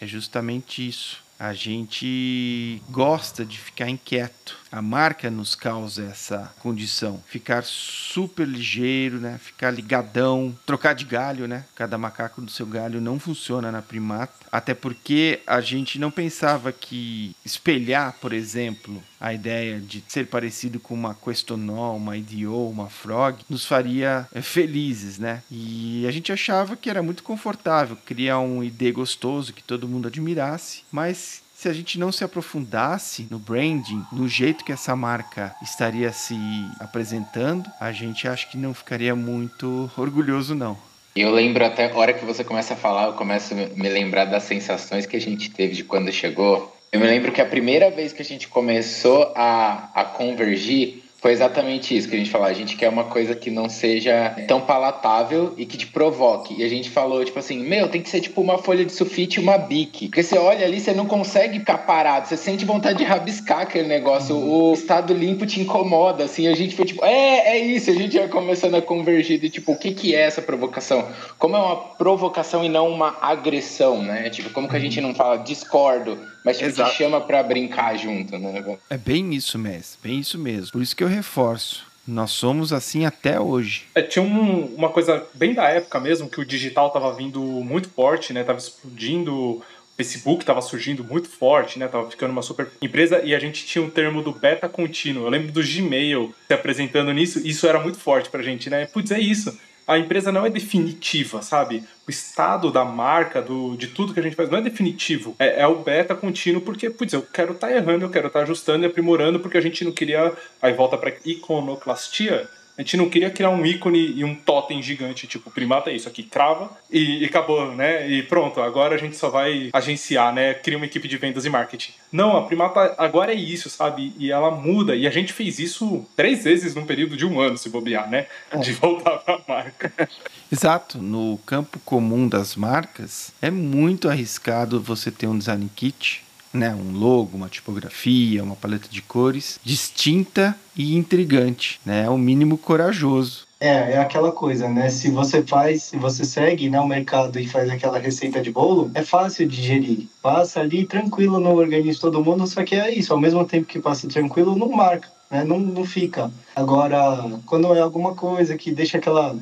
é 0.00 0.08
justamente 0.08 0.84
isso. 0.84 1.22
A 1.38 1.54
gente 1.54 2.82
gosta 2.90 3.44
de 3.44 3.58
ficar 3.58 3.88
inquieto. 3.88 4.58
A 4.74 4.82
marca 4.82 5.30
nos 5.30 5.54
causa 5.54 6.02
essa 6.02 6.52
condição. 6.58 7.22
Ficar 7.28 7.62
super 7.62 8.44
ligeiro, 8.44 9.20
né? 9.20 9.38
Ficar 9.40 9.70
ligadão, 9.70 10.52
trocar 10.66 10.96
de 10.96 11.04
galho, 11.04 11.46
né? 11.46 11.64
Cada 11.76 11.96
macaco 11.96 12.42
do 12.42 12.50
seu 12.50 12.66
galho 12.66 13.00
não 13.00 13.20
funciona 13.20 13.70
na 13.70 13.80
primata. 13.80 14.34
Até 14.50 14.74
porque 14.74 15.40
a 15.46 15.60
gente 15.60 15.96
não 15.96 16.10
pensava 16.10 16.72
que 16.72 17.36
espelhar, 17.44 18.16
por 18.20 18.32
exemplo, 18.32 19.00
a 19.20 19.32
ideia 19.32 19.78
de 19.78 20.02
ser 20.08 20.26
parecido 20.26 20.80
com 20.80 20.92
uma 20.92 21.14
Questonol, 21.14 21.96
uma 21.96 22.16
IDO, 22.16 22.68
uma 22.68 22.90
Frog, 22.90 23.44
nos 23.48 23.64
faria 23.64 24.26
eh, 24.34 24.42
felizes, 24.42 25.20
né? 25.20 25.44
E 25.52 26.04
a 26.04 26.10
gente 26.10 26.32
achava 26.32 26.74
que 26.74 26.90
era 26.90 27.00
muito 27.00 27.22
confortável 27.22 27.96
criar 28.04 28.40
um 28.40 28.60
ID 28.60 28.92
gostoso 28.92 29.52
que 29.52 29.62
todo 29.62 29.86
mundo 29.86 30.08
admirasse, 30.08 30.82
mas 30.90 31.43
se 31.64 31.68
a 31.70 31.72
gente 31.72 31.98
não 31.98 32.12
se 32.12 32.22
aprofundasse 32.22 33.26
no 33.30 33.38
branding, 33.38 34.04
no 34.12 34.28
jeito 34.28 34.62
que 34.62 34.70
essa 34.70 34.94
marca 34.94 35.56
estaria 35.62 36.12
se 36.12 36.36
apresentando, 36.78 37.70
a 37.80 37.90
gente 37.90 38.28
acho 38.28 38.50
que 38.50 38.58
não 38.58 38.74
ficaria 38.74 39.16
muito 39.16 39.90
orgulhoso 39.96 40.54
não. 40.54 40.76
Eu 41.16 41.30
lembro 41.30 41.64
até 41.64 41.90
a 41.90 41.96
hora 41.96 42.12
que 42.12 42.22
você 42.22 42.44
começa 42.44 42.74
a 42.74 42.76
falar, 42.76 43.06
eu 43.06 43.14
começo 43.14 43.54
a 43.54 43.56
me 43.56 43.88
lembrar 43.88 44.26
das 44.26 44.42
sensações 44.42 45.06
que 45.06 45.16
a 45.16 45.20
gente 45.20 45.50
teve 45.50 45.74
de 45.74 45.84
quando 45.84 46.12
chegou 46.12 46.74
eu 46.92 47.00
me 47.00 47.06
lembro 47.06 47.32
que 47.32 47.40
a 47.40 47.46
primeira 47.46 47.90
vez 47.90 48.12
que 48.12 48.22
a 48.22 48.24
gente 48.24 48.46
começou 48.46 49.32
a, 49.34 49.90
a 49.94 50.04
convergir 50.04 51.02
foi 51.24 51.32
exatamente 51.32 51.96
isso 51.96 52.06
que 52.06 52.14
a 52.16 52.18
gente 52.18 52.30
falou. 52.30 52.46
A 52.46 52.52
gente 52.52 52.76
quer 52.76 52.90
uma 52.90 53.04
coisa 53.04 53.34
que 53.34 53.50
não 53.50 53.66
seja 53.66 54.36
tão 54.46 54.60
palatável 54.60 55.54
e 55.56 55.64
que 55.64 55.78
te 55.78 55.86
provoque. 55.86 56.54
E 56.58 56.62
a 56.62 56.68
gente 56.68 56.90
falou, 56.90 57.24
tipo 57.24 57.38
assim, 57.38 57.64
meu, 57.64 57.88
tem 57.88 58.02
que 58.02 58.10
ser 58.10 58.20
tipo 58.20 58.42
uma 58.42 58.58
folha 58.58 58.84
de 58.84 58.92
sulfite 58.92 59.40
e 59.40 59.42
uma 59.42 59.56
bique. 59.56 60.08
Porque 60.08 60.22
você 60.22 60.36
olha 60.36 60.66
ali, 60.66 60.78
você 60.78 60.92
não 60.92 61.06
consegue 61.06 61.60
ficar 61.60 61.78
parado. 61.78 62.28
Você 62.28 62.36
sente 62.36 62.66
vontade 62.66 62.98
de 62.98 63.04
rabiscar 63.04 63.60
aquele 63.60 63.88
negócio. 63.88 64.36
O 64.36 64.74
estado 64.74 65.14
limpo 65.14 65.46
te 65.46 65.62
incomoda, 65.62 66.24
assim. 66.24 66.46
A 66.46 66.54
gente 66.54 66.76
foi 66.76 66.84
tipo, 66.84 67.02
é, 67.02 67.56
é 67.56 67.58
isso. 67.58 67.90
A 67.90 67.94
gente 67.94 68.18
ia 68.18 68.28
começando 68.28 68.74
a 68.74 68.82
convergir 68.82 69.40
de 69.40 69.48
tipo, 69.48 69.72
o 69.72 69.78
que 69.78 69.94
que 69.94 70.14
é 70.14 70.20
essa 70.20 70.42
provocação? 70.42 71.08
Como 71.38 71.56
é 71.56 71.58
uma 71.58 71.76
provocação 71.76 72.62
e 72.62 72.68
não 72.68 72.90
uma 72.90 73.16
agressão, 73.22 74.02
né? 74.02 74.28
Tipo, 74.28 74.50
como 74.50 74.68
que 74.68 74.76
a 74.76 74.80
gente 74.80 75.00
não 75.00 75.14
fala 75.14 75.38
discordo, 75.38 76.18
mas 76.44 76.58
tipo, 76.58 76.72
te 76.72 76.90
chama 76.90 77.22
pra 77.22 77.42
brincar 77.42 77.96
junto, 77.96 78.38
né? 78.38 78.78
É 78.90 78.98
bem 78.98 79.34
isso, 79.34 79.58
mesmo. 79.58 79.96
Bem 80.02 80.20
isso 80.20 80.38
mesmo. 80.38 80.72
Por 80.72 80.82
isso 80.82 80.94
que 80.94 81.02
eu 81.02 81.08
reforço. 81.08 81.86
Nós 82.06 82.32
somos 82.32 82.70
assim 82.70 83.06
até 83.06 83.40
hoje. 83.40 83.86
É, 83.94 84.02
tinha 84.02 84.22
um, 84.22 84.66
uma 84.74 84.90
coisa 84.90 85.26
bem 85.32 85.54
da 85.54 85.66
época 85.68 85.98
mesmo, 85.98 86.28
que 86.28 86.38
o 86.38 86.44
digital 86.44 86.88
estava 86.88 87.10
vindo 87.14 87.40
muito 87.40 87.88
forte, 87.88 88.34
né? 88.34 88.44
Tava 88.44 88.58
explodindo, 88.58 89.34
o 89.34 89.62
Facebook 89.96 90.42
estava 90.42 90.60
surgindo 90.60 91.02
muito 91.02 91.30
forte, 91.30 91.78
né? 91.78 91.88
Tava 91.88 92.10
ficando 92.10 92.32
uma 92.32 92.42
super 92.42 92.70
empresa 92.82 93.22
e 93.24 93.34
a 93.34 93.38
gente 93.38 93.64
tinha 93.64 93.82
um 93.82 93.88
termo 93.88 94.22
do 94.22 94.32
beta 94.32 94.68
contínuo. 94.68 95.24
Eu 95.24 95.30
lembro 95.30 95.50
do 95.50 95.62
Gmail 95.62 96.34
se 96.46 96.52
apresentando 96.52 97.10
nisso, 97.10 97.40
isso 97.42 97.66
era 97.66 97.80
muito 97.80 97.98
forte 97.98 98.28
pra 98.28 98.42
gente, 98.42 98.68
né? 98.68 98.84
Putz, 98.84 99.10
é 99.10 99.18
isso 99.18 99.58
a 99.86 99.98
empresa 99.98 100.32
não 100.32 100.46
é 100.46 100.50
definitiva, 100.50 101.42
sabe? 101.42 101.84
O 102.06 102.10
estado 102.10 102.70
da 102.70 102.84
marca, 102.84 103.42
do, 103.42 103.76
de 103.76 103.88
tudo 103.88 104.14
que 104.14 104.20
a 104.20 104.22
gente 104.22 104.36
faz, 104.36 104.48
não 104.48 104.58
é 104.58 104.62
definitivo. 104.62 105.34
É, 105.38 105.62
é 105.62 105.66
o 105.66 105.76
beta 105.76 106.14
contínuo, 106.14 106.62
porque, 106.62 106.88
putz, 106.90 107.12
eu 107.12 107.22
quero 107.22 107.52
estar 107.52 107.68
tá 107.68 107.72
errando, 107.72 108.04
eu 108.04 108.10
quero 108.10 108.28
estar 108.28 108.40
tá 108.40 108.44
ajustando 108.44 108.84
e 108.84 108.86
aprimorando, 108.86 109.40
porque 109.40 109.58
a 109.58 109.60
gente 109.60 109.84
não 109.84 109.92
queria. 109.92 110.32
Aí 110.60 110.72
volta 110.72 110.96
para 110.96 111.12
iconoclastia 111.24 112.48
a 112.76 112.82
gente 112.82 112.96
não 112.96 113.08
queria 113.08 113.30
criar 113.30 113.50
um 113.50 113.64
ícone 113.64 114.12
e 114.16 114.24
um 114.24 114.34
totem 114.34 114.82
gigante, 114.82 115.26
tipo, 115.26 115.50
primata 115.50 115.90
é 115.90 115.94
isso 115.94 116.08
aqui, 116.08 116.24
crava 116.24 116.70
e, 116.90 117.22
e, 117.22 117.24
acabou, 117.24 117.72
né? 117.72 118.08
E 118.08 118.22
pronto, 118.24 118.60
agora 118.60 118.96
a 118.96 118.98
gente 118.98 119.16
só 119.16 119.28
vai 119.28 119.70
agenciar, 119.72 120.34
né? 120.34 120.54
Cria 120.54 120.76
uma 120.76 120.86
equipe 120.86 121.06
de 121.06 121.16
vendas 121.16 121.44
e 121.44 121.50
marketing. 121.50 121.92
Não, 122.10 122.36
a 122.36 122.42
primata 122.42 122.94
agora 122.98 123.32
é 123.32 123.36
isso, 123.36 123.70
sabe? 123.70 124.12
E 124.18 124.30
ela 124.30 124.50
muda. 124.50 124.96
E 124.96 125.06
a 125.06 125.10
gente 125.10 125.32
fez 125.32 125.58
isso 125.58 126.04
três 126.16 126.42
vezes 126.42 126.74
num 126.74 126.84
período 126.84 127.16
de 127.16 127.24
um 127.24 127.40
ano, 127.40 127.56
se 127.56 127.68
bobear, 127.68 128.10
né? 128.10 128.26
É. 128.50 128.58
De 128.58 128.72
voltar 128.72 129.18
pra 129.18 129.40
marca. 129.46 129.92
Exato. 130.50 130.98
No 130.98 131.38
campo 131.46 131.78
comum 131.84 132.28
das 132.28 132.56
marcas, 132.56 133.32
é 133.40 133.50
muito 133.50 134.08
arriscado 134.08 134.80
você 134.80 135.10
ter 135.10 135.26
um 135.26 135.38
design 135.38 135.70
kit 135.74 136.24
né, 136.54 136.74
um 136.74 136.96
logo, 136.96 137.36
uma 137.36 137.48
tipografia, 137.48 138.42
uma 138.42 138.54
paleta 138.54 138.88
de 138.88 139.02
cores 139.02 139.58
distinta 139.62 140.56
e 140.76 140.96
intrigante, 140.96 141.80
né? 141.84 142.04
É 142.04 142.10
o 142.10 142.16
mínimo 142.16 142.56
corajoso. 142.56 143.44
É, 143.60 143.92
é 143.92 143.98
aquela 143.98 144.30
coisa, 144.30 144.68
né? 144.68 144.88
Se 144.90 145.10
você 145.10 145.42
faz, 145.42 145.84
se 145.84 145.96
você 145.96 146.24
segue 146.24 146.68
né, 146.68 146.78
o 146.78 146.86
mercado 146.86 147.38
e 147.38 147.46
faz 147.46 147.70
aquela 147.70 147.98
receita 147.98 148.40
de 148.40 148.50
bolo, 148.50 148.90
é 148.94 149.02
fácil 149.02 149.48
de 149.48 149.56
digerir. 149.56 150.06
Passa 150.22 150.60
ali 150.60 150.84
tranquilo 150.84 151.40
no 151.40 151.54
organismo 151.54 152.02
todo 152.02 152.22
mundo, 152.22 152.46
só 152.46 152.62
que 152.62 152.74
é 152.74 152.92
isso, 152.92 153.12
ao 153.12 153.20
mesmo 153.20 153.44
tempo 153.44 153.66
que 153.66 153.78
passa 153.78 154.08
tranquilo, 154.08 154.56
não 154.56 154.70
marca, 154.70 155.08
né? 155.30 155.44
Não, 155.44 155.58
não 155.58 155.84
fica. 155.84 156.30
Agora, 156.54 157.40
quando 157.46 157.74
é 157.74 157.80
alguma 157.80 158.14
coisa 158.14 158.56
que 158.56 158.70
deixa 158.70 158.98
aquela 158.98 159.36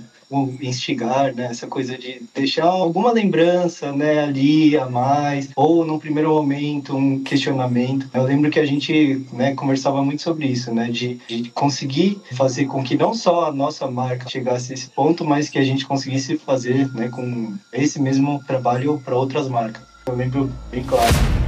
instigar, 0.60 1.34
né? 1.34 1.46
Essa 1.50 1.66
coisa 1.66 1.96
de 1.96 2.22
deixar 2.34 2.64
alguma 2.64 3.12
lembrança, 3.12 3.92
né, 3.92 4.20
ali 4.20 4.76
a 4.76 4.88
mais, 4.88 5.50
ou 5.56 5.84
num 5.84 5.98
primeiro 5.98 6.30
momento 6.30 6.96
um 6.96 7.22
questionamento. 7.22 8.08
Eu 8.12 8.22
lembro 8.22 8.50
que 8.50 8.58
a 8.58 8.66
gente, 8.66 9.24
né, 9.32 9.54
conversava 9.54 10.02
muito 10.02 10.22
sobre 10.22 10.46
isso, 10.46 10.72
né, 10.72 10.90
de, 10.90 11.20
de 11.28 11.50
conseguir 11.50 12.20
fazer 12.32 12.66
com 12.66 12.82
que 12.82 12.96
não 12.96 13.14
só 13.14 13.46
a 13.46 13.52
nossa 13.52 13.90
marca 13.90 14.28
chegasse 14.28 14.72
a 14.72 14.74
esse 14.74 14.88
ponto, 14.88 15.24
mas 15.24 15.48
que 15.48 15.58
a 15.58 15.64
gente 15.64 15.86
conseguisse 15.86 16.36
fazer, 16.36 16.92
né, 16.92 17.08
com 17.08 17.54
esse 17.72 18.00
mesmo 18.00 18.42
trabalho 18.46 19.00
para 19.04 19.16
outras 19.16 19.48
marcas. 19.48 19.82
Eu 20.06 20.16
lembro 20.16 20.50
bem 20.70 20.82
claro. 20.82 21.41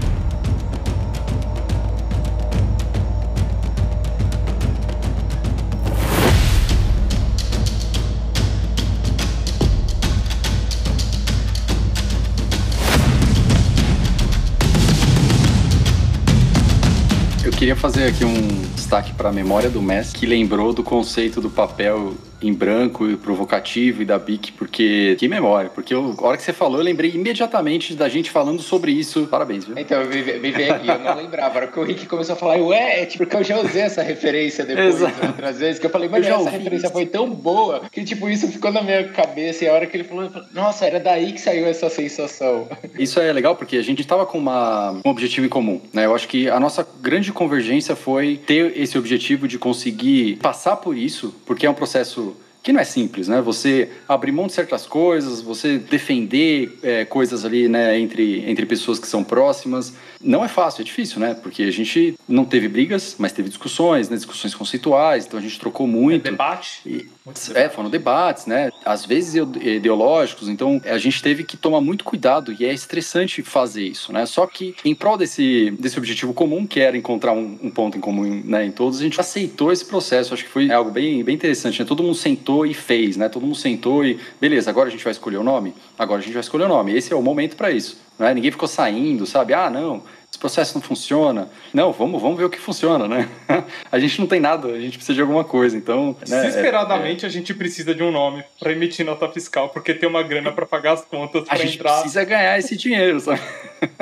Queria 17.57 17.77
fazer 17.77 18.09
aqui 18.09 18.25
um 18.25 18.62
destaque 18.75 19.12
para 19.12 19.29
a 19.29 19.33
memória 19.33 19.71
do 19.71 19.81
mestre, 19.81 20.19
que 20.19 20.27
lembrou 20.27 20.73
do 20.73 20.83
conceito 20.83 21.40
do 21.40 21.49
papel 21.49 22.14
em 22.44 22.52
branco 22.52 23.09
e 23.09 23.16
provocativo 23.16 24.02
e 24.02 24.04
da 24.04 24.18
BIC, 24.18 24.52
porque 24.52 25.16
que 25.18 25.26
memória, 25.26 25.70
porque 25.70 25.94
eu, 25.94 26.14
a 26.18 26.26
hora 26.26 26.37
que 26.37 26.42
você 26.42 26.52
falou, 26.52 26.78
eu 26.78 26.85
lembrei 26.85 27.11
imediatamente 27.11 27.94
da 27.94 28.09
gente 28.09 28.30
falando 28.30 28.61
sobre 28.61 28.92
isso. 28.92 29.26
Parabéns, 29.26 29.64
viu? 29.64 29.78
Então, 29.78 30.02
eu 30.02 30.09
me, 30.09 30.22
me 30.22 30.50
veio 30.50 30.74
aqui, 30.74 30.88
eu 30.88 30.98
não 30.98 31.16
lembrava. 31.16 31.54
A 31.54 31.57
hora 31.62 31.66
que 31.68 31.78
o 31.78 31.83
Rick 31.83 32.07
começou 32.07 32.35
a 32.35 32.37
falar, 32.37 32.57
ué, 32.57 33.02
é, 33.02 33.07
tipo, 33.07 33.24
porque 33.24 33.37
eu 33.37 33.44
já 33.44 33.59
usei 33.59 33.83
essa 33.83 34.02
referência 34.02 34.64
depois 34.64 34.96
Exato. 34.96 35.26
outras 35.26 35.59
vezes, 35.59 35.78
que 35.78 35.87
eu 35.87 35.90
falei, 35.90 36.09
mas 36.09 36.26
eu 36.26 36.37
essa 36.37 36.50
referência 36.50 36.87
isso. 36.87 36.92
foi 36.92 37.07
tão 37.07 37.30
boa 37.30 37.83
que, 37.90 38.04
tipo, 38.04 38.28
isso 38.28 38.46
ficou 38.48 38.70
na 38.70 38.83
minha 38.83 39.09
cabeça 39.09 39.64
e 39.64 39.68
a 39.68 39.72
hora 39.72 39.87
que 39.87 39.96
ele 39.96 40.04
falou, 40.04 40.28
falei, 40.30 40.48
nossa, 40.52 40.87
era 40.87 41.00
daí 41.00 41.33
que 41.33 41.40
saiu 41.40 41.66
essa 41.66 41.88
sensação. 41.88 42.68
Isso 42.98 43.18
é 43.20 43.33
legal 43.33 43.57
porque 43.57 43.76
a 43.76 43.83
gente 43.83 44.07
tava 44.07 44.26
com 44.26 44.38
uma, 44.38 45.00
um 45.04 45.11
objetivo 45.11 45.46
em 45.46 45.48
comum, 45.48 45.80
né? 45.92 46.04
Eu 46.04 46.14
acho 46.14 46.28
que 46.28 46.48
a 46.48 46.61
nossa 46.61 46.87
grande 47.00 47.33
convergência 47.33 47.96
foi 47.96 48.37
ter 48.37 48.78
esse 48.78 48.98
objetivo 48.98 49.48
de 49.48 49.59
conseguir 49.59 50.37
passar 50.37 50.76
por 50.76 50.96
isso, 50.96 51.35
porque 51.46 51.66
é 51.66 51.70
um 51.70 51.74
processo 51.74 52.34
que 52.64 52.72
não 52.72 52.81
é 52.81 52.85
simples, 52.85 53.29
né? 53.29 53.42
Você 53.42 53.90
abrir 54.09 54.33
mão 54.33 54.46
de 54.46 54.55
certas 54.55 54.87
coisas, 54.87 55.42
você 55.42 55.77
defender 55.77 56.79
é, 56.83 57.05
coisas 57.05 57.44
ali, 57.44 57.68
né, 57.68 58.00
entre, 58.00 58.42
entre 58.48 58.64
pessoas 58.64 58.98
que 58.98 59.07
são 59.07 59.22
próximas. 59.22 59.92
Não 60.18 60.42
é 60.42 60.48
fácil, 60.48 60.81
é 60.81 60.85
difícil, 60.85 61.20
né? 61.20 61.35
Porque 61.35 61.62
a 61.62 61.70
gente 61.70 62.14
não 62.27 62.46
teve 62.46 62.66
brigas, 62.66 63.16
mas 63.18 63.33
teve 63.33 63.50
discussões, 63.50 64.09
né? 64.09 64.16
Discussões 64.16 64.55
conceituais, 64.55 65.27
então 65.27 65.38
a 65.38 65.42
gente 65.42 65.61
trocou 65.61 65.87
muito. 65.87 66.27
É 66.27 66.31
debate. 66.31 66.81
E, 66.87 67.07
é, 67.55 67.68
foram 67.68 67.90
debates, 67.90 68.46
né? 68.46 68.70
Às 68.83 69.05
vezes 69.05 69.35
ideológicos, 69.35 70.48
então 70.48 70.81
a 70.87 70.96
gente 70.96 71.22
teve 71.22 71.44
que 71.44 71.59
tomar 71.59 71.83
muito 71.83 72.03
cuidado 72.03 72.55
e 72.59 72.64
é 72.64 72.72
estressante 72.72 73.42
fazer 73.42 73.85
isso, 73.85 74.11
né? 74.11 74.24
Só 74.24 74.46
que 74.46 74.74
em 74.85 74.94
prol 74.94 75.18
desse, 75.18 75.70
desse 75.79 75.98
objetivo 75.98 76.33
comum, 76.33 76.66
que 76.66 76.81
era 76.81 76.96
encontrar 76.96 77.33
um, 77.33 77.59
um 77.62 77.70
ponto 77.70 77.98
em 77.98 78.00
comum 78.00 78.42
né, 78.44 78.64
em 78.64 78.70
todos, 78.70 79.00
a 79.00 79.03
gente 79.03 79.20
aceitou 79.20 79.70
esse 79.70 79.85
processo. 79.85 80.33
Acho 80.33 80.44
que 80.44 80.50
foi 80.50 80.70
algo 80.70 80.90
bem, 80.90 81.22
bem 81.22 81.35
interessante, 81.35 81.81
né? 81.81 81.87
Todo 81.87 82.03
mundo 82.03 82.14
sentou 82.14 82.54
e 82.67 82.75
fez, 82.75 83.17
né? 83.17 83.29
Todo 83.29 83.43
mundo 83.43 83.57
sentou 83.57 84.05
e, 84.05 84.21
beleza, 84.40 84.71
agora 84.71 84.88
a 84.88 84.90
gente 84.90 85.03
vai 85.03 85.12
escolher 85.12 85.38
o 85.38 85.43
nome? 85.43 85.75
Agora 85.99 86.21
a 86.21 86.23
gente 86.23 86.35
vai 86.35 86.40
escolher 86.40 86.64
o 86.64 86.69
nome. 86.69 86.95
Esse 86.95 87.12
é 87.12 87.17
o 87.17 87.23
momento 87.23 87.57
para 87.57 87.71
isso. 87.71 87.99
Né? 88.19 88.33
Ninguém 88.35 88.51
ficou 88.51 88.69
saindo, 88.69 89.27
sabe? 89.27 89.55
Ah, 89.55 89.69
não, 89.71 90.03
esse 90.35 90.38
processo 90.38 90.75
não 90.75 90.83
funciona. 90.83 91.49
Não, 91.73 91.93
vamos, 91.93 92.21
vamos 92.21 92.37
ver 92.37 92.45
o 92.45 92.51
que 92.51 92.59
funciona, 92.59 93.07
né? 93.07 93.29
a 93.90 93.99
gente 93.99 94.21
não 94.21 94.27
tem 94.27 94.40
nada, 94.40 94.69
a 94.69 94.81
gente 94.81 94.97
precisa 94.97 95.14
de 95.14 95.21
alguma 95.21 95.45
coisa, 95.45 95.77
então... 95.77 96.17
Né, 96.29 96.43
Desesperadamente 96.43 97.25
é, 97.25 97.29
é... 97.29 97.31
a 97.31 97.33
gente 97.33 97.55
precisa 97.55 97.95
de 97.95 98.03
um 98.03 98.11
nome 98.11 98.45
para 98.59 98.73
emitir 98.73 99.07
nota 99.07 99.29
fiscal, 99.29 99.69
porque 99.69 99.95
tem 99.95 100.09
uma 100.09 100.23
grana 100.23 100.53
para 100.53 100.67
pagar 100.67 100.93
as 100.93 101.05
contas, 101.05 101.45
para 101.45 101.57
entrar... 101.57 101.64
A 101.64 101.67
gente 101.67 101.79
precisa 101.79 102.25
ganhar 102.25 102.59
esse 102.59 102.77
dinheiro, 102.77 103.21
sabe? 103.21 103.40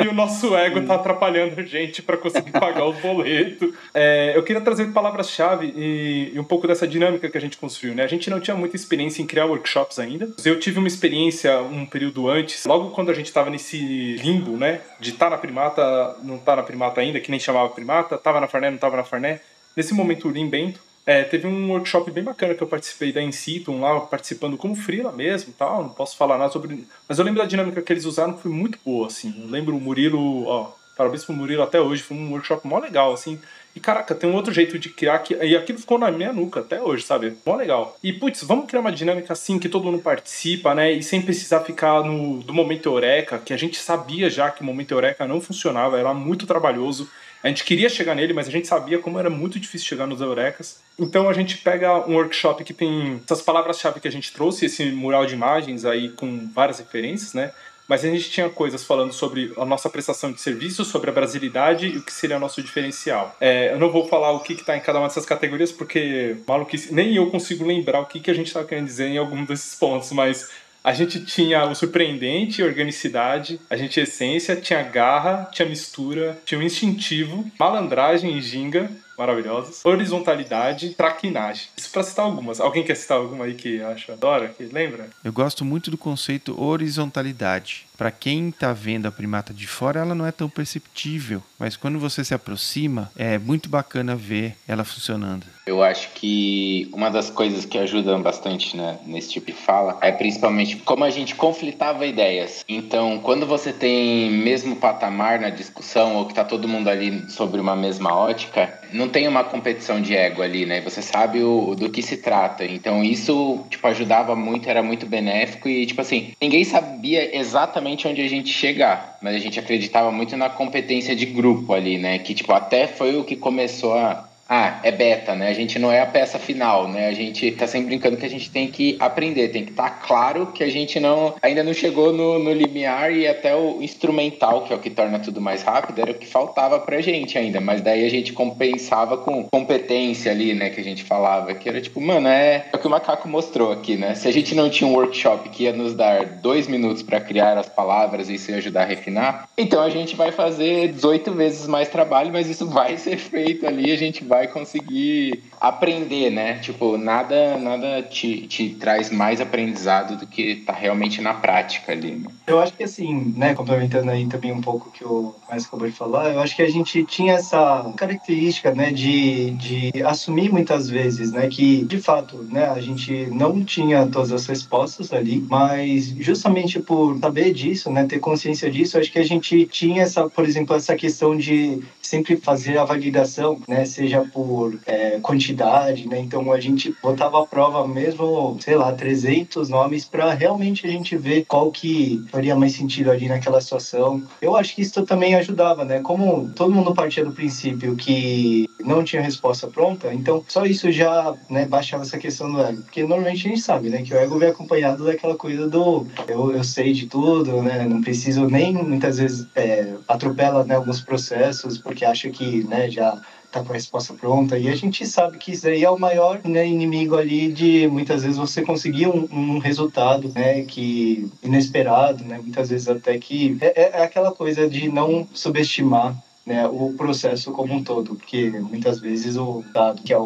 E 0.02 0.08
o 0.08 0.12
nosso 0.12 0.56
ego 0.56 0.82
tá 0.82 0.94
atrapalhando 0.94 1.60
a 1.60 1.62
gente 1.62 2.02
para 2.02 2.16
conseguir 2.16 2.52
pagar 2.52 2.84
os 2.84 2.98
boletos. 2.98 3.74
É, 3.94 4.32
eu 4.34 4.42
queria 4.42 4.60
trazer 4.60 4.86
palavras-chave 4.92 5.72
e, 5.76 6.32
e, 6.34 6.38
um 6.38 6.44
pouco 6.44 6.66
dessa 6.66 6.86
dinâmica 6.86 7.28
que 7.28 7.38
a 7.38 7.40
gente 7.40 7.56
construiu, 7.56 7.94
né? 7.94 8.04
A 8.04 8.08
gente 8.08 8.30
não 8.30 8.40
tinha 8.40 8.56
muita 8.56 8.76
experiência 8.76 9.22
em 9.22 9.26
criar 9.26 9.46
workshops 9.46 9.98
ainda. 9.98 10.28
Eu 10.44 10.58
tive 10.58 10.78
uma 10.78 10.88
experiência 10.88 11.60
um 11.60 11.86
período 11.86 12.28
antes, 12.28 12.64
logo 12.64 12.90
quando 12.90 13.10
a 13.10 13.14
gente 13.14 13.26
estava 13.26 13.50
nesse 13.50 14.16
limbo, 14.16 14.56
né? 14.56 14.80
De 15.00 15.10
estar 15.10 15.26
tá 15.26 15.30
na 15.30 15.38
primata 15.38 15.82
não 16.22 16.38
tá 16.38 16.56
na 16.56 16.62
Primata 16.62 17.00
ainda, 17.00 17.20
que 17.20 17.30
nem 17.30 17.40
chamava 17.40 17.68
Primata, 17.70 18.18
tava 18.18 18.40
na 18.40 18.46
Farné, 18.46 18.70
não 18.70 18.78
tava 18.78 18.96
na 18.96 19.04
Farné. 19.04 19.40
Nesse 19.76 19.94
momento, 19.94 20.28
o 20.28 20.30
Lim 20.30 20.48
Bento, 20.48 20.80
é, 21.04 21.24
teve 21.24 21.46
um 21.46 21.70
workshop 21.70 22.10
bem 22.10 22.22
bacana 22.22 22.54
que 22.54 22.62
eu 22.62 22.66
participei 22.66 23.12
da 23.12 23.22
Incitum 23.22 23.80
lá, 23.80 24.00
participando 24.00 24.56
como 24.56 24.76
freela 24.76 25.10
mesmo 25.12 25.52
tal, 25.58 25.82
não 25.82 25.90
posso 25.90 26.16
falar 26.16 26.38
nada 26.38 26.52
sobre... 26.52 26.86
Mas 27.08 27.18
eu 27.18 27.24
lembro 27.24 27.42
da 27.42 27.48
dinâmica 27.48 27.82
que 27.82 27.92
eles 27.92 28.04
usaram, 28.04 28.34
que 28.34 28.42
foi 28.42 28.50
muito 28.50 28.78
boa, 28.84 29.08
assim. 29.08 29.34
Eu 29.42 29.50
lembro 29.50 29.76
o 29.76 29.80
Murilo, 29.80 30.46
ó, 30.46 30.72
parabéns 30.96 31.24
pro 31.24 31.34
Murilo 31.34 31.62
até 31.62 31.80
hoje, 31.80 32.02
foi 32.02 32.16
um 32.16 32.30
workshop 32.30 32.66
mó 32.66 32.78
legal, 32.78 33.12
assim. 33.12 33.38
E 33.74 33.80
caraca, 33.80 34.14
tem 34.14 34.28
um 34.28 34.34
outro 34.34 34.52
jeito 34.52 34.78
de 34.78 34.90
criar 34.90 35.18
que. 35.20 35.34
E 35.34 35.56
aquilo 35.56 35.78
ficou 35.78 35.98
na 35.98 36.10
minha 36.10 36.32
nuca 36.32 36.60
até 36.60 36.80
hoje, 36.80 37.04
sabe? 37.04 37.34
Mó 37.44 37.56
legal. 37.56 37.96
E 38.02 38.12
putz, 38.12 38.42
vamos 38.42 38.66
criar 38.66 38.80
uma 38.80 38.92
dinâmica 38.92 39.32
assim 39.32 39.58
que 39.58 39.68
todo 39.68 39.84
mundo 39.84 39.98
participa, 39.98 40.74
né? 40.74 40.92
E 40.92 41.02
sem 41.02 41.22
precisar 41.22 41.60
ficar 41.60 42.04
no 42.04 42.42
do 42.42 42.52
momento 42.52 42.90
eureka, 42.90 43.38
que 43.38 43.52
a 43.52 43.56
gente 43.56 43.78
sabia 43.78 44.28
já 44.28 44.50
que 44.50 44.60
o 44.60 44.64
momento 44.64 44.92
eureka 44.92 45.26
não 45.26 45.40
funcionava, 45.40 45.98
era 45.98 46.12
muito 46.12 46.46
trabalhoso. 46.46 47.08
A 47.42 47.48
gente 47.48 47.64
queria 47.64 47.88
chegar 47.88 48.14
nele, 48.14 48.32
mas 48.32 48.46
a 48.46 48.50
gente 48.50 48.68
sabia 48.68 48.98
como 48.98 49.18
era 49.18 49.28
muito 49.28 49.58
difícil 49.58 49.88
chegar 49.88 50.06
nos 50.06 50.20
eurecas. 50.20 50.80
Então 50.98 51.28
a 51.28 51.32
gente 51.32 51.58
pega 51.58 52.06
um 52.08 52.14
workshop 52.14 52.62
que 52.62 52.72
tem 52.72 53.20
essas 53.24 53.42
palavras-chave 53.42 54.00
que 54.00 54.08
a 54.08 54.12
gente 54.12 54.32
trouxe, 54.32 54.66
esse 54.66 54.84
mural 54.92 55.26
de 55.26 55.34
imagens 55.34 55.84
aí 55.84 56.10
com 56.10 56.48
várias 56.54 56.78
referências, 56.78 57.34
né? 57.34 57.52
mas 57.88 58.04
a 58.04 58.08
gente 58.08 58.30
tinha 58.30 58.48
coisas 58.48 58.84
falando 58.84 59.12
sobre 59.12 59.52
a 59.56 59.64
nossa 59.64 59.90
prestação 59.90 60.32
de 60.32 60.40
serviço, 60.40 60.84
sobre 60.84 61.10
a 61.10 61.12
brasilidade 61.12 61.88
e 61.88 61.98
o 61.98 62.02
que 62.02 62.12
seria 62.12 62.38
nosso 62.38 62.62
diferencial. 62.62 63.36
É, 63.40 63.72
eu 63.72 63.78
não 63.78 63.90
vou 63.90 64.08
falar 64.08 64.32
o 64.32 64.40
que 64.40 64.54
está 64.54 64.76
em 64.76 64.80
cada 64.80 64.98
uma 64.98 65.08
dessas 65.08 65.26
categorias, 65.26 65.72
porque 65.72 66.36
maluquice, 66.46 66.94
nem 66.94 67.14
eu 67.14 67.30
consigo 67.30 67.66
lembrar 67.66 68.00
o 68.00 68.06
que, 68.06 68.20
que 68.20 68.30
a 68.30 68.34
gente 68.34 68.46
estava 68.46 68.66
querendo 68.66 68.86
dizer 68.86 69.08
em 69.08 69.18
algum 69.18 69.44
desses 69.44 69.74
pontos, 69.74 70.10
mas 70.12 70.48
a 70.84 70.92
gente 70.92 71.24
tinha 71.24 71.64
o 71.66 71.74
surpreendente, 71.74 72.62
organicidade, 72.62 73.60
a 73.70 73.76
gente 73.76 74.00
essência, 74.00 74.56
tinha 74.56 74.82
garra, 74.82 75.48
tinha 75.52 75.68
mistura, 75.68 76.38
tinha 76.44 76.58
o 76.58 76.62
instintivo, 76.62 77.44
malandragem 77.58 78.36
e 78.36 78.42
ginga, 78.42 78.90
maravilhosas. 79.16 79.84
Horizontalidade, 79.84 80.90
traquinagem. 80.90 81.68
Isso 81.76 81.90
para 81.90 82.02
citar 82.02 82.24
algumas. 82.24 82.60
Alguém 82.60 82.82
quer 82.82 82.96
citar 82.96 83.18
alguma 83.18 83.44
aí 83.44 83.54
que 83.54 83.80
acha 83.80 84.12
adora, 84.12 84.48
que 84.48 84.64
lembra? 84.64 85.08
Eu 85.22 85.32
gosto 85.32 85.64
muito 85.64 85.90
do 85.90 85.98
conceito 85.98 86.60
horizontalidade. 86.60 87.86
Para 88.02 88.10
quem 88.10 88.48
está 88.48 88.72
vendo 88.72 89.06
a 89.06 89.12
primata 89.12 89.54
de 89.54 89.64
fora, 89.64 90.00
ela 90.00 90.12
não 90.12 90.26
é 90.26 90.32
tão 90.32 90.48
perceptível, 90.48 91.40
mas 91.56 91.76
quando 91.76 92.00
você 92.00 92.24
se 92.24 92.34
aproxima, 92.34 93.08
é 93.14 93.38
muito 93.38 93.68
bacana 93.68 94.16
ver 94.16 94.56
ela 94.66 94.82
funcionando. 94.82 95.46
Eu 95.64 95.80
acho 95.80 96.10
que 96.14 96.90
uma 96.92 97.08
das 97.08 97.30
coisas 97.30 97.64
que 97.64 97.78
ajudam 97.78 98.20
bastante 98.20 98.76
né, 98.76 98.98
nesse 99.06 99.30
tipo 99.30 99.46
de 99.46 99.52
fala 99.52 99.96
é 100.00 100.10
principalmente 100.10 100.74
como 100.78 101.04
a 101.04 101.10
gente 101.10 101.36
conflitava 101.36 102.04
ideias. 102.04 102.64
Então, 102.68 103.20
quando 103.20 103.46
você 103.46 103.72
tem 103.72 104.28
mesmo 104.28 104.74
patamar 104.74 105.38
na 105.38 105.50
discussão 105.50 106.16
ou 106.16 106.24
que 106.24 106.32
está 106.32 106.42
todo 106.42 106.66
mundo 106.66 106.88
ali 106.88 107.30
sobre 107.30 107.60
uma 107.60 107.76
mesma 107.76 108.12
ótica, 108.12 108.80
não 108.92 109.08
tem 109.08 109.28
uma 109.28 109.44
competição 109.44 110.00
de 110.02 110.16
ego 110.16 110.42
ali, 110.42 110.66
né? 110.66 110.80
Você 110.80 111.00
sabe 111.00 111.44
o, 111.44 111.76
do 111.76 111.88
que 111.88 112.02
se 112.02 112.16
trata. 112.16 112.64
Então 112.64 113.04
isso, 113.04 113.64
tipo, 113.70 113.86
ajudava 113.86 114.34
muito, 114.34 114.68
era 114.68 114.82
muito 114.82 115.06
benéfico 115.06 115.68
e, 115.68 115.86
tipo 115.86 116.00
assim, 116.00 116.32
ninguém 116.40 116.64
sabia 116.64 117.36
exatamente 117.38 117.91
onde 118.08 118.22
a 118.22 118.28
gente 118.28 118.50
chegar, 118.50 119.18
mas 119.20 119.34
a 119.34 119.38
gente 119.38 119.58
acreditava 119.58 120.10
muito 120.10 120.36
na 120.36 120.48
competência 120.48 121.14
de 121.14 121.26
grupo 121.26 121.72
ali, 121.72 121.98
né? 121.98 122.18
Que, 122.18 122.34
tipo, 122.34 122.52
até 122.52 122.86
foi 122.86 123.16
o 123.16 123.24
que 123.24 123.36
começou 123.36 123.94
a 123.94 124.28
ah, 124.48 124.80
é 124.82 124.90
beta, 124.90 125.34
né? 125.34 125.48
A 125.48 125.54
gente 125.54 125.78
não 125.78 125.90
é 125.90 126.00
a 126.00 126.06
peça 126.06 126.38
final, 126.38 126.88
né? 126.88 127.08
A 127.08 127.12
gente 127.12 127.50
tá 127.52 127.66
sempre 127.66 127.88
brincando 127.88 128.16
que 128.16 128.26
a 128.26 128.30
gente 128.30 128.50
tem 128.50 128.68
que 128.68 128.96
aprender, 129.00 129.48
tem 129.48 129.64
que 129.64 129.70
estar 129.70 129.90
tá 129.90 129.90
claro 129.90 130.48
que 130.48 130.62
a 130.62 130.70
gente 130.70 131.00
não 131.00 131.34
ainda 131.40 131.62
não 131.62 131.72
chegou 131.72 132.12
no, 132.12 132.38
no 132.38 132.52
limiar 132.52 133.12
e 133.12 133.26
até 133.26 133.54
o 133.54 133.82
instrumental, 133.82 134.64
que 134.64 134.72
é 134.72 134.76
o 134.76 134.78
que 134.78 134.90
torna 134.90 135.18
tudo 135.18 135.40
mais 135.40 135.62
rápido, 135.62 136.00
era 136.00 136.10
o 136.10 136.14
que 136.14 136.26
faltava 136.26 136.78
pra 136.80 137.00
gente 137.00 137.38
ainda. 137.38 137.60
Mas 137.60 137.80
daí 137.80 138.04
a 138.04 138.10
gente 138.10 138.32
compensava 138.32 139.16
com 139.16 139.44
competência 139.44 140.30
ali, 140.32 140.54
né? 140.54 140.70
Que 140.70 140.80
a 140.80 140.84
gente 140.84 141.02
falava, 141.04 141.54
que 141.54 141.68
era 141.68 141.80
tipo, 141.80 142.00
mano, 142.00 142.28
é, 142.28 142.66
é 142.72 142.76
o 142.76 142.78
que 142.78 142.86
o 142.86 142.90
macaco 142.90 143.28
mostrou 143.28 143.72
aqui, 143.72 143.96
né? 143.96 144.14
Se 144.14 144.28
a 144.28 144.32
gente 144.32 144.54
não 144.54 144.68
tinha 144.68 144.88
um 144.88 144.94
workshop 144.94 145.48
que 145.48 145.64
ia 145.64 145.72
nos 145.72 145.94
dar 145.94 146.26
dois 146.26 146.66
minutos 146.66 147.02
para 147.02 147.20
criar 147.20 147.56
as 147.56 147.68
palavras 147.68 148.28
e 148.28 148.50
ia 148.50 148.56
ajudar 148.58 148.82
a 148.82 148.86
refinar, 148.86 149.48
então 149.56 149.82
a 149.82 149.88
gente 149.88 150.16
vai 150.16 150.32
fazer 150.32 150.88
18 150.88 151.32
vezes 151.32 151.66
mais 151.66 151.88
trabalho, 151.88 152.32
mas 152.32 152.48
isso 152.48 152.66
vai 152.66 152.96
ser 152.98 153.16
feito 153.16 153.66
ali, 153.66 153.92
a 153.92 153.96
gente 153.96 154.24
vai 154.32 154.48
conseguir 154.48 155.51
aprender, 155.62 156.28
né? 156.28 156.58
Tipo, 156.58 156.98
nada, 156.98 157.56
nada 157.56 158.02
te, 158.02 158.48
te 158.48 158.70
traz 158.70 159.10
mais 159.10 159.40
aprendizado 159.40 160.16
do 160.16 160.26
que 160.26 160.56
tá 160.56 160.72
realmente 160.72 161.22
na 161.22 161.34
prática 161.34 161.92
ali. 161.92 162.16
Né? 162.16 162.28
Eu 162.48 162.58
acho 162.58 162.72
que 162.72 162.82
assim, 162.82 163.32
né, 163.36 163.54
complementando 163.54 164.10
aí 164.10 164.26
também 164.26 164.50
um 164.50 164.60
pouco 164.60 164.90
que 164.90 165.04
o 165.04 165.32
mais 165.48 165.64
acabou 165.64 165.86
de 165.86 165.94
falar, 165.94 166.32
eu 166.32 166.40
acho 166.40 166.56
que 166.56 166.62
a 166.62 166.68
gente 166.68 167.04
tinha 167.04 167.34
essa 167.34 167.92
característica, 167.96 168.74
né, 168.74 168.90
de, 168.90 169.52
de 169.52 170.02
assumir 170.02 170.50
muitas 170.50 170.90
vezes, 170.90 171.30
né, 171.30 171.46
que 171.46 171.84
de 171.84 171.98
fato, 172.00 172.38
né, 172.50 172.68
a 172.68 172.80
gente 172.80 173.28
não 173.30 173.62
tinha 173.64 174.04
todas 174.06 174.32
as 174.32 174.44
respostas 174.46 175.12
ali, 175.12 175.46
mas 175.48 176.06
justamente 176.18 176.80
por 176.80 177.16
saber 177.20 177.52
disso, 177.52 177.88
né, 177.88 178.04
ter 178.04 178.18
consciência 178.18 178.68
disso, 178.68 178.98
acho 178.98 179.12
que 179.12 179.18
a 179.20 179.24
gente 179.24 179.64
tinha 179.66 180.02
essa, 180.02 180.28
por 180.28 180.44
exemplo, 180.44 180.74
essa 180.74 180.96
questão 180.96 181.36
de 181.36 181.80
sempre 182.00 182.36
fazer 182.36 182.78
a 182.78 182.84
validação, 182.84 183.60
né, 183.68 183.84
seja 183.84 184.22
por 184.32 184.76
é, 184.86 185.20
quantidade, 185.20 185.51
né? 185.54 186.20
Então 186.20 186.52
a 186.52 186.60
gente 186.60 186.94
botava 187.02 187.42
à 187.42 187.46
prova 187.46 187.86
mesmo, 187.86 188.56
sei 188.60 188.76
lá, 188.76 188.92
300 188.92 189.68
nomes 189.68 190.04
para 190.04 190.32
realmente 190.32 190.86
a 190.86 190.90
gente 190.90 191.16
ver 191.16 191.44
qual 191.46 191.70
que 191.70 192.24
faria 192.30 192.56
mais 192.56 192.72
sentido 192.72 193.10
ali 193.10 193.28
naquela 193.28 193.60
situação. 193.60 194.22
Eu 194.40 194.56
acho 194.56 194.74
que 194.74 194.82
isso 194.82 195.04
também 195.04 195.34
ajudava, 195.34 195.84
né? 195.84 196.00
Como 196.00 196.50
todo 196.50 196.74
mundo 196.74 196.94
partia 196.94 197.24
do 197.24 197.32
princípio 197.32 197.96
que 197.96 198.68
não 198.80 199.04
tinha 199.04 199.22
resposta 199.22 199.68
pronta, 199.68 200.12
então 200.12 200.44
só 200.48 200.64
isso 200.66 200.90
já 200.90 201.34
né, 201.48 201.66
baixava 201.66 202.02
essa 202.02 202.18
questão 202.18 202.50
do 202.50 202.60
ego. 202.60 202.82
Porque 202.82 203.02
normalmente 203.02 203.46
a 203.46 203.50
gente 203.50 203.60
sabe, 203.60 203.88
né? 203.88 204.02
Que 204.02 204.14
o 204.14 204.16
ego 204.16 204.38
vem 204.38 204.48
acompanhado 204.48 205.04
daquela 205.04 205.36
coisa 205.36 205.68
do 205.68 206.06
eu, 206.28 206.52
eu 206.52 206.64
sei 206.64 206.92
de 206.92 207.06
tudo, 207.06 207.62
né? 207.62 207.86
Não 207.88 208.00
preciso 208.00 208.46
nem 208.46 208.72
muitas 208.72 209.18
vezes 209.18 209.46
é, 209.54 209.94
atropela 210.08 210.64
né, 210.64 210.76
alguns 210.76 211.00
processos 211.00 211.78
porque 211.78 212.04
acha 212.04 212.30
que 212.30 212.64
né, 212.64 212.90
já 212.90 213.20
tá 213.52 213.62
com 213.62 213.72
a 213.72 213.76
resposta 213.76 214.14
pronta. 214.14 214.58
E 214.58 214.68
a 214.68 214.74
gente 214.74 215.06
sabe 215.06 215.36
que 215.36 215.52
isso 215.52 215.68
aí 215.68 215.84
é 215.84 215.90
o 215.90 215.98
maior 215.98 216.40
né, 216.42 216.66
inimigo 216.66 217.16
ali 217.16 217.52
de 217.52 217.86
muitas 217.86 218.22
vezes 218.22 218.38
você 218.38 218.62
conseguir 218.62 219.06
um, 219.06 219.28
um, 219.30 219.58
resultado, 219.58 220.32
né, 220.34 220.62
que 220.62 221.30
inesperado, 221.42 222.24
né, 222.24 222.40
muitas 222.42 222.70
vezes 222.70 222.88
até 222.88 223.18
que 223.18 223.58
é, 223.60 223.82
é, 223.82 223.90
é 224.00 224.02
aquela 224.02 224.32
coisa 224.32 224.68
de 224.68 224.88
não 224.88 225.28
subestimar 225.34 226.16
né, 226.44 226.66
o 226.66 226.92
processo 226.94 227.52
como 227.52 227.72
um 227.74 227.84
todo, 227.84 228.16
porque 228.16 228.50
muitas 228.50 229.00
vezes 229.00 229.36
o 229.36 229.64
dado 229.72 230.02
que 230.02 230.12
é 230.12 230.18
o, 230.18 230.22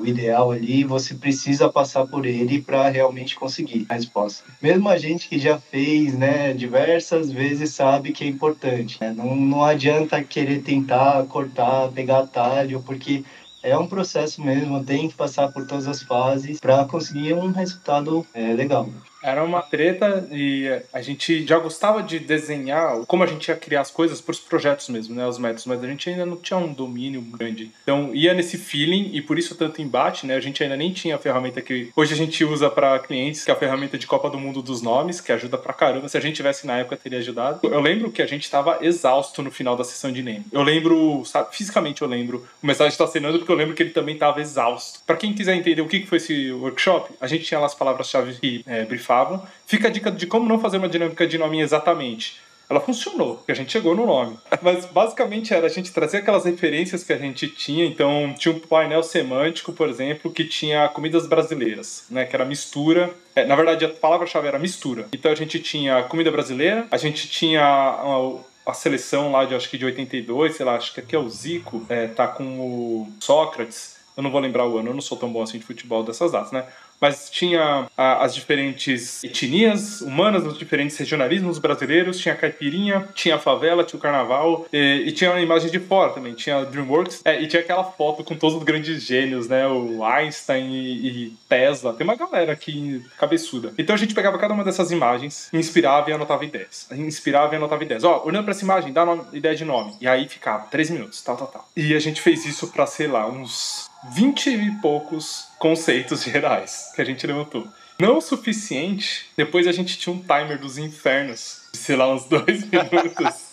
o 0.00 0.06
ideal 0.06 0.50
ali, 0.50 0.84
você 0.84 1.14
precisa 1.14 1.68
passar 1.70 2.06
por 2.06 2.26
ele 2.26 2.60
para 2.60 2.88
realmente 2.88 3.34
conseguir 3.34 3.86
a 3.88 3.94
resposta. 3.94 4.44
Mesmo 4.62 4.88
a 4.88 4.98
gente 4.98 5.28
que 5.28 5.38
já 5.38 5.58
fez, 5.58 6.16
né, 6.16 6.52
diversas 6.52 7.30
vezes 7.30 7.74
sabe 7.74 8.12
que 8.12 8.24
é 8.24 8.26
importante. 8.26 8.98
Né? 9.00 9.12
Não, 9.16 9.34
não 9.34 9.64
adianta 9.64 10.22
querer 10.22 10.62
tentar 10.62 11.24
cortar, 11.24 11.88
pegar 11.92 12.20
atalho, 12.20 12.82
porque 12.84 13.24
é 13.62 13.76
um 13.76 13.86
processo 13.86 14.42
mesmo, 14.42 14.84
tem 14.84 15.08
que 15.08 15.14
passar 15.14 15.48
por 15.48 15.66
todas 15.66 15.88
as 15.88 16.02
fases 16.02 16.60
para 16.60 16.84
conseguir 16.84 17.34
um 17.34 17.50
resultado 17.50 18.26
é, 18.32 18.52
legal. 18.52 18.88
Era 19.22 19.42
uma 19.42 19.62
treta 19.62 20.28
e 20.30 20.68
a 20.92 21.00
gente 21.00 21.46
já 21.46 21.58
gostava 21.58 22.02
de 22.02 22.18
desenhar 22.18 23.04
como 23.06 23.22
a 23.24 23.26
gente 23.26 23.48
ia 23.48 23.56
criar 23.56 23.80
as 23.80 23.90
coisas 23.90 24.20
para 24.20 24.32
os 24.32 24.38
projetos 24.38 24.88
mesmo, 24.88 25.14
né, 25.14 25.26
os 25.26 25.38
métodos, 25.38 25.66
mas 25.66 25.82
a 25.82 25.86
gente 25.86 26.08
ainda 26.08 26.24
não 26.24 26.36
tinha 26.36 26.58
um 26.58 26.72
domínio 26.72 27.20
grande. 27.20 27.70
Então 27.82 28.14
ia 28.14 28.34
nesse 28.34 28.56
feeling 28.56 29.10
e 29.12 29.20
por 29.20 29.38
isso 29.38 29.54
tanto 29.54 29.82
embate, 29.82 30.26
né? 30.26 30.34
A 30.34 30.40
gente 30.40 30.62
ainda 30.62 30.76
nem 30.76 30.92
tinha 30.92 31.16
a 31.16 31.18
ferramenta 31.18 31.60
que 31.60 31.90
hoje 31.96 32.14
a 32.14 32.16
gente 32.16 32.44
usa 32.44 32.70
para 32.70 32.98
clientes, 32.98 33.44
que 33.44 33.50
é 33.50 33.54
a 33.54 33.56
ferramenta 33.56 33.98
de 33.98 34.06
Copa 34.06 34.30
do 34.30 34.38
Mundo 34.38 34.62
dos 34.62 34.82
nomes, 34.82 35.20
que 35.20 35.32
ajuda 35.32 35.58
pra 35.58 35.72
caramba. 35.72 36.08
Se 36.08 36.16
a 36.16 36.20
gente 36.20 36.36
tivesse 36.36 36.66
na 36.66 36.78
época 36.78 36.96
teria 36.96 37.18
ajudado. 37.18 37.60
Eu 37.62 37.80
lembro 37.80 38.10
que 38.10 38.22
a 38.22 38.26
gente 38.26 38.44
estava 38.44 38.78
exausto 38.82 39.42
no 39.42 39.50
final 39.50 39.76
da 39.76 39.84
sessão 39.84 40.12
de 40.12 40.22
name. 40.22 40.44
Eu 40.52 40.62
lembro, 40.62 41.24
sabe, 41.24 41.54
fisicamente 41.54 42.02
eu 42.02 42.08
lembro. 42.08 42.46
O 42.62 42.66
mensagem 42.66 42.92
está 42.92 43.04
assinando 43.04 43.38
porque 43.38 43.50
eu 43.50 43.56
lembro 43.56 43.74
que 43.74 43.82
ele 43.82 43.90
também 43.90 44.14
estava 44.14 44.40
exausto. 44.40 45.00
Para 45.06 45.16
quem 45.16 45.32
quiser 45.32 45.54
entender 45.54 45.82
o 45.82 45.88
que 45.88 46.06
foi 46.06 46.18
esse 46.18 46.52
workshop, 46.52 47.12
a 47.20 47.26
gente 47.26 47.44
tinha 47.44 47.60
lá 47.60 47.66
as 47.66 47.74
palavras-chave 47.74 48.34
que 48.34 48.62
é, 48.66 48.84
brifavam. 49.08 49.42
Fica 49.66 49.88
a 49.88 49.90
dica 49.90 50.10
de 50.10 50.26
como 50.26 50.46
não 50.46 50.60
fazer 50.60 50.76
uma 50.76 50.88
dinâmica 50.88 51.26
de 51.26 51.38
nome 51.38 51.60
exatamente. 51.60 52.36
Ela 52.70 52.80
funcionou, 52.80 53.36
porque 53.36 53.50
a 53.50 53.54
gente 53.54 53.72
chegou 53.72 53.96
no 53.96 54.04
nome. 54.04 54.38
Mas 54.60 54.84
basicamente 54.84 55.54
era 55.54 55.66
a 55.66 55.70
gente 55.70 55.90
trazer 55.90 56.18
aquelas 56.18 56.44
referências 56.44 57.02
que 57.02 57.14
a 57.14 57.16
gente 57.16 57.48
tinha. 57.48 57.86
Então, 57.86 58.34
tinha 58.38 58.54
um 58.54 58.58
painel 58.58 59.02
semântico, 59.02 59.72
por 59.72 59.88
exemplo, 59.88 60.30
que 60.30 60.44
tinha 60.44 60.86
comidas 60.88 61.26
brasileiras, 61.26 62.04
né? 62.10 62.26
Que 62.26 62.36
era 62.36 62.44
mistura. 62.44 63.10
É, 63.34 63.46
na 63.46 63.56
verdade, 63.56 63.86
a 63.86 63.88
palavra-chave 63.88 64.48
era 64.48 64.58
mistura. 64.58 65.06
Então, 65.14 65.32
a 65.32 65.34
gente 65.34 65.58
tinha 65.60 66.02
comida 66.02 66.30
brasileira, 66.30 66.86
a 66.90 66.98
gente 66.98 67.26
tinha 67.26 67.64
a, 67.64 68.70
a 68.70 68.74
seleção 68.74 69.32
lá 69.32 69.46
de 69.46 69.54
acho 69.54 69.70
que 69.70 69.78
de 69.78 69.86
82, 69.86 70.54
sei 70.54 70.66
lá, 70.66 70.76
acho 70.76 70.92
que 70.92 71.00
aqui 71.00 71.16
é 71.16 71.18
o 71.18 71.28
Zico, 71.30 71.86
é, 71.88 72.06
tá 72.06 72.28
com 72.28 72.44
o 72.44 73.08
Sócrates. 73.18 73.96
Eu 74.14 74.22
não 74.22 74.30
vou 74.30 74.40
lembrar 74.40 74.66
o 74.66 74.76
ano, 74.76 74.90
eu 74.90 74.94
não 74.94 75.00
sou 75.00 75.16
tão 75.16 75.32
bom 75.32 75.42
assim 75.42 75.58
de 75.58 75.64
futebol 75.64 76.02
dessas 76.02 76.32
datas, 76.32 76.52
né? 76.52 76.66
Mas 77.00 77.30
tinha 77.30 77.86
a, 77.96 78.24
as 78.24 78.34
diferentes 78.34 79.22
etnias 79.24 80.00
humanas, 80.00 80.44
os 80.44 80.58
diferentes 80.58 80.96
regionalismos 80.96 81.58
brasileiros, 81.58 82.18
tinha 82.18 82.34
a 82.34 82.36
caipirinha, 82.36 83.08
tinha 83.14 83.36
a 83.36 83.38
favela, 83.38 83.84
tinha 83.84 83.98
o 83.98 84.02
carnaval, 84.02 84.66
e, 84.72 85.04
e 85.06 85.12
tinha 85.12 85.30
uma 85.30 85.40
imagem 85.40 85.70
de 85.70 85.78
fora 85.78 86.12
também, 86.12 86.34
tinha 86.34 86.64
DreamWorks, 86.64 87.22
é, 87.24 87.40
e 87.40 87.46
tinha 87.46 87.62
aquela 87.62 87.84
foto 87.84 88.24
com 88.24 88.34
todos 88.34 88.56
os 88.56 88.62
grandes 88.62 89.02
gênios, 89.02 89.48
né, 89.48 89.66
o 89.66 90.04
Einstein 90.04 90.72
e, 90.72 91.08
e, 91.08 91.30
Tesla, 91.48 91.94
tem 91.94 92.04
uma 92.04 92.16
galera 92.16 92.52
aqui 92.52 93.04
cabeçuda. 93.18 93.72
Então 93.78 93.94
a 93.94 93.98
gente 93.98 94.14
pegava 94.14 94.38
cada 94.38 94.54
uma 94.54 94.64
dessas 94.64 94.90
imagens, 94.90 95.48
inspirava 95.52 96.10
e 96.10 96.12
anotava 96.12 96.44
ideias. 96.44 96.88
Inspirava 96.92 97.54
e 97.54 97.56
anotava 97.56 97.82
ideias. 97.82 98.04
Ó, 98.04 98.22
olhando 98.24 98.44
pra 98.44 98.52
essa 98.52 98.64
imagem, 98.64 98.92
dá 98.92 99.04
ideia 99.32 99.54
de 99.54 99.64
nome. 99.64 99.94
E 100.00 100.08
aí 100.08 100.28
ficava, 100.28 100.66
três 100.70 100.90
minutos, 100.90 101.22
tal, 101.22 101.36
tal, 101.36 101.46
tal. 101.46 101.68
E 101.76 101.94
a 101.94 101.98
gente 101.98 102.20
fez 102.20 102.44
isso 102.44 102.68
pra, 102.68 102.86
sei 102.86 103.06
lá, 103.06 103.26
uns 103.26 103.87
20 104.12 104.50
e 104.50 104.70
poucos 104.80 105.48
conceitos 105.58 106.22
gerais 106.24 106.92
que 106.94 107.02
a 107.02 107.04
gente 107.04 107.26
levantou. 107.26 107.66
Não 108.00 108.18
o 108.18 108.20
suficiente, 108.20 109.26
depois 109.36 109.66
a 109.66 109.72
gente 109.72 109.98
tinha 109.98 110.14
um 110.14 110.20
timer 110.20 110.56
dos 110.56 110.78
infernos, 110.78 111.68
de 111.72 111.78
sei 111.78 111.96
lá, 111.96 112.08
uns 112.12 112.26
dois 112.30 112.64
minutos, 112.70 113.50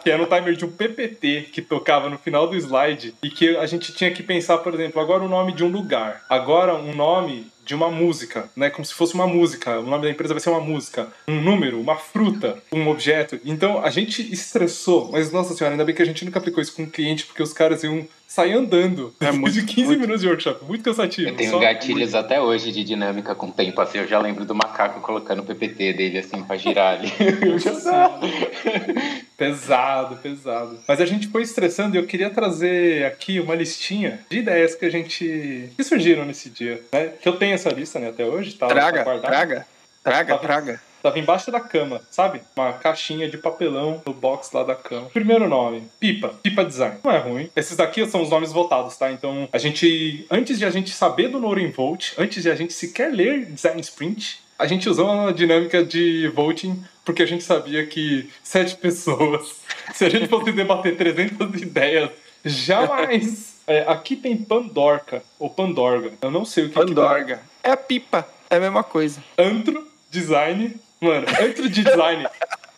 que 0.00 0.08
era 0.08 0.22
um 0.22 0.26
timer 0.26 0.54
de 0.54 0.64
um 0.64 0.70
PPT 0.70 1.48
que 1.52 1.60
tocava 1.60 2.08
no 2.08 2.16
final 2.16 2.46
do 2.46 2.54
slide 2.54 3.12
e 3.20 3.28
que 3.28 3.56
a 3.56 3.66
gente 3.66 3.92
tinha 3.92 4.12
que 4.12 4.22
pensar, 4.22 4.58
por 4.58 4.72
exemplo, 4.72 5.00
agora 5.00 5.24
o 5.24 5.28
nome 5.28 5.52
de 5.52 5.64
um 5.64 5.68
lugar, 5.68 6.24
agora 6.30 6.76
um 6.76 6.94
nome 6.94 7.50
de 7.64 7.74
uma 7.74 7.90
música, 7.90 8.48
né? 8.56 8.70
Como 8.70 8.84
se 8.84 8.94
fosse 8.94 9.14
uma 9.14 9.26
música. 9.26 9.78
O 9.78 9.84
nome 9.84 10.04
da 10.04 10.10
empresa 10.10 10.34
vai 10.34 10.40
ser 10.40 10.50
uma 10.50 10.60
música, 10.60 11.08
um 11.28 11.40
número, 11.40 11.80
uma 11.80 11.96
fruta, 11.96 12.62
um 12.72 12.88
objeto. 12.88 13.40
Então 13.44 13.84
a 13.84 13.90
gente 13.90 14.20
estressou, 14.32 15.10
mas 15.12 15.30
nossa 15.32 15.54
senhora, 15.54 15.74
ainda 15.74 15.84
bem 15.84 15.94
que 15.94 16.02
a 16.02 16.06
gente 16.06 16.24
nunca 16.24 16.38
aplicou 16.38 16.62
isso 16.62 16.74
com 16.74 16.82
o 16.82 16.86
um 16.86 16.90
cliente, 16.90 17.24
porque 17.24 17.42
os 17.42 17.52
caras 17.52 17.84
iam 17.84 18.06
sair 18.32 18.54
andando 18.54 19.14
é 19.20 19.30
muito, 19.30 19.52
de 19.52 19.62
15 19.62 19.88
muito... 19.88 20.00
minutos 20.00 20.22
de 20.22 20.28
workshop. 20.28 20.64
Muito 20.64 20.82
cansativo. 20.82 21.28
Eu 21.28 21.36
tenho 21.36 21.50
só... 21.50 21.58
gatilhos 21.58 22.14
até 22.14 22.40
hoje 22.40 22.72
de 22.72 22.82
dinâmica 22.82 23.34
com 23.34 23.50
tempo, 23.50 23.78
assim. 23.78 23.98
Eu 23.98 24.08
já 24.08 24.18
lembro 24.18 24.46
do 24.46 24.54
macaco 24.54 25.02
colocando 25.02 25.40
o 25.40 25.44
PPT 25.44 25.92
dele, 25.92 26.18
assim, 26.18 26.42
pra 26.42 26.56
girar 26.56 26.94
ali. 26.94 27.12
pesado, 29.36 30.16
pesado. 30.16 30.78
Mas 30.88 31.00
a 31.02 31.04
gente 31.04 31.28
foi 31.28 31.42
estressando 31.42 31.94
e 31.94 31.98
eu 31.98 32.06
queria 32.06 32.30
trazer 32.30 33.04
aqui 33.04 33.38
uma 33.38 33.54
listinha 33.54 34.20
de 34.30 34.38
ideias 34.38 34.74
que 34.74 34.86
a 34.86 34.90
gente. 34.90 35.70
que 35.76 35.84
surgiram 35.84 36.24
nesse 36.24 36.48
dia, 36.48 36.82
né? 36.90 37.12
Que 37.20 37.28
eu 37.28 37.36
tenho 37.36 37.52
essa 37.52 37.68
lista, 37.68 37.98
né, 37.98 38.08
até 38.08 38.24
hoje. 38.24 38.54
Tá, 38.54 38.66
traga, 38.66 39.04
tá 39.04 39.18
traga, 39.18 39.66
traga, 40.02 40.38
traga. 40.38 40.91
Tava 41.02 41.18
embaixo 41.18 41.50
da 41.50 41.60
cama, 41.60 42.00
sabe? 42.10 42.40
Uma 42.56 42.72
caixinha 42.74 43.28
de 43.28 43.36
papelão 43.36 44.00
no 44.06 44.14
box 44.14 44.50
lá 44.52 44.62
da 44.62 44.74
cama. 44.74 45.08
Primeiro 45.12 45.48
nome, 45.48 45.82
Pipa. 45.98 46.28
Pipa 46.42 46.64
Design. 46.64 46.98
Não 47.02 47.10
é 47.10 47.18
ruim. 47.18 47.50
Esses 47.56 47.76
daqui 47.76 48.06
são 48.06 48.22
os 48.22 48.30
nomes 48.30 48.52
votados, 48.52 48.96
tá? 48.96 49.10
Então, 49.10 49.48
a 49.52 49.58
gente, 49.58 50.26
antes 50.30 50.58
de 50.58 50.64
a 50.64 50.70
gente 50.70 50.90
saber 50.90 51.28
do 51.28 51.40
Noren 51.40 51.70
Volt, 51.70 52.12
antes 52.18 52.42
de 52.42 52.50
a 52.50 52.54
gente 52.54 52.72
sequer 52.72 53.12
ler 53.12 53.46
Design 53.46 53.80
Sprint, 53.80 54.40
a 54.58 54.66
gente 54.66 54.88
usou 54.88 55.10
uma 55.10 55.32
dinâmica 55.32 55.84
de 55.84 56.28
voting 56.28 56.82
porque 57.04 57.22
a 57.22 57.26
gente 57.26 57.42
sabia 57.42 57.84
que 57.84 58.30
sete 58.44 58.76
pessoas, 58.76 59.56
se 59.92 60.04
a 60.04 60.08
gente 60.08 60.28
fosse 60.28 60.52
debater 60.52 60.96
300 60.96 61.60
ideias 61.60 62.10
Jamais! 62.44 63.52
É, 63.66 63.84
aqui 63.86 64.16
tem 64.16 64.36
Pandorca, 64.36 65.22
ou 65.38 65.48
Pandorga. 65.48 66.12
Eu 66.20 66.30
não 66.30 66.44
sei 66.44 66.64
o 66.64 66.68
que 66.68 66.74
Pandorga. 66.74 67.36
Que 67.36 67.68
é 67.68 67.70
a 67.70 67.76
pipa. 67.76 68.26
É 68.50 68.56
a 68.56 68.60
mesma 68.60 68.82
coisa. 68.82 69.22
Antro, 69.38 69.86
design. 70.10 70.74
Mano, 71.02 71.26
antro 71.40 71.68
de 71.68 71.82
design. 71.82 72.26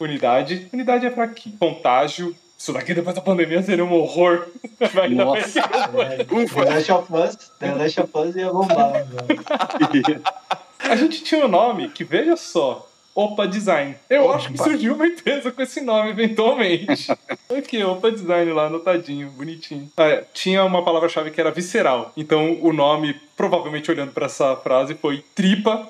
Unidade. 0.00 0.68
Unidade 0.72 1.06
é 1.06 1.10
pra 1.10 1.24
aqui. 1.24 1.52
Contágio. 1.58 2.34
Isso 2.58 2.72
daqui 2.72 2.94
depois 2.94 3.14
da 3.14 3.20
pandemia 3.20 3.62
seria 3.62 3.84
um 3.84 3.92
horror. 3.92 4.48
Vai 4.94 5.10
Nossa. 5.10 5.60
É, 5.60 6.24
The 6.24 6.64
Last 6.64 6.92
of 6.92 7.12
Us, 7.12 7.50
The 7.60 7.74
Last 7.74 8.00
of 8.00 8.10
Us 8.16 8.36
ia 8.36 8.50
bombar. 8.50 9.04
A 10.80 10.96
gente 10.96 11.22
tinha 11.22 11.44
um 11.44 11.48
nome 11.48 11.90
que, 11.90 12.04
veja 12.04 12.36
só, 12.36 12.88
Opa 13.14 13.46
Design. 13.46 13.94
Eu 14.08 14.24
Opa. 14.24 14.36
acho 14.36 14.50
que 14.50 14.58
surgiu 14.58 14.94
uma 14.94 15.06
empresa 15.06 15.52
com 15.52 15.62
esse 15.62 15.80
nome 15.80 16.10
eventualmente. 16.10 17.12
Aqui, 17.54 17.84
Opa 17.84 18.10
Design 18.10 18.52
lá, 18.52 18.66
anotadinho, 18.66 19.30
bonitinho. 19.30 19.90
Ah, 19.96 20.22
tinha 20.32 20.64
uma 20.64 20.82
palavra-chave 20.82 21.30
que 21.30 21.40
era 21.40 21.50
visceral. 21.50 22.12
Então 22.16 22.58
o 22.62 22.72
nome, 22.72 23.14
provavelmente 23.36 23.90
olhando 23.90 24.12
para 24.12 24.26
essa 24.26 24.56
frase, 24.56 24.94
foi 24.94 25.22
tripa. 25.34 25.86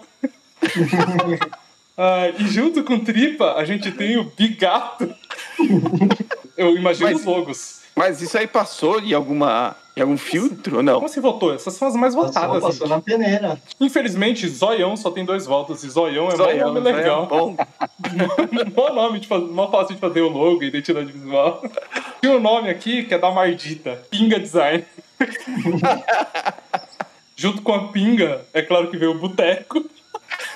Ah, 1.96 2.28
e 2.38 2.48
junto 2.48 2.82
com 2.82 2.98
tripa, 2.98 3.54
a 3.54 3.64
gente 3.64 3.92
tem 3.92 4.16
o 4.16 4.24
bigato. 4.24 5.14
Eu 6.56 6.76
imagino 6.76 7.10
Mas... 7.10 7.20
os 7.20 7.24
logos. 7.24 7.80
Mas 7.94 8.20
isso 8.20 8.36
aí 8.36 8.46
passou 8.46 9.00
em 9.00 9.12
alguma 9.12 9.76
em 9.96 10.00
algum 10.00 10.18
filtro 10.18 10.78
ou 10.78 10.82
não? 10.82 10.94
Como 10.94 11.08
você 11.08 11.20
votou? 11.20 11.54
Essas 11.54 11.74
são 11.74 11.86
as 11.86 11.94
mais 11.94 12.14
votadas. 12.14 12.60
Passou, 12.60 12.68
passou 12.68 12.88
na 12.88 13.00
peneira. 13.00 13.60
Infelizmente, 13.80 14.48
Zoião 14.48 14.96
só 14.96 15.12
tem 15.12 15.24
dois 15.24 15.46
votos. 15.46 15.84
E 15.84 15.88
Zoião 15.88 16.28
é 16.28 16.36
Zoião, 16.36 16.70
um 16.70 16.74
nome 16.74 16.92
legal. 16.92 17.26
Bom. 17.26 17.56
bom 18.74 18.92
nome, 18.92 19.24
fazer, 19.24 19.46
mó 19.46 19.70
fácil 19.70 19.94
de 19.94 20.00
fazer 20.00 20.22
o 20.22 20.28
logo, 20.28 20.64
identidade 20.64 21.12
visual. 21.12 21.62
Tem 22.20 22.28
um 22.28 22.40
nome 22.40 22.70
aqui 22.70 23.04
que 23.04 23.14
é 23.14 23.18
da 23.18 23.30
Mardita. 23.30 24.02
Pinga 24.10 24.40
Design. 24.40 24.84
Junto 27.36 27.62
com 27.62 27.74
a 27.74 27.88
Pinga, 27.88 28.44
é 28.52 28.62
claro 28.62 28.90
que 28.90 28.96
veio 28.96 29.12
o 29.12 29.18
Boteco. 29.18 29.84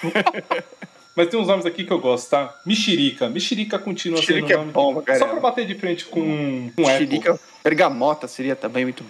Mas 1.19 1.27
tem 1.27 1.41
uns 1.41 1.49
nomes 1.49 1.67
aqui 1.67 1.83
que 1.83 1.93
eu 1.93 1.99
gosto, 1.99 2.31
tá? 2.31 2.57
Mexerica. 2.65 3.29
Mexerica 3.29 3.77
continua 3.77 4.21
Mexerica 4.21 4.47
sendo 4.47 4.61
é 4.61 4.65
nome. 4.67 4.73
Bom, 4.73 5.03
Só 5.19 5.27
pra 5.27 5.41
bater 5.41 5.67
de 5.67 5.75
frente 5.75 6.05
com 6.05 6.21
um 6.21 6.71
Mexerica, 6.79 7.33
Apple. 7.33 7.45
Bergamota 7.65 8.29
seria 8.29 8.55
também 8.55 8.85
muito 8.85 9.05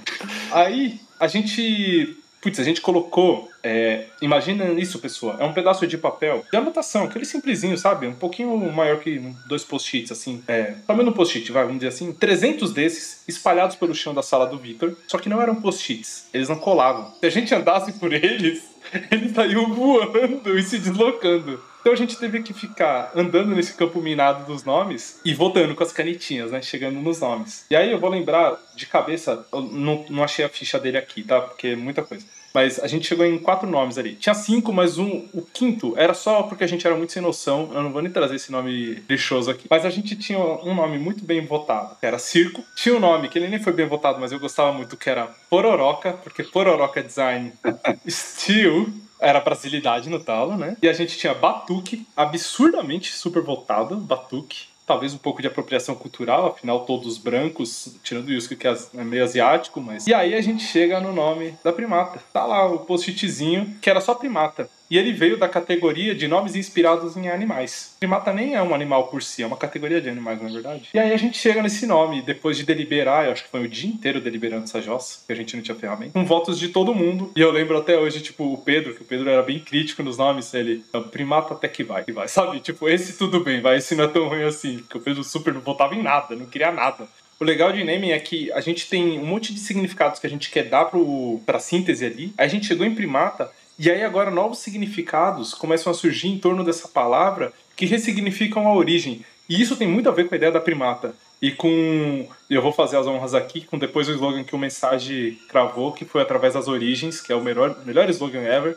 Aí, 0.51 0.99
a 1.21 1.29
gente... 1.29 2.17
Putz, 2.41 2.59
a 2.61 2.65
gente 2.65 2.81
colocou... 2.81 3.51
É, 3.63 4.07
imagina 4.23 4.65
isso, 4.81 4.99
pessoa. 5.01 5.37
É 5.39 5.45
um 5.45 5.53
pedaço 5.53 5.87
de 5.87 5.99
papel 5.99 6.47
de 6.51 6.57
anotação, 6.57 7.05
aquele 7.05 7.27
simplesinho, 7.27 7.77
sabe? 7.77 8.07
Um 8.07 8.15
pouquinho 8.15 8.57
maior 8.73 9.01
que 9.01 9.21
dois 9.47 9.63
post-its, 9.63 10.11
assim. 10.11 10.43
É, 10.49 10.77
tamanho 10.87 11.11
um 11.11 11.13
post-it, 11.13 11.53
vai, 11.53 11.65
vamos 11.65 11.81
dizer 11.81 11.89
assim. 11.89 12.11
300 12.11 12.73
desses 12.73 13.23
espalhados 13.29 13.77
pelo 13.77 13.95
chão 13.95 14.15
da 14.15 14.23
sala 14.23 14.47
do 14.47 14.57
Victor. 14.57 14.97
Só 15.07 15.19
que 15.19 15.29
não 15.29 15.43
eram 15.43 15.57
post-its. 15.57 16.27
Eles 16.33 16.49
não 16.49 16.57
colavam. 16.57 17.13
Se 17.21 17.27
a 17.27 17.31
gente 17.31 17.55
andasse 17.55 17.93
por 17.93 18.15
eles, 18.15 18.63
eles 19.13 19.35
saíam 19.35 19.75
voando 19.75 20.59
e 20.59 20.63
se 20.63 20.79
deslocando. 20.79 21.68
Então 21.81 21.93
a 21.93 21.97
gente 21.97 22.17
teve 22.17 22.43
que 22.43 22.53
ficar 22.53 23.13
andando 23.15 23.55
nesse 23.55 23.75
campo 23.75 24.01
minado 24.01 24.45
dos 24.45 24.65
nomes 24.65 25.21
e 25.25 25.33
voltando 25.33 25.75
com 25.75 25.83
as 25.83 25.93
canetinhas, 25.93 26.51
né? 26.51 26.61
Chegando 26.61 27.01
nos 27.01 27.21
nomes. 27.21 27.65
E 27.71 27.77
aí 27.77 27.91
eu 27.91 27.99
vou 27.99 28.11
lembrar 28.11 28.59
de 28.75 28.87
cabeça, 28.87 29.47
eu 29.53 29.63
não, 29.63 30.05
não 30.09 30.23
achei 30.23 30.45
a 30.45 30.49
ficha 30.49 30.79
dele 30.79 30.99
aqui, 30.99 31.23
tá? 31.23 31.41
Porque 31.41 31.69
é 31.69 31.77
muita 31.77 32.03
coisa. 32.03 32.25
Mas 32.53 32.79
a 32.81 32.87
gente 32.87 33.07
chegou 33.07 33.25
em 33.25 33.39
quatro 33.39 33.69
nomes 33.69 33.99
ali. 33.99 34.15
Tinha 34.15 34.35
cinco, 34.35 34.73
mas 34.73 34.99
um, 34.99 35.29
o 35.33 35.43
quinto 35.43 35.95
era 35.97 36.15
só 36.15 36.43
porque 36.43 36.65
a 36.65 36.67
gente 36.67 36.87
era 36.87 36.97
muito 36.97 37.13
sem 37.13 37.23
noção. 37.23 37.71
Eu 37.73 37.83
não 37.83 37.93
vou 37.93 38.03
nem 38.03 38.11
trazer 38.11 38.37
esse 38.37 38.51
nome 38.51 39.03
lixoso 39.09 39.51
aqui. 39.51 39.67
Mas 39.71 39.85
a 39.85 39.91
gente 39.91 40.17
tinha 40.17 40.39
um 40.39 40.75
nome 40.75 40.99
muito 40.99 41.25
bem 41.25 41.45
votado, 41.45 41.97
que 42.01 42.07
era 42.07 42.19
Circo. 42.19 42.65
Tinha 42.75 42.97
um 42.97 43.01
nome 43.01 43.29
que 43.29 43.39
ele 43.39 43.49
nem 43.49 43.63
foi 43.63 43.73
bem 43.73 43.87
votado, 43.87 44.19
mas 44.21 44.33
eu 44.33 44.41
gostava 44.41 44.73
muito, 44.73 44.97
que 44.97 45.11
era 45.11 45.29
Pororoca, 45.49 46.13
porque 46.15 46.43
Pororoca 46.43 47.03
Design 47.03 47.53
Steel 48.09 48.89
era 49.21 49.41
brasilidade 49.41 50.09
no 50.09 50.21
talo, 50.21 50.57
né? 50.57 50.77
E 50.83 50.89
a 50.89 50.93
gente 50.93 51.17
tinha 51.19 51.35
Batuque, 51.35 52.07
absurdamente 52.17 53.13
super 53.13 53.43
votado, 53.43 53.97
Batuque 53.97 54.67
talvez 54.89 55.13
um 55.13 55.19
pouco 55.19 55.43
de 55.43 55.47
apropriação 55.47 55.95
cultural, 55.95 56.47
afinal 56.47 56.87
todos 56.87 57.19
brancos, 57.19 57.95
tirando 58.03 58.29
o 58.29 58.33
Yusuke 58.33 58.57
que 58.57 58.67
é, 58.67 58.75
é 58.97 59.05
meio 59.05 59.23
asiático, 59.23 59.83
mas... 59.83 60.07
E 60.07 60.15
aí 60.15 60.35
a 60.35 60.41
gente 60.41 60.65
chega 60.65 60.99
no 60.99 61.13
nome 61.13 61.55
da 61.63 61.75
primata. 61.75 62.21
Tá 62.33 62.47
lá 62.47 62.65
o 62.65 62.79
post-itzinho, 62.79 63.77
que 63.83 63.91
era 63.91 64.01
só 64.01 64.15
primata. 64.15 64.69
E 64.91 64.97
ele 64.97 65.13
veio 65.13 65.37
da 65.37 65.49
categoria 65.49 66.15
de 66.15 66.27
nomes 66.27 66.57
inspirados 66.57 67.17
em 67.17 67.29
animais. 67.29 67.97
Primata 67.99 68.33
nem 68.33 68.55
é 68.55 68.63
um 68.63 68.75
animal 68.75 69.09
por 69.09 69.23
si, 69.23 69.43
é 69.43 69.47
uma 69.47 69.57
categoria 69.57 70.01
de 70.01 70.09
animais, 70.09 70.41
na 70.41 70.49
é 70.49 70.53
verdade. 70.53 70.89
E 70.95 70.99
aí 70.99 71.13
a 71.13 71.17
gente 71.17 71.37
chega 71.37 71.63
nesse 71.63 71.87
nome, 71.87 72.23
depois 72.23 72.57
de 72.57 72.65
deliberar, 72.65 73.27
eu 73.27 73.33
acho 73.33 73.45
que 73.45 73.51
foi 73.51 73.65
o 73.65 73.69
dia 73.69 73.89
inteiro 73.89 74.21
deliberando 74.21 74.65
essa 74.65 74.81
jossa, 74.81 75.19
que 75.27 75.33
a 75.33 75.37
gente 75.37 75.55
não 75.57 75.63
tinha 75.63 75.75
ferramenta, 75.75 76.13
com 76.13 76.25
votos 76.25 76.59
de 76.59 76.69
todo 76.69 76.95
mundo. 76.95 77.31
E 77.37 77.41
eu 77.41 77.51
lembro 77.51 77.77
até 77.77 77.99
hoje, 77.99 78.21
tipo, 78.21 78.53
o 78.53 78.59
Pedro, 78.59 78.95
que 78.95 79.03
o 79.03 79.05
Pedro 79.05 79.29
era 79.29 79.43
bem 79.43 79.59
crítico 79.59 80.03
nos 80.03 80.17
nomes, 80.17 80.55
ele, 80.55 80.85
primata 81.11 81.55
até 81.55 81.69
que 81.69 81.85
vai, 81.85 82.05
que 82.05 82.13
vai, 82.13 82.27
sabe? 82.29 82.61
Tipo, 82.61 82.89
esse 82.89 83.19
tudo 83.19 83.41
bem, 83.41 83.61
vai, 83.61 83.77
esse 83.77 83.95
não 83.95 84.05
é 84.05 84.09
tão 84.09 84.29
ruim 84.29 84.45
assim, 84.45 84.79
porque 84.79 84.99
o 84.99 85.01
Pedro 85.01 85.23
super 85.23 85.53
não 85.53 85.61
votava 85.61 85.95
em 85.95 86.03
nada, 86.03 86.35
não 86.35 86.47
queria 86.47 86.73
nada. 86.73 87.07
O 87.41 87.45
legal 87.45 87.73
de 87.73 87.85
naming 87.85 88.11
é 88.11 88.19
que 88.19 88.51
a 88.51 88.61
gente 88.61 88.89
tem 88.89 89.19
um 89.19 89.25
monte 89.25 89.55
de 89.55 89.61
significados 89.61 90.19
que 90.19 90.27
a 90.27 90.31
gente 90.31 90.51
quer 90.51 90.65
dar 90.65 90.87
pro, 90.87 91.41
pra 91.47 91.61
síntese 91.61 92.05
ali. 92.05 92.33
A 92.37 92.49
gente 92.49 92.67
chegou 92.67 92.85
em 92.85 92.95
primata 92.95 93.49
e 93.79 93.91
aí 93.91 94.03
agora 94.03 94.31
novos 94.31 94.59
significados 94.59 95.55
começam 95.55 95.91
a 95.91 95.95
surgir 95.95 96.29
em 96.29 96.39
torno 96.39 96.65
dessa 96.65 96.89
palavra 96.89 97.53
que 97.77 97.87
ressignificam 97.87 98.67
a 98.67 98.75
origem. 98.75 99.25
E 99.49 99.61
isso 99.61 99.77
tem 99.77 99.87
muito 99.87 100.09
a 100.09 100.13
ver 100.13 100.29
com 100.29 100.35
a 100.35 100.37
ideia 100.37 100.51
da 100.51 100.61
primata. 100.61 101.15
E 101.41 101.53
com. 101.53 102.29
Eu 102.51 102.61
vou 102.61 102.73
fazer 102.73 102.97
as 102.97 103.07
honras 103.07 103.33
aqui 103.35 103.61
com 103.61 103.79
depois 103.79 104.09
o 104.09 104.13
slogan 104.13 104.43
que 104.43 104.57
o 104.57 104.59
Mensagem 104.59 105.39
cravou, 105.49 105.93
que 105.93 106.05
foi 106.05 106.21
através 106.21 106.55
das 106.55 106.67
origens, 106.67 107.21
que 107.21 107.33
é 107.33 107.37
o 107.37 107.41
melhor, 107.41 107.77
melhor 107.87 108.11
slogan 108.11 108.43
ever 108.43 108.77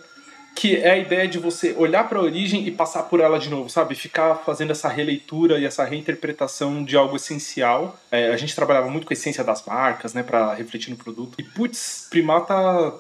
que 0.55 0.75
é 0.77 0.91
a 0.91 0.97
ideia 0.97 1.27
de 1.27 1.39
você 1.39 1.73
olhar 1.77 2.07
para 2.07 2.19
a 2.19 2.21
origem 2.21 2.67
e 2.67 2.71
passar 2.71 3.03
por 3.03 3.19
ela 3.19 3.39
de 3.39 3.49
novo, 3.49 3.69
sabe? 3.69 3.95
Ficar 3.95 4.35
fazendo 4.35 4.71
essa 4.71 4.89
releitura 4.89 5.57
e 5.57 5.65
essa 5.65 5.83
reinterpretação 5.83 6.83
de 6.83 6.95
algo 6.97 7.15
essencial. 7.15 7.97
É, 8.11 8.31
a 8.31 8.37
gente 8.37 8.55
trabalhava 8.55 8.89
muito 8.89 9.07
com 9.07 9.13
a 9.13 9.15
essência 9.15 9.43
das 9.43 9.65
marcas, 9.65 10.13
né, 10.13 10.23
para 10.23 10.53
refletir 10.53 10.91
no 10.91 10.97
produto. 10.97 11.35
E 11.39 11.43
putz, 11.43 12.07
Primata 12.09 12.53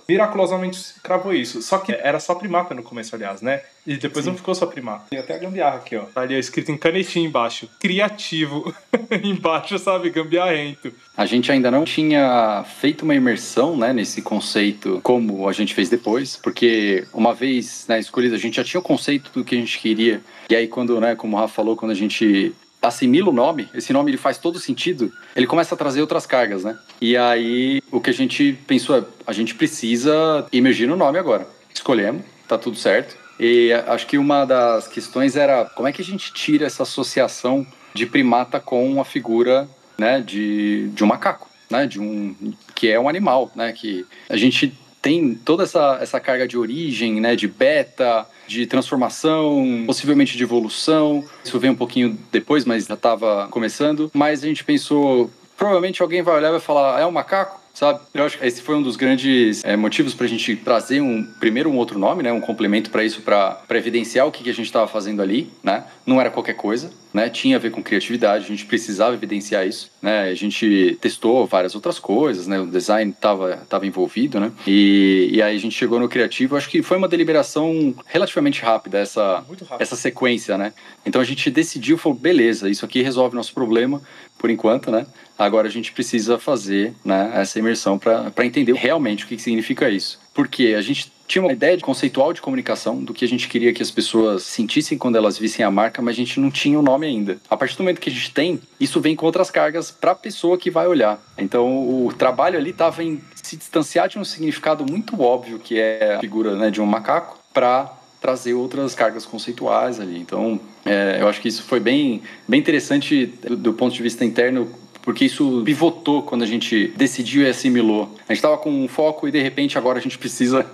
miraculosamente 0.07 0.95
cravou 1.03 1.33
isso. 1.33 1.61
Só 1.61 1.77
que 1.77 1.91
era 1.91 2.19
só 2.19 2.35
Primata 2.35 2.73
no 2.73 2.83
começo, 2.83 3.15
aliás, 3.15 3.41
né? 3.41 3.61
E 3.85 3.97
depois 3.97 4.25
Sim. 4.25 4.31
não 4.31 4.37
ficou 4.37 4.53
só 4.53 4.65
primata. 4.65 5.05
Tem 5.09 5.19
até 5.19 5.35
a 5.35 5.37
gambiarra 5.39 5.77
aqui, 5.77 5.95
ó. 5.95 6.03
Tá 6.03 6.21
ali 6.21 6.37
escrito 6.37 6.71
em 6.71 6.77
canetinha 6.77 7.25
embaixo. 7.25 7.67
Criativo. 7.79 8.73
embaixo, 9.23 9.77
sabe? 9.79 10.09
Gambiarrento. 10.09 10.93
A 11.17 11.25
gente 11.25 11.51
ainda 11.51 11.71
não 11.71 11.83
tinha 11.83 12.63
feito 12.79 13.03
uma 13.03 13.15
imersão, 13.15 13.75
né, 13.75 13.91
nesse 13.91 14.21
conceito 14.21 14.99
como 15.03 15.47
a 15.47 15.53
gente 15.53 15.73
fez 15.73 15.89
depois, 15.89 16.37
porque 16.37 17.05
uma 17.13 17.33
vez 17.33 17.85
né, 17.87 17.99
escolhido, 17.99 18.35
a 18.35 18.37
gente 18.37 18.55
já 18.55 18.63
tinha 18.63 18.79
o 18.79 18.83
conceito 18.83 19.31
do 19.33 19.43
que 19.43 19.55
a 19.55 19.57
gente 19.57 19.79
queria. 19.79 20.21
E 20.49 20.55
aí, 20.55 20.67
quando, 20.67 20.99
né, 20.99 21.15
como 21.15 21.35
o 21.35 21.39
Rafa 21.39 21.53
falou, 21.53 21.75
quando 21.75 21.91
a 21.91 21.95
gente 21.95 22.53
assimila 22.81 23.29
o 23.29 23.33
nome, 23.33 23.69
esse 23.73 23.93
nome 23.93 24.11
ele 24.11 24.17
faz 24.17 24.37
todo 24.37 24.59
sentido, 24.59 25.11
ele 25.35 25.45
começa 25.45 25.75
a 25.75 25.77
trazer 25.77 26.01
outras 26.01 26.25
cargas, 26.25 26.63
né? 26.63 26.77
E 26.99 27.15
aí, 27.15 27.81
o 27.91 28.01
que 28.01 28.09
a 28.09 28.13
gente 28.13 28.57
pensou 28.65 28.97
é, 28.97 29.03
a 29.27 29.33
gente 29.33 29.53
precisa 29.53 30.47
emergir 30.51 30.87
no 30.87 30.95
nome 30.95 31.19
agora. 31.19 31.47
Escolhemos, 31.73 32.23
tá 32.47 32.57
tudo 32.57 32.77
certo 32.77 33.20
e 33.43 33.73
acho 33.73 34.05
que 34.05 34.19
uma 34.19 34.45
das 34.45 34.87
questões 34.87 35.35
era 35.35 35.65
como 35.65 35.87
é 35.87 35.91
que 35.91 35.99
a 35.99 36.05
gente 36.05 36.31
tira 36.31 36.67
essa 36.67 36.83
associação 36.83 37.65
de 37.91 38.05
primata 38.05 38.59
com 38.59 39.01
a 39.01 39.03
figura 39.03 39.67
né, 39.97 40.21
de, 40.21 40.89
de 40.89 41.03
um 41.03 41.07
macaco, 41.07 41.49
né, 41.67 41.87
de 41.87 41.99
um 41.99 42.35
que 42.75 42.87
é 42.87 42.99
um 42.99 43.09
animal, 43.09 43.51
né, 43.55 43.71
que 43.71 44.05
a 44.29 44.37
gente 44.37 44.77
tem 45.01 45.33
toda 45.33 45.63
essa, 45.63 45.97
essa 45.99 46.19
carga 46.19 46.47
de 46.47 46.55
origem, 46.55 47.19
né, 47.19 47.35
de 47.35 47.47
beta, 47.47 48.27
de 48.47 48.67
transformação, 48.67 49.85
possivelmente 49.87 50.37
de 50.37 50.43
evolução. 50.43 51.25
Isso 51.43 51.59
vem 51.59 51.71
um 51.71 51.75
pouquinho 51.75 52.19
depois, 52.31 52.63
mas 52.63 52.85
já 52.85 52.93
estava 52.93 53.47
começando. 53.49 54.11
Mas 54.13 54.43
a 54.43 54.47
gente 54.47 54.63
pensou, 54.63 55.31
provavelmente 55.57 56.01
alguém 56.01 56.21
vai 56.21 56.35
olhar 56.35 56.49
e 56.49 56.51
vai 56.51 56.59
falar, 56.59 57.01
é 57.01 57.05
um 57.07 57.11
macaco? 57.11 57.60
Sabe? 57.73 57.99
Eu 58.13 58.25
acho 58.25 58.37
que 58.37 58.45
esse 58.45 58.61
foi 58.61 58.75
um 58.75 58.81
dos 58.81 58.95
grandes 58.95 59.63
é, 59.63 59.75
motivos 59.75 60.13
para 60.13 60.25
a 60.25 60.29
gente 60.29 60.55
trazer 60.55 61.01
um 61.01 61.23
primeiro 61.39 61.69
um 61.69 61.77
outro 61.77 61.97
nome, 61.97 62.23
né? 62.23 62.31
Um 62.31 62.41
complemento 62.41 62.89
para 62.89 63.03
isso, 63.03 63.21
para 63.21 63.63
evidenciar 63.71 64.27
o 64.27 64.31
que, 64.31 64.43
que 64.43 64.49
a 64.49 64.53
gente 64.53 64.65
estava 64.65 64.87
fazendo 64.87 65.21
ali, 65.21 65.49
né? 65.63 65.85
Não 66.05 66.19
era 66.19 66.29
qualquer 66.29 66.53
coisa, 66.53 66.91
né? 67.13 67.29
Tinha 67.29 67.55
a 67.55 67.59
ver 67.59 67.71
com 67.71 67.81
criatividade, 67.81 68.45
a 68.45 68.47
gente 68.47 68.65
precisava 68.65 69.13
evidenciar 69.13 69.67
isso, 69.67 69.91
né? 70.01 70.23
A 70.23 70.35
gente 70.35 70.97
testou 71.01 71.45
várias 71.45 71.75
outras 71.75 71.99
coisas, 71.99 72.47
né? 72.47 72.59
O 72.59 72.67
design 72.67 73.11
estava 73.11 73.57
tava 73.69 73.85
envolvido, 73.85 74.39
né? 74.39 74.51
E, 74.67 75.29
e 75.31 75.41
aí 75.41 75.55
a 75.55 75.59
gente 75.59 75.75
chegou 75.75 75.99
no 75.99 76.09
criativo. 76.09 76.55
Acho 76.55 76.69
que 76.69 76.81
foi 76.81 76.97
uma 76.97 77.07
deliberação 77.07 77.95
relativamente 78.05 78.61
rápida 78.61 78.99
essa 78.99 79.43
essa 79.79 79.95
sequência, 79.95 80.57
né? 80.57 80.73
Então 81.05 81.21
a 81.21 81.25
gente 81.25 81.49
decidiu, 81.49 81.97
falou, 81.97 82.17
beleza, 82.17 82.69
isso 82.69 82.85
aqui 82.85 83.01
resolve 83.01 83.35
nosso 83.35 83.53
problema 83.53 84.01
por 84.37 84.49
enquanto, 84.49 84.89
né? 84.89 85.05
Agora 85.41 85.67
a 85.67 85.71
gente 85.71 85.91
precisa 85.91 86.37
fazer 86.37 86.93
né, 87.03 87.31
essa 87.33 87.57
imersão 87.57 87.97
para 87.97 88.45
entender 88.45 88.75
realmente 88.75 89.25
o 89.25 89.27
que 89.27 89.39
significa 89.39 89.89
isso. 89.89 90.19
Porque 90.35 90.75
a 90.77 90.81
gente 90.81 91.11
tinha 91.27 91.41
uma 91.41 91.51
ideia 91.51 91.79
conceitual 91.79 92.31
de 92.31 92.41
comunicação 92.41 93.03
do 93.03 93.11
que 93.11 93.25
a 93.25 93.27
gente 93.27 93.47
queria 93.47 93.73
que 93.73 93.81
as 93.81 93.89
pessoas 93.89 94.43
sentissem 94.43 94.99
quando 94.99 95.15
elas 95.15 95.39
vissem 95.39 95.65
a 95.65 95.71
marca, 95.71 95.99
mas 95.99 96.13
a 96.13 96.17
gente 96.17 96.39
não 96.39 96.51
tinha 96.51 96.77
o 96.77 96.83
nome 96.83 97.07
ainda. 97.07 97.37
A 97.49 97.57
partir 97.57 97.75
do 97.75 97.81
momento 97.81 97.99
que 97.99 98.09
a 98.11 98.13
gente 98.13 98.31
tem, 98.31 98.61
isso 98.79 99.01
vem 99.01 99.15
com 99.15 99.25
outras 99.25 99.49
cargas 99.49 99.89
para 99.89 100.11
a 100.11 100.15
pessoa 100.15 100.59
que 100.59 100.69
vai 100.69 100.85
olhar. 100.85 101.19
Então 101.35 102.05
o 102.05 102.13
trabalho 102.13 102.59
ali 102.59 102.69
estava 102.69 103.03
em 103.03 103.19
se 103.41 103.57
distanciar 103.57 104.09
de 104.09 104.19
um 104.19 104.23
significado 104.23 104.85
muito 104.87 105.19
óbvio 105.19 105.57
que 105.57 105.79
é 105.79 106.17
a 106.17 106.19
figura 106.19 106.55
né, 106.55 106.69
de 106.69 106.79
um 106.79 106.85
macaco 106.85 107.39
para 107.51 107.91
trazer 108.21 108.53
outras 108.53 108.93
cargas 108.93 109.25
conceituais 109.25 109.99
ali. 109.99 110.19
Então, 110.19 110.59
é, 110.85 111.17
eu 111.19 111.27
acho 111.27 111.41
que 111.41 111.47
isso 111.47 111.63
foi 111.63 111.79
bem, 111.79 112.21
bem 112.47 112.59
interessante 112.59 113.25
do 113.25 113.73
ponto 113.73 113.95
de 113.95 114.03
vista 114.03 114.23
interno 114.23 114.71
porque 115.01 115.25
isso 115.25 115.61
pivotou 115.65 116.21
quando 116.23 116.43
a 116.43 116.47
gente 116.47 116.93
decidiu 116.95 117.43
e 117.43 117.49
assimilou. 117.49 118.15
A 118.27 118.33
gente 118.33 118.37
estava 118.37 118.57
com 118.57 118.69
um 118.69 118.87
foco 118.87 119.27
e 119.27 119.31
de 119.31 119.41
repente 119.41 119.77
agora 119.77 119.99
a 119.99 120.01
gente 120.01 120.17
precisa. 120.17 120.65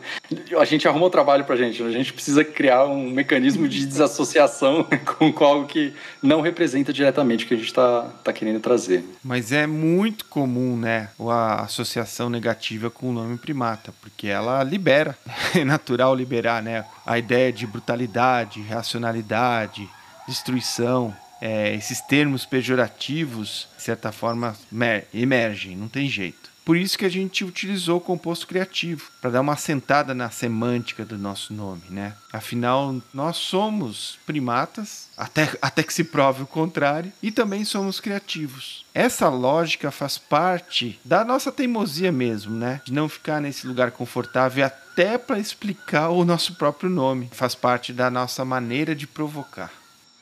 A 0.57 0.65
gente 0.65 0.87
arrumou 0.87 1.09
trabalho 1.09 1.45
para 1.45 1.55
a 1.55 1.57
gente. 1.57 1.81
A 1.81 1.91
gente 1.91 2.13
precisa 2.13 2.43
criar 2.43 2.85
um 2.85 3.09
mecanismo 3.09 3.67
de 3.67 3.85
desassociação 3.85 4.85
com 5.33 5.45
algo 5.45 5.65
que 5.65 5.93
não 6.21 6.41
representa 6.41 6.91
diretamente 6.91 7.45
o 7.45 7.47
que 7.47 7.53
a 7.53 7.57
gente 7.57 7.67
está 7.67 8.01
tá 8.23 8.33
querendo 8.33 8.59
trazer. 8.59 9.03
Mas 9.23 9.51
é 9.51 9.65
muito 9.65 10.25
comum, 10.25 10.77
né, 10.77 11.09
a 11.19 11.63
associação 11.63 12.29
negativa 12.29 12.89
com 12.89 13.09
o 13.09 13.13
nome 13.13 13.37
primata, 13.37 13.93
porque 14.01 14.27
ela 14.27 14.63
libera. 14.63 15.17
É 15.55 15.63
natural 15.63 16.13
liberar, 16.13 16.61
né? 16.61 16.85
A 17.05 17.17
ideia 17.17 17.51
de 17.51 17.65
brutalidade, 17.65 18.61
racionalidade, 18.61 19.87
destruição 20.27 21.15
é, 21.41 21.73
esses 21.75 22.01
termos 22.01 22.45
pejorativos, 22.45 23.67
de 23.77 23.83
certa 23.83 24.11
forma, 24.11 24.55
emergem, 25.13 25.75
não 25.75 25.87
tem 25.87 26.09
jeito. 26.09 26.47
Por 26.67 26.75
isso 26.75 26.97
que 26.97 27.05
a 27.05 27.09
gente 27.09 27.45
utilizou 27.45 27.95
o 27.95 28.01
composto 28.01 28.45
criativo, 28.45 29.09
para 29.21 29.29
dar 29.29 29.39
uma 29.39 29.53
assentada 29.53 30.13
na 30.13 30.29
semântica 30.29 31.05
do 31.05 31.17
nosso 31.17 31.53
nome, 31.53 31.83
né? 31.89 32.13
Afinal, 32.33 32.93
nós 33.13 33.37
somos 33.37 34.19
primatas, 34.25 35.07
até, 35.15 35.49
até 35.61 35.81
que 35.81 35.93
se 35.93 36.03
prove 36.03 36.43
o 36.43 36.45
contrário, 36.45 37.09
e 37.23 37.31
também 37.31 37.63
somos 37.63 38.01
criativos. 38.01 38.85
Essa 38.93 39.29
lógica 39.29 39.91
faz 39.91 40.17
parte 40.17 40.99
da 41.05 41.23
nossa 41.23 41.53
teimosia 41.53 42.11
mesmo, 42.11 42.53
né? 42.53 42.81
De 42.83 42.91
não 42.91 43.07
ficar 43.07 43.39
nesse 43.39 43.65
lugar 43.65 43.91
confortável 43.91 44.65
até 44.65 45.17
para 45.17 45.39
explicar 45.39 46.09
o 46.09 46.25
nosso 46.25 46.55
próprio 46.55 46.89
nome. 46.89 47.29
Faz 47.31 47.55
parte 47.55 47.93
da 47.93 48.11
nossa 48.11 48.43
maneira 48.43 48.93
de 48.93 49.07
provocar. 49.07 49.71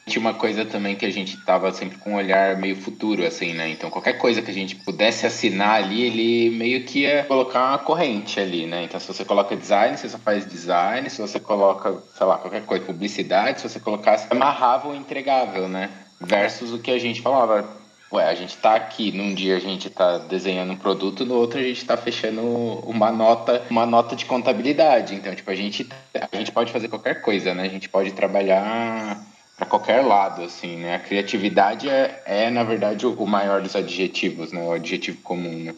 Tinha 0.08 0.22
uma 0.22 0.36
coisa 0.36 0.64
também 0.64 0.96
que 0.96 1.06
a 1.06 1.10
gente 1.10 1.36
tava 1.44 1.72
sempre 1.72 1.98
com 1.98 2.12
um 2.12 2.16
olhar 2.16 2.56
meio 2.58 2.76
futuro, 2.76 3.26
assim, 3.26 3.54
né? 3.54 3.70
Então 3.70 3.90
qualquer 3.90 4.14
coisa 4.20 4.40
que 4.40 4.52
a 4.52 4.54
gente 4.54 4.76
pudesse 4.76 5.26
assinar 5.26 5.84
ali, 5.84 6.04
ele 6.04 6.56
meio 6.56 6.86
que 6.86 7.00
ia 7.00 7.24
colocar 7.24 7.70
uma 7.70 7.80
corrente 7.80 8.40
ali, 8.40 8.68
né? 8.68 8.84
Então 8.84 9.00
se 9.00 9.08
você 9.08 9.26
coloca 9.26 9.56
design, 9.56 9.98
você 9.98 10.08
só 10.08 10.20
faz 10.20 10.46
design, 10.46 11.10
se 11.10 11.20
você 11.20 11.40
coloca, 11.40 12.04
sei 12.16 12.28
lá, 12.28 12.38
qualquer 12.38 12.64
coisa, 12.66 12.86
publicidade, 12.86 13.60
se 13.60 13.68
você 13.68 13.80
colocasse 13.80 14.28
amarrável 14.30 14.94
e 14.94 14.98
entregável, 14.98 15.68
né? 15.68 15.90
Versus 16.22 16.72
o 16.72 16.78
que 16.78 16.92
a 16.92 17.00
gente 17.00 17.24
falava, 17.24 17.68
ué, 18.14 18.30
a 18.30 18.36
gente 18.36 18.56
tá 18.58 18.76
aqui, 18.76 19.12
num 19.12 19.34
dia 19.34 19.58
a 19.58 19.60
gente 19.60 19.90
tá 19.90 20.20
desenhando 20.20 20.74
um 20.74 20.78
produto, 20.78 21.26
no 21.26 21.34
outro 21.34 21.60
a 21.60 21.64
gente 21.64 21.84
tá 21.84 21.98
fechando 21.98 22.42
uma 22.42 23.12
nota, 23.12 23.64
uma 23.72 23.88
nota 23.88 24.16
de 24.16 24.26
contabilidade. 24.26 25.16
Então, 25.16 25.34
tipo, 25.34 25.50
a 25.50 25.56
gente, 25.56 25.90
a 26.32 26.38
gente 26.38 26.52
pode 26.52 26.72
fazer 26.72 26.90
qualquer 26.90 27.24
coisa, 27.24 27.56
né? 27.56 27.64
A 27.64 27.70
gente 27.70 27.90
pode 27.90 28.12
trabalhar 28.12 29.34
para 29.58 29.66
qualquer 29.66 30.02
lado, 30.02 30.44
assim, 30.44 30.78
né? 30.78 30.96
A 30.96 31.00
criatividade 31.00 31.90
é, 31.90 32.22
é, 32.26 32.50
na 32.50 32.64
verdade, 32.64 33.06
o 33.06 33.26
maior 33.26 33.62
dos 33.62 33.76
adjetivos, 33.76 34.52
né? 34.52 34.62
O 34.62 34.72
adjetivo 34.72 35.18
comum, 35.22 35.64
né? 35.64 35.76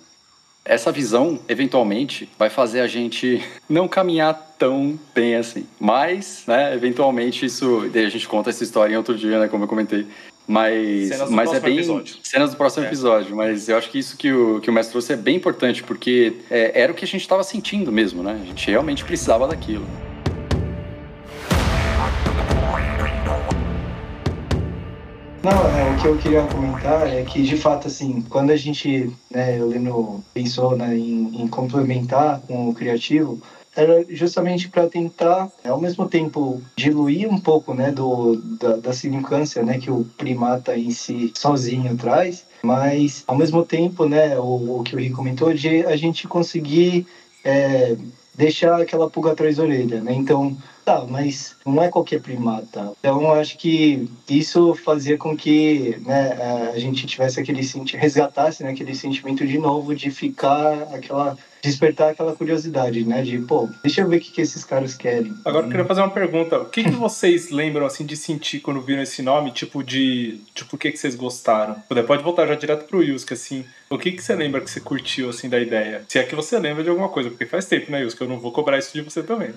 Essa 0.66 0.92
visão, 0.92 1.40
eventualmente, 1.48 2.30
vai 2.38 2.50
fazer 2.50 2.82
a 2.82 2.88
gente 2.88 3.42
não 3.70 3.88
caminhar 3.88 4.56
tão 4.60 5.00
bem 5.16 5.36
assim. 5.36 5.66
Mas, 5.80 6.44
né, 6.46 6.74
eventualmente, 6.74 7.46
isso. 7.46 7.90
A 7.94 8.10
gente 8.10 8.28
conta 8.28 8.50
essa 8.50 8.64
história 8.64 8.94
em 8.94 8.98
outro 8.98 9.16
dia, 9.16 9.40
né? 9.40 9.48
Como 9.48 9.64
eu 9.64 9.68
comentei. 9.68 10.06
Mas, 10.46 11.10
cenas 11.10 11.30
mas 11.30 11.54
é 11.54 11.60
bem. 11.60 11.78
Episódio. 11.78 12.16
Cenas 12.24 12.52
do 12.52 12.58
próximo 12.58 12.84
é. 12.84 12.88
episódio. 12.88 13.36
Mas 13.36 13.70
eu 13.70 13.78
acho 13.78 13.90
que 13.90 14.00
isso 14.00 14.18
que 14.18 14.32
o, 14.32 14.60
que 14.60 14.70
o 14.70 14.74
mestre 14.74 14.92
trouxe 14.92 15.14
é 15.14 15.16
bem 15.16 15.36
importante, 15.36 15.84
porque 15.84 16.34
é, 16.50 16.82
era 16.82 16.92
o 16.92 16.96
que 16.96 17.06
a 17.06 17.08
gente 17.08 17.22
estava 17.22 17.44
sentindo 17.44 17.92
mesmo, 17.92 18.24
né? 18.24 18.40
A 18.42 18.46
gente 18.46 18.70
realmente 18.70 19.06
precisava 19.06 19.48
daquilo. 19.48 19.86
Não, 25.44 25.52
é, 25.52 25.92
o 25.92 26.02
que 26.02 26.08
eu 26.08 26.18
queria 26.18 26.44
comentar 26.48 27.08
é 27.08 27.24
que, 27.24 27.44
de 27.44 27.56
fato, 27.58 27.88
assim, 27.88 28.22
quando 28.30 28.50
a 28.52 28.58
gente, 28.58 29.12
né, 29.30 29.60
eu 29.60 29.68
lendo, 29.68 30.24
pensou 30.34 30.76
né, 30.76 30.98
em, 30.98 31.44
em 31.44 31.48
complementar 31.48 32.42
com 32.42 32.70
o 32.70 32.74
criativo, 32.74 33.40
era 33.76 34.04
justamente 34.10 34.68
para 34.68 34.90
tentar, 34.90 35.50
ao 35.64 35.80
mesmo 35.80 36.10
tempo, 36.10 36.60
diluir 36.76 37.30
um 37.30 37.40
pouco, 37.40 37.76
né, 37.76 37.92
do, 37.92 38.36
da, 38.60 38.78
da 38.78 38.94
significância, 38.94 39.62
né, 39.62 39.78
que 39.78 39.92
o 39.92 40.04
primata 40.18 40.76
em 40.76 40.90
si 40.90 41.32
sozinho 41.36 41.96
traz, 41.96 42.44
mas, 42.64 43.24
ao 43.28 43.38
mesmo 43.38 43.64
tempo, 43.64 44.10
né, 44.10 44.38
o, 44.40 44.80
o 44.80 44.84
que 44.84 44.96
o 44.96 45.00
Rick 45.00 45.14
comentou, 45.14 45.54
de 45.54 45.86
a 45.86 45.96
gente 45.96 46.28
conseguir 46.28 47.06
é, 47.44 47.96
deixar 48.34 48.82
aquela 48.82 49.08
pulga 49.08 49.34
atrás 49.34 49.58
da 49.58 49.64
orelha, 49.64 50.02
né, 50.02 50.14
então 50.14 50.58
Tá, 50.88 51.06
mas 51.06 51.54
não 51.66 51.84
é 51.84 51.90
qualquer 51.90 52.22
primata. 52.22 52.94
Então, 52.98 53.22
eu 53.22 53.34
acho 53.34 53.58
que 53.58 54.10
isso 54.30 54.74
fazia 54.74 55.18
com 55.18 55.36
que 55.36 55.98
né, 56.06 56.32
a 56.74 56.80
gente 56.80 57.06
tivesse 57.06 57.42
aquele 57.42 57.62
sentimento, 57.62 58.02
resgatasse 58.02 58.64
né, 58.64 58.70
aquele 58.70 58.96
sentimento 58.96 59.46
de 59.46 59.58
novo 59.58 59.94
de 59.94 60.10
ficar 60.10 60.84
aquela 60.94 61.38
despertar 61.62 62.12
aquela 62.12 62.34
curiosidade, 62.34 63.04
né? 63.04 63.22
De, 63.22 63.38
pô, 63.40 63.68
deixa 63.84 64.00
eu 64.00 64.08
ver 64.08 64.16
o 64.16 64.20
que, 64.22 64.32
que 64.32 64.40
esses 64.40 64.64
caras 64.64 64.96
querem. 64.96 65.36
Agora 65.44 65.66
eu 65.66 65.70
queria 65.70 65.84
fazer 65.84 66.00
uma 66.00 66.10
pergunta. 66.10 66.58
O 66.58 66.70
que, 66.70 66.86
que 66.86 66.92
vocês 66.92 67.50
lembram, 67.50 67.86
assim, 67.86 68.06
de 68.06 68.16
sentir 68.16 68.62
quando 68.62 68.80
viram 68.80 69.02
esse 69.02 69.22
nome? 69.22 69.52
Tipo, 69.52 69.84
de... 69.84 70.40
Tipo, 70.56 70.78
o 70.78 70.80
que, 70.80 70.90
que 70.90 70.98
vocês 70.98 71.16
gostaram? 71.16 71.76
Pode 72.06 72.24
voltar 72.24 72.48
já 72.48 72.56
direto 72.56 72.88
pro 72.88 73.04
Yusuke, 73.04 73.34
assim. 73.34 73.66
O 73.90 73.98
que, 73.98 74.14
que 74.14 74.24
você 74.24 74.34
lembra 74.36 74.62
que 74.62 74.72
você 74.72 74.80
curtiu, 74.80 75.30
assim, 75.30 75.50
da 75.50 75.60
ideia? 75.60 76.06
Se 76.08 76.18
é 76.18 76.24
que 76.24 76.34
você 76.36 76.58
lembra 76.58 76.82
de 76.82 76.90
alguma 76.90 77.10
coisa, 77.10 77.30
porque 77.30 77.46
faz 77.46 77.66
tempo, 77.66 77.92
né, 77.92 78.04
Yusuke? 78.04 78.22
Eu 78.22 78.30
não 78.30 78.40
vou 78.40 78.54
cobrar 78.54 78.78
isso 78.78 78.94
de 78.94 79.02
você 79.02 79.22
também. 79.22 79.54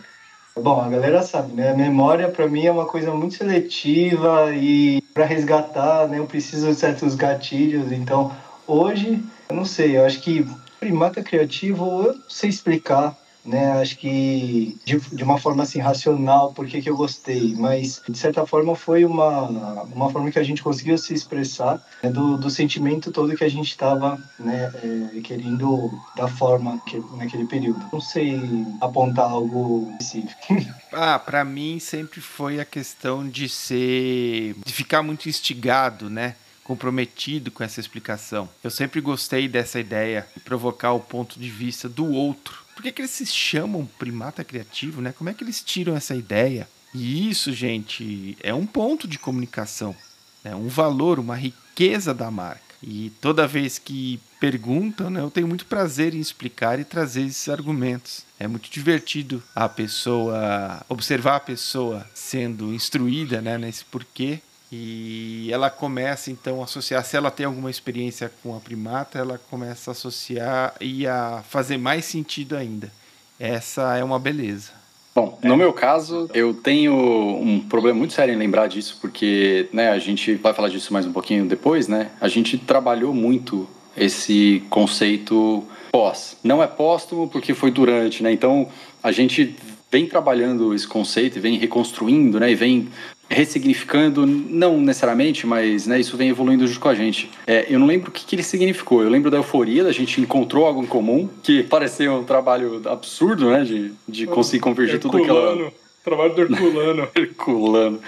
Bom, 0.57 0.80
a 0.80 0.88
galera 0.88 1.22
sabe, 1.22 1.53
né? 1.53 1.70
A 1.70 1.76
memória 1.76 2.28
para 2.28 2.48
mim 2.48 2.66
é 2.66 2.72
uma 2.72 2.86
coisa 2.86 3.12
muito 3.12 3.34
seletiva 3.34 4.53
e 4.55 5.01
para 5.14 5.24
resgatar, 5.24 6.09
né, 6.09 6.18
eu 6.18 6.26
preciso 6.26 6.66
de 6.68 6.74
certos 6.74 7.14
gatilhos. 7.14 7.92
Então, 7.92 8.32
hoje, 8.66 9.22
eu 9.48 9.57
não 9.57 9.64
sei, 9.64 9.96
eu 9.96 10.05
acho 10.05 10.20
que 10.20 10.46
primata 10.78 11.22
criativo, 11.22 11.84
eu 12.05 12.14
não 12.14 12.22
sei 12.28 12.51
explicar 12.51 13.16
né? 13.45 13.72
Acho 13.72 13.97
que 13.97 14.78
de, 14.84 14.99
de 14.99 15.24
uma 15.24 15.38
forma 15.38 15.62
assim 15.62 15.80
racional, 15.80 16.53
por 16.53 16.66
que, 16.66 16.88
eu 16.88 16.97
gostei, 16.97 17.55
mas 17.57 18.03
de 18.09 18.18
certa 18.18 18.47
forma 18.47 18.74
foi 18.74 19.05
uma, 19.05 19.43
uma 19.84 20.11
forma 20.11 20.30
que 20.30 20.38
a 20.38 20.43
gente 20.43 20.62
conseguiu 20.62 20.97
se 20.99 21.14
expressar 21.14 21.84
né, 22.03 22.11
do, 22.11 22.36
do 22.36 22.51
sentimento 22.51 23.11
todo 23.11 23.36
que 23.36 23.45
a 23.45 23.51
gente 23.51 23.70
estava 23.70 24.18
né, 24.38 24.72
é, 25.14 25.20
querendo 25.20 25.91
dar 26.16 26.28
forma 26.28 26.80
que, 26.86 27.03
naquele 27.16 27.47
período. 27.47 27.80
Não 27.93 28.01
sei 28.01 28.41
apontar 28.80 29.30
algo 29.30 29.93
específico. 30.01 30.80
Ah, 30.93 31.20
para 31.20 31.45
mim 31.45 31.78
sempre 31.78 32.20
foi 32.20 32.59
a 32.59 32.64
questão 32.64 33.26
de 33.26 33.49
ser, 33.49 34.57
de 34.66 34.72
ficar 34.72 35.05
muito 35.05 35.28
instigado, 35.28 36.11
né? 36.11 36.34
comprometido 36.64 37.51
com 37.51 37.64
essa 37.64 37.80
explicação. 37.80 38.49
Eu 38.62 38.70
sempre 38.70 39.01
gostei 39.01 39.49
dessa 39.49 39.80
ideia 39.80 40.24
de 40.36 40.41
provocar 40.41 40.93
o 40.93 41.01
ponto 41.01 41.38
de 41.38 41.51
vista 41.51 41.88
do 41.88 42.09
outro 42.12 42.59
por 42.80 42.84
que, 42.84 42.92
que 42.92 43.02
eles 43.02 43.10
se 43.10 43.26
chamam 43.26 43.86
primata 43.98 44.42
criativo, 44.42 45.02
né? 45.02 45.12
Como 45.12 45.28
é 45.28 45.34
que 45.34 45.44
eles 45.44 45.62
tiram 45.62 45.94
essa 45.94 46.16
ideia? 46.16 46.66
E 46.94 47.28
isso, 47.28 47.52
gente, 47.52 48.38
é 48.42 48.54
um 48.54 48.64
ponto 48.64 49.06
de 49.06 49.18
comunicação, 49.18 49.94
é 50.42 50.56
um 50.56 50.66
valor, 50.66 51.18
uma 51.18 51.36
riqueza 51.36 52.14
da 52.14 52.30
marca. 52.30 52.62
E 52.82 53.12
toda 53.20 53.46
vez 53.46 53.78
que 53.78 54.18
perguntam, 54.40 55.10
né, 55.10 55.20
eu 55.20 55.30
tenho 55.30 55.46
muito 55.46 55.66
prazer 55.66 56.14
em 56.14 56.20
explicar 56.20 56.80
e 56.80 56.84
trazer 56.84 57.26
esses 57.26 57.50
argumentos. 57.50 58.24
É 58.38 58.48
muito 58.48 58.70
divertido 58.70 59.42
a 59.54 59.68
pessoa 59.68 60.82
observar 60.88 61.36
a 61.36 61.40
pessoa 61.40 62.08
sendo 62.14 62.72
instruída, 62.72 63.42
né, 63.42 63.58
nesse 63.58 63.84
porquê 63.84 64.40
e 64.72 65.50
ela 65.52 65.68
começa 65.68 66.30
então 66.30 66.60
a 66.60 66.64
associar, 66.64 67.04
se 67.04 67.16
ela 67.16 67.30
tem 67.30 67.46
alguma 67.46 67.70
experiência 67.70 68.30
com 68.42 68.56
a 68.56 68.60
primata, 68.60 69.18
ela 69.18 69.40
começa 69.50 69.90
a 69.90 69.92
associar 69.92 70.74
e 70.80 71.06
a 71.06 71.42
fazer 71.48 71.76
mais 71.76 72.04
sentido 72.04 72.56
ainda. 72.56 72.92
Essa 73.38 73.96
é 73.96 74.04
uma 74.04 74.18
beleza. 74.18 74.72
Bom, 75.12 75.38
no 75.42 75.56
meu 75.56 75.72
caso, 75.72 76.30
eu 76.32 76.54
tenho 76.54 76.94
um 76.94 77.60
problema 77.68 77.98
muito 77.98 78.12
sério 78.12 78.32
em 78.32 78.38
lembrar 78.38 78.68
disso, 78.68 78.98
porque 79.00 79.68
né, 79.72 79.90
a 79.90 79.98
gente 79.98 80.34
vai 80.34 80.54
falar 80.54 80.68
disso 80.68 80.92
mais 80.92 81.04
um 81.04 81.12
pouquinho 81.12 81.46
depois, 81.46 81.88
né? 81.88 82.10
A 82.20 82.28
gente 82.28 82.56
trabalhou 82.56 83.12
muito 83.12 83.68
esse 83.96 84.62
conceito 84.70 85.64
pós. 85.90 86.36
Não 86.44 86.62
é 86.62 86.68
póstumo 86.68 87.28
porque 87.28 87.54
foi 87.54 87.72
durante, 87.72 88.22
né? 88.22 88.32
Então 88.32 88.68
a 89.02 89.10
gente 89.10 89.56
vem 89.90 90.06
trabalhando 90.06 90.72
esse 90.72 90.86
conceito 90.86 91.38
e 91.38 91.40
vem 91.40 91.58
reconstruindo, 91.58 92.38
né? 92.38 92.52
E 92.52 92.54
vem 92.54 92.88
ressignificando, 93.30 94.26
não 94.26 94.80
necessariamente, 94.80 95.46
mas 95.46 95.86
né, 95.86 96.00
isso 96.00 96.16
vem 96.16 96.28
evoluindo 96.28 96.66
junto 96.66 96.80
com 96.80 96.88
a 96.88 96.94
gente. 96.94 97.30
É, 97.46 97.64
eu 97.68 97.78
não 97.78 97.86
lembro 97.86 98.10
o 98.10 98.12
que, 98.12 98.26
que 98.26 98.34
ele 98.34 98.42
significou. 98.42 99.04
Eu 99.04 99.08
lembro 99.08 99.30
da 99.30 99.36
euforia, 99.36 99.84
da 99.84 99.92
gente 99.92 100.20
encontrou 100.20 100.66
algo 100.66 100.82
em 100.82 100.86
comum, 100.86 101.28
que 101.42 101.62
parecia 101.62 102.12
um 102.12 102.24
trabalho 102.24 102.82
absurdo, 102.86 103.48
né? 103.50 103.62
De, 103.62 103.92
de 104.08 104.26
conseguir 104.26 104.60
convergir 104.60 104.98
tudo 104.98 105.18
aquela 105.18 105.70
Trabalho 106.03 106.34
do 106.34 106.42
Herculano. 106.42 107.09
Herculano. 107.14 108.01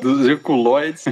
Dos 0.00 0.28
Herculoides. 0.28 1.04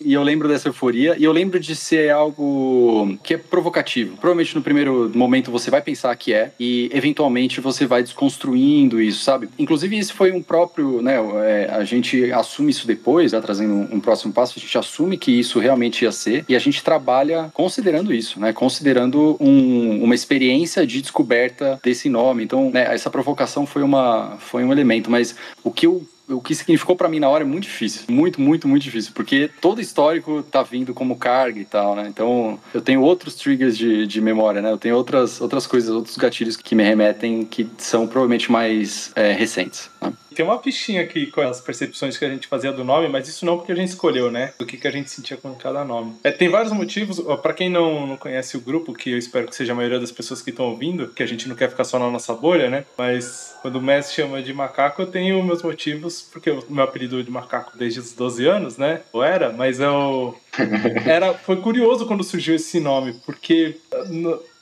e 0.00 0.12
eu 0.12 0.22
lembro 0.22 0.46
dessa 0.46 0.68
euforia. 0.68 1.16
E 1.18 1.24
eu 1.24 1.32
lembro 1.32 1.58
de 1.58 1.74
ser 1.74 2.10
algo 2.10 3.16
que 3.22 3.34
é 3.34 3.38
provocativo. 3.38 4.16
Provavelmente 4.16 4.54
no 4.54 4.62
primeiro 4.62 5.10
momento 5.14 5.50
você 5.50 5.70
vai 5.70 5.80
pensar 5.80 6.14
que 6.16 6.34
é. 6.34 6.52
E 6.60 6.90
eventualmente 6.92 7.60
você 7.60 7.86
vai 7.86 8.02
desconstruindo 8.02 9.00
isso, 9.00 9.24
sabe? 9.24 9.48
Inclusive, 9.58 9.98
isso 9.98 10.14
foi 10.14 10.32
um 10.32 10.42
próprio. 10.42 11.00
Né, 11.00 11.16
é, 11.44 11.70
a 11.72 11.82
gente 11.84 12.30
assume 12.32 12.70
isso 12.70 12.86
depois, 12.86 13.32
já 13.32 13.40
trazendo 13.40 13.74
um 13.94 14.00
próximo 14.00 14.32
passo. 14.32 14.54
A 14.56 14.60
gente 14.60 14.76
assume 14.76 15.16
que 15.16 15.32
isso 15.32 15.58
realmente 15.58 16.04
ia 16.04 16.12
ser. 16.12 16.44
E 16.46 16.54
a 16.54 16.58
gente 16.58 16.84
trabalha 16.84 17.50
considerando 17.54 18.12
isso, 18.12 18.38
né? 18.38 18.52
Considerando 18.52 19.36
um, 19.40 20.04
uma 20.04 20.14
experiência 20.14 20.86
de 20.86 21.00
descoberta 21.00 21.80
desse 21.82 22.10
nome. 22.10 22.44
Então, 22.44 22.70
né, 22.70 22.86
essa 22.94 23.08
provocação 23.08 23.64
foi, 23.64 23.82
uma, 23.82 24.36
foi 24.38 24.62
um 24.62 24.72
elemento. 24.72 25.10
Mas 25.10 25.37
o 25.62 25.70
que 25.70 25.86
eu 25.86 26.06
o 26.28 26.40
que 26.40 26.54
significou 26.54 26.94
para 26.94 27.08
mim 27.08 27.18
na 27.18 27.28
hora 27.28 27.42
é 27.42 27.46
muito 27.46 27.64
difícil. 27.64 28.02
Muito, 28.08 28.40
muito, 28.40 28.68
muito 28.68 28.82
difícil. 28.82 29.12
Porque 29.14 29.50
todo 29.60 29.80
histórico 29.80 30.42
tá 30.42 30.62
vindo 30.62 30.92
como 30.92 31.16
carga 31.16 31.58
e 31.58 31.64
tal, 31.64 31.96
né? 31.96 32.06
Então, 32.06 32.60
eu 32.74 32.80
tenho 32.80 33.00
outros 33.00 33.34
triggers 33.34 33.76
de, 33.76 34.06
de 34.06 34.20
memória, 34.20 34.60
né? 34.60 34.70
Eu 34.70 34.78
tenho 34.78 34.94
outras, 34.94 35.40
outras 35.40 35.66
coisas, 35.66 35.90
outros 35.90 36.16
gatilhos 36.16 36.56
que 36.56 36.74
me 36.74 36.82
remetem 36.82 37.44
que 37.44 37.68
são 37.78 38.06
provavelmente 38.06 38.52
mais 38.52 39.10
é, 39.16 39.32
recentes. 39.32 39.90
Né? 40.02 40.12
Tem 40.38 40.46
uma 40.46 40.62
fichinha 40.62 41.02
aqui 41.02 41.26
com 41.26 41.40
as 41.40 41.60
percepções 41.60 42.16
que 42.16 42.24
a 42.24 42.28
gente 42.28 42.46
fazia 42.46 42.70
do 42.70 42.84
nome, 42.84 43.08
mas 43.08 43.26
isso 43.26 43.44
não 43.44 43.58
porque 43.58 43.72
a 43.72 43.74
gente 43.74 43.88
escolheu, 43.88 44.30
né? 44.30 44.52
Do 44.56 44.64
que, 44.64 44.76
que 44.76 44.86
a 44.86 44.90
gente 44.92 45.10
sentia 45.10 45.36
com 45.36 45.52
cada 45.56 45.84
nome. 45.84 46.14
É, 46.22 46.30
tem 46.30 46.48
vários 46.48 46.72
motivos. 46.72 47.18
para 47.42 47.52
quem 47.52 47.68
não, 47.68 48.06
não 48.06 48.16
conhece 48.16 48.56
o 48.56 48.60
grupo, 48.60 48.92
que 48.92 49.10
eu 49.10 49.18
espero 49.18 49.48
que 49.48 49.56
seja 49.56 49.72
a 49.72 49.74
maioria 49.74 49.98
das 49.98 50.12
pessoas 50.12 50.40
que 50.40 50.50
estão 50.50 50.66
ouvindo, 50.66 51.08
que 51.08 51.24
a 51.24 51.26
gente 51.26 51.48
não 51.48 51.56
quer 51.56 51.68
ficar 51.68 51.82
só 51.82 51.98
na 51.98 52.08
nossa 52.08 52.32
bolha, 52.34 52.70
né? 52.70 52.84
Mas 52.96 53.56
quando 53.62 53.80
o 53.80 53.82
Messi 53.82 54.14
chama 54.14 54.40
de 54.40 54.54
macaco, 54.54 55.02
eu 55.02 55.06
tenho 55.08 55.42
meus 55.42 55.60
motivos, 55.60 56.22
porque 56.22 56.52
o 56.52 56.64
meu 56.68 56.84
apelido 56.84 57.20
de 57.20 57.32
macaco 57.32 57.76
desde 57.76 57.98
os 57.98 58.12
12 58.12 58.46
anos, 58.46 58.76
né? 58.78 59.00
Ou 59.12 59.24
era, 59.24 59.52
mas 59.52 59.80
eu. 59.80 60.38
Era, 61.06 61.34
foi 61.34 61.56
curioso 61.56 62.06
quando 62.06 62.24
surgiu 62.24 62.54
esse 62.54 62.80
nome, 62.80 63.14
porque 63.24 63.76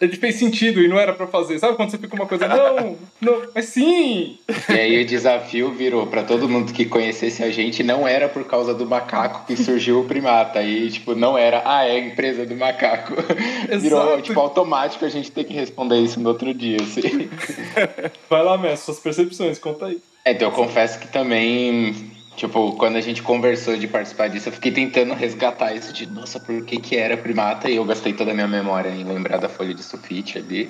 ele 0.00 0.16
fez 0.16 0.36
sentido 0.36 0.82
e 0.82 0.88
não 0.88 0.98
era 0.98 1.12
para 1.12 1.26
fazer. 1.26 1.58
Sabe 1.58 1.76
quando 1.76 1.90
você 1.90 1.98
fica 1.98 2.14
uma 2.14 2.26
coisa, 2.26 2.46
não, 2.46 2.96
não, 3.20 3.42
mas 3.54 3.66
sim! 3.66 4.38
E 4.68 4.72
aí 4.72 5.02
o 5.02 5.06
desafio 5.06 5.70
virou 5.72 6.06
para 6.06 6.22
todo 6.22 6.48
mundo 6.48 6.72
que 6.72 6.84
conhecesse 6.84 7.42
a 7.42 7.50
gente, 7.50 7.82
não 7.82 8.06
era 8.06 8.28
por 8.28 8.44
causa 8.44 8.74
do 8.74 8.86
macaco 8.86 9.46
que 9.46 9.56
surgiu 9.56 10.00
o 10.00 10.04
primata. 10.04 10.62
E, 10.62 10.90
tipo, 10.90 11.14
não 11.14 11.36
era, 11.36 11.62
ah, 11.64 11.84
é 11.84 11.92
a 11.92 11.98
empresa 11.98 12.44
do 12.44 12.54
macaco. 12.54 13.14
Exato. 13.68 13.80
Virou, 13.80 14.22
tipo, 14.22 14.38
automático 14.38 15.04
a 15.04 15.08
gente 15.08 15.30
ter 15.30 15.44
que 15.44 15.54
responder 15.54 15.98
isso 15.98 16.20
no 16.20 16.28
outro 16.28 16.52
dia, 16.52 16.78
assim. 16.80 17.28
Vai 18.28 18.42
lá, 18.42 18.58
Messi, 18.58 18.84
suas 18.84 19.00
percepções, 19.00 19.58
conta 19.58 19.86
aí. 19.86 19.98
É, 20.24 20.32
então 20.32 20.48
eu 20.48 20.52
confesso 20.52 20.98
que 20.98 21.08
também 21.08 22.15
Tipo, 22.36 22.72
quando 22.72 22.96
a 22.96 23.00
gente 23.00 23.22
conversou 23.22 23.78
de 23.78 23.88
participar 23.88 24.28
disso, 24.28 24.50
eu 24.50 24.52
fiquei 24.52 24.70
tentando 24.70 25.14
resgatar 25.14 25.74
isso 25.74 25.90
de, 25.90 26.06
nossa, 26.06 26.38
por 26.38 26.62
que 26.66 26.78
que 26.78 26.94
era 26.94 27.16
primata? 27.16 27.70
E 27.70 27.76
eu 27.76 27.84
gastei 27.84 28.12
toda 28.12 28.32
a 28.32 28.34
minha 28.34 28.46
memória 28.46 28.90
em 28.90 29.04
lembrar 29.04 29.38
da 29.38 29.48
folha 29.48 29.72
de 29.72 29.82
sulfite 29.82 30.36
ali. 30.36 30.68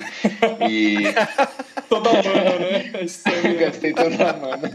E... 0.69 0.95
toda 1.89 2.09
a 2.09 2.13
mana, 2.13 2.59
né? 2.59 2.91
gastei 3.59 3.91
toda 3.91 4.29
a 4.29 4.33
mana. 4.37 4.71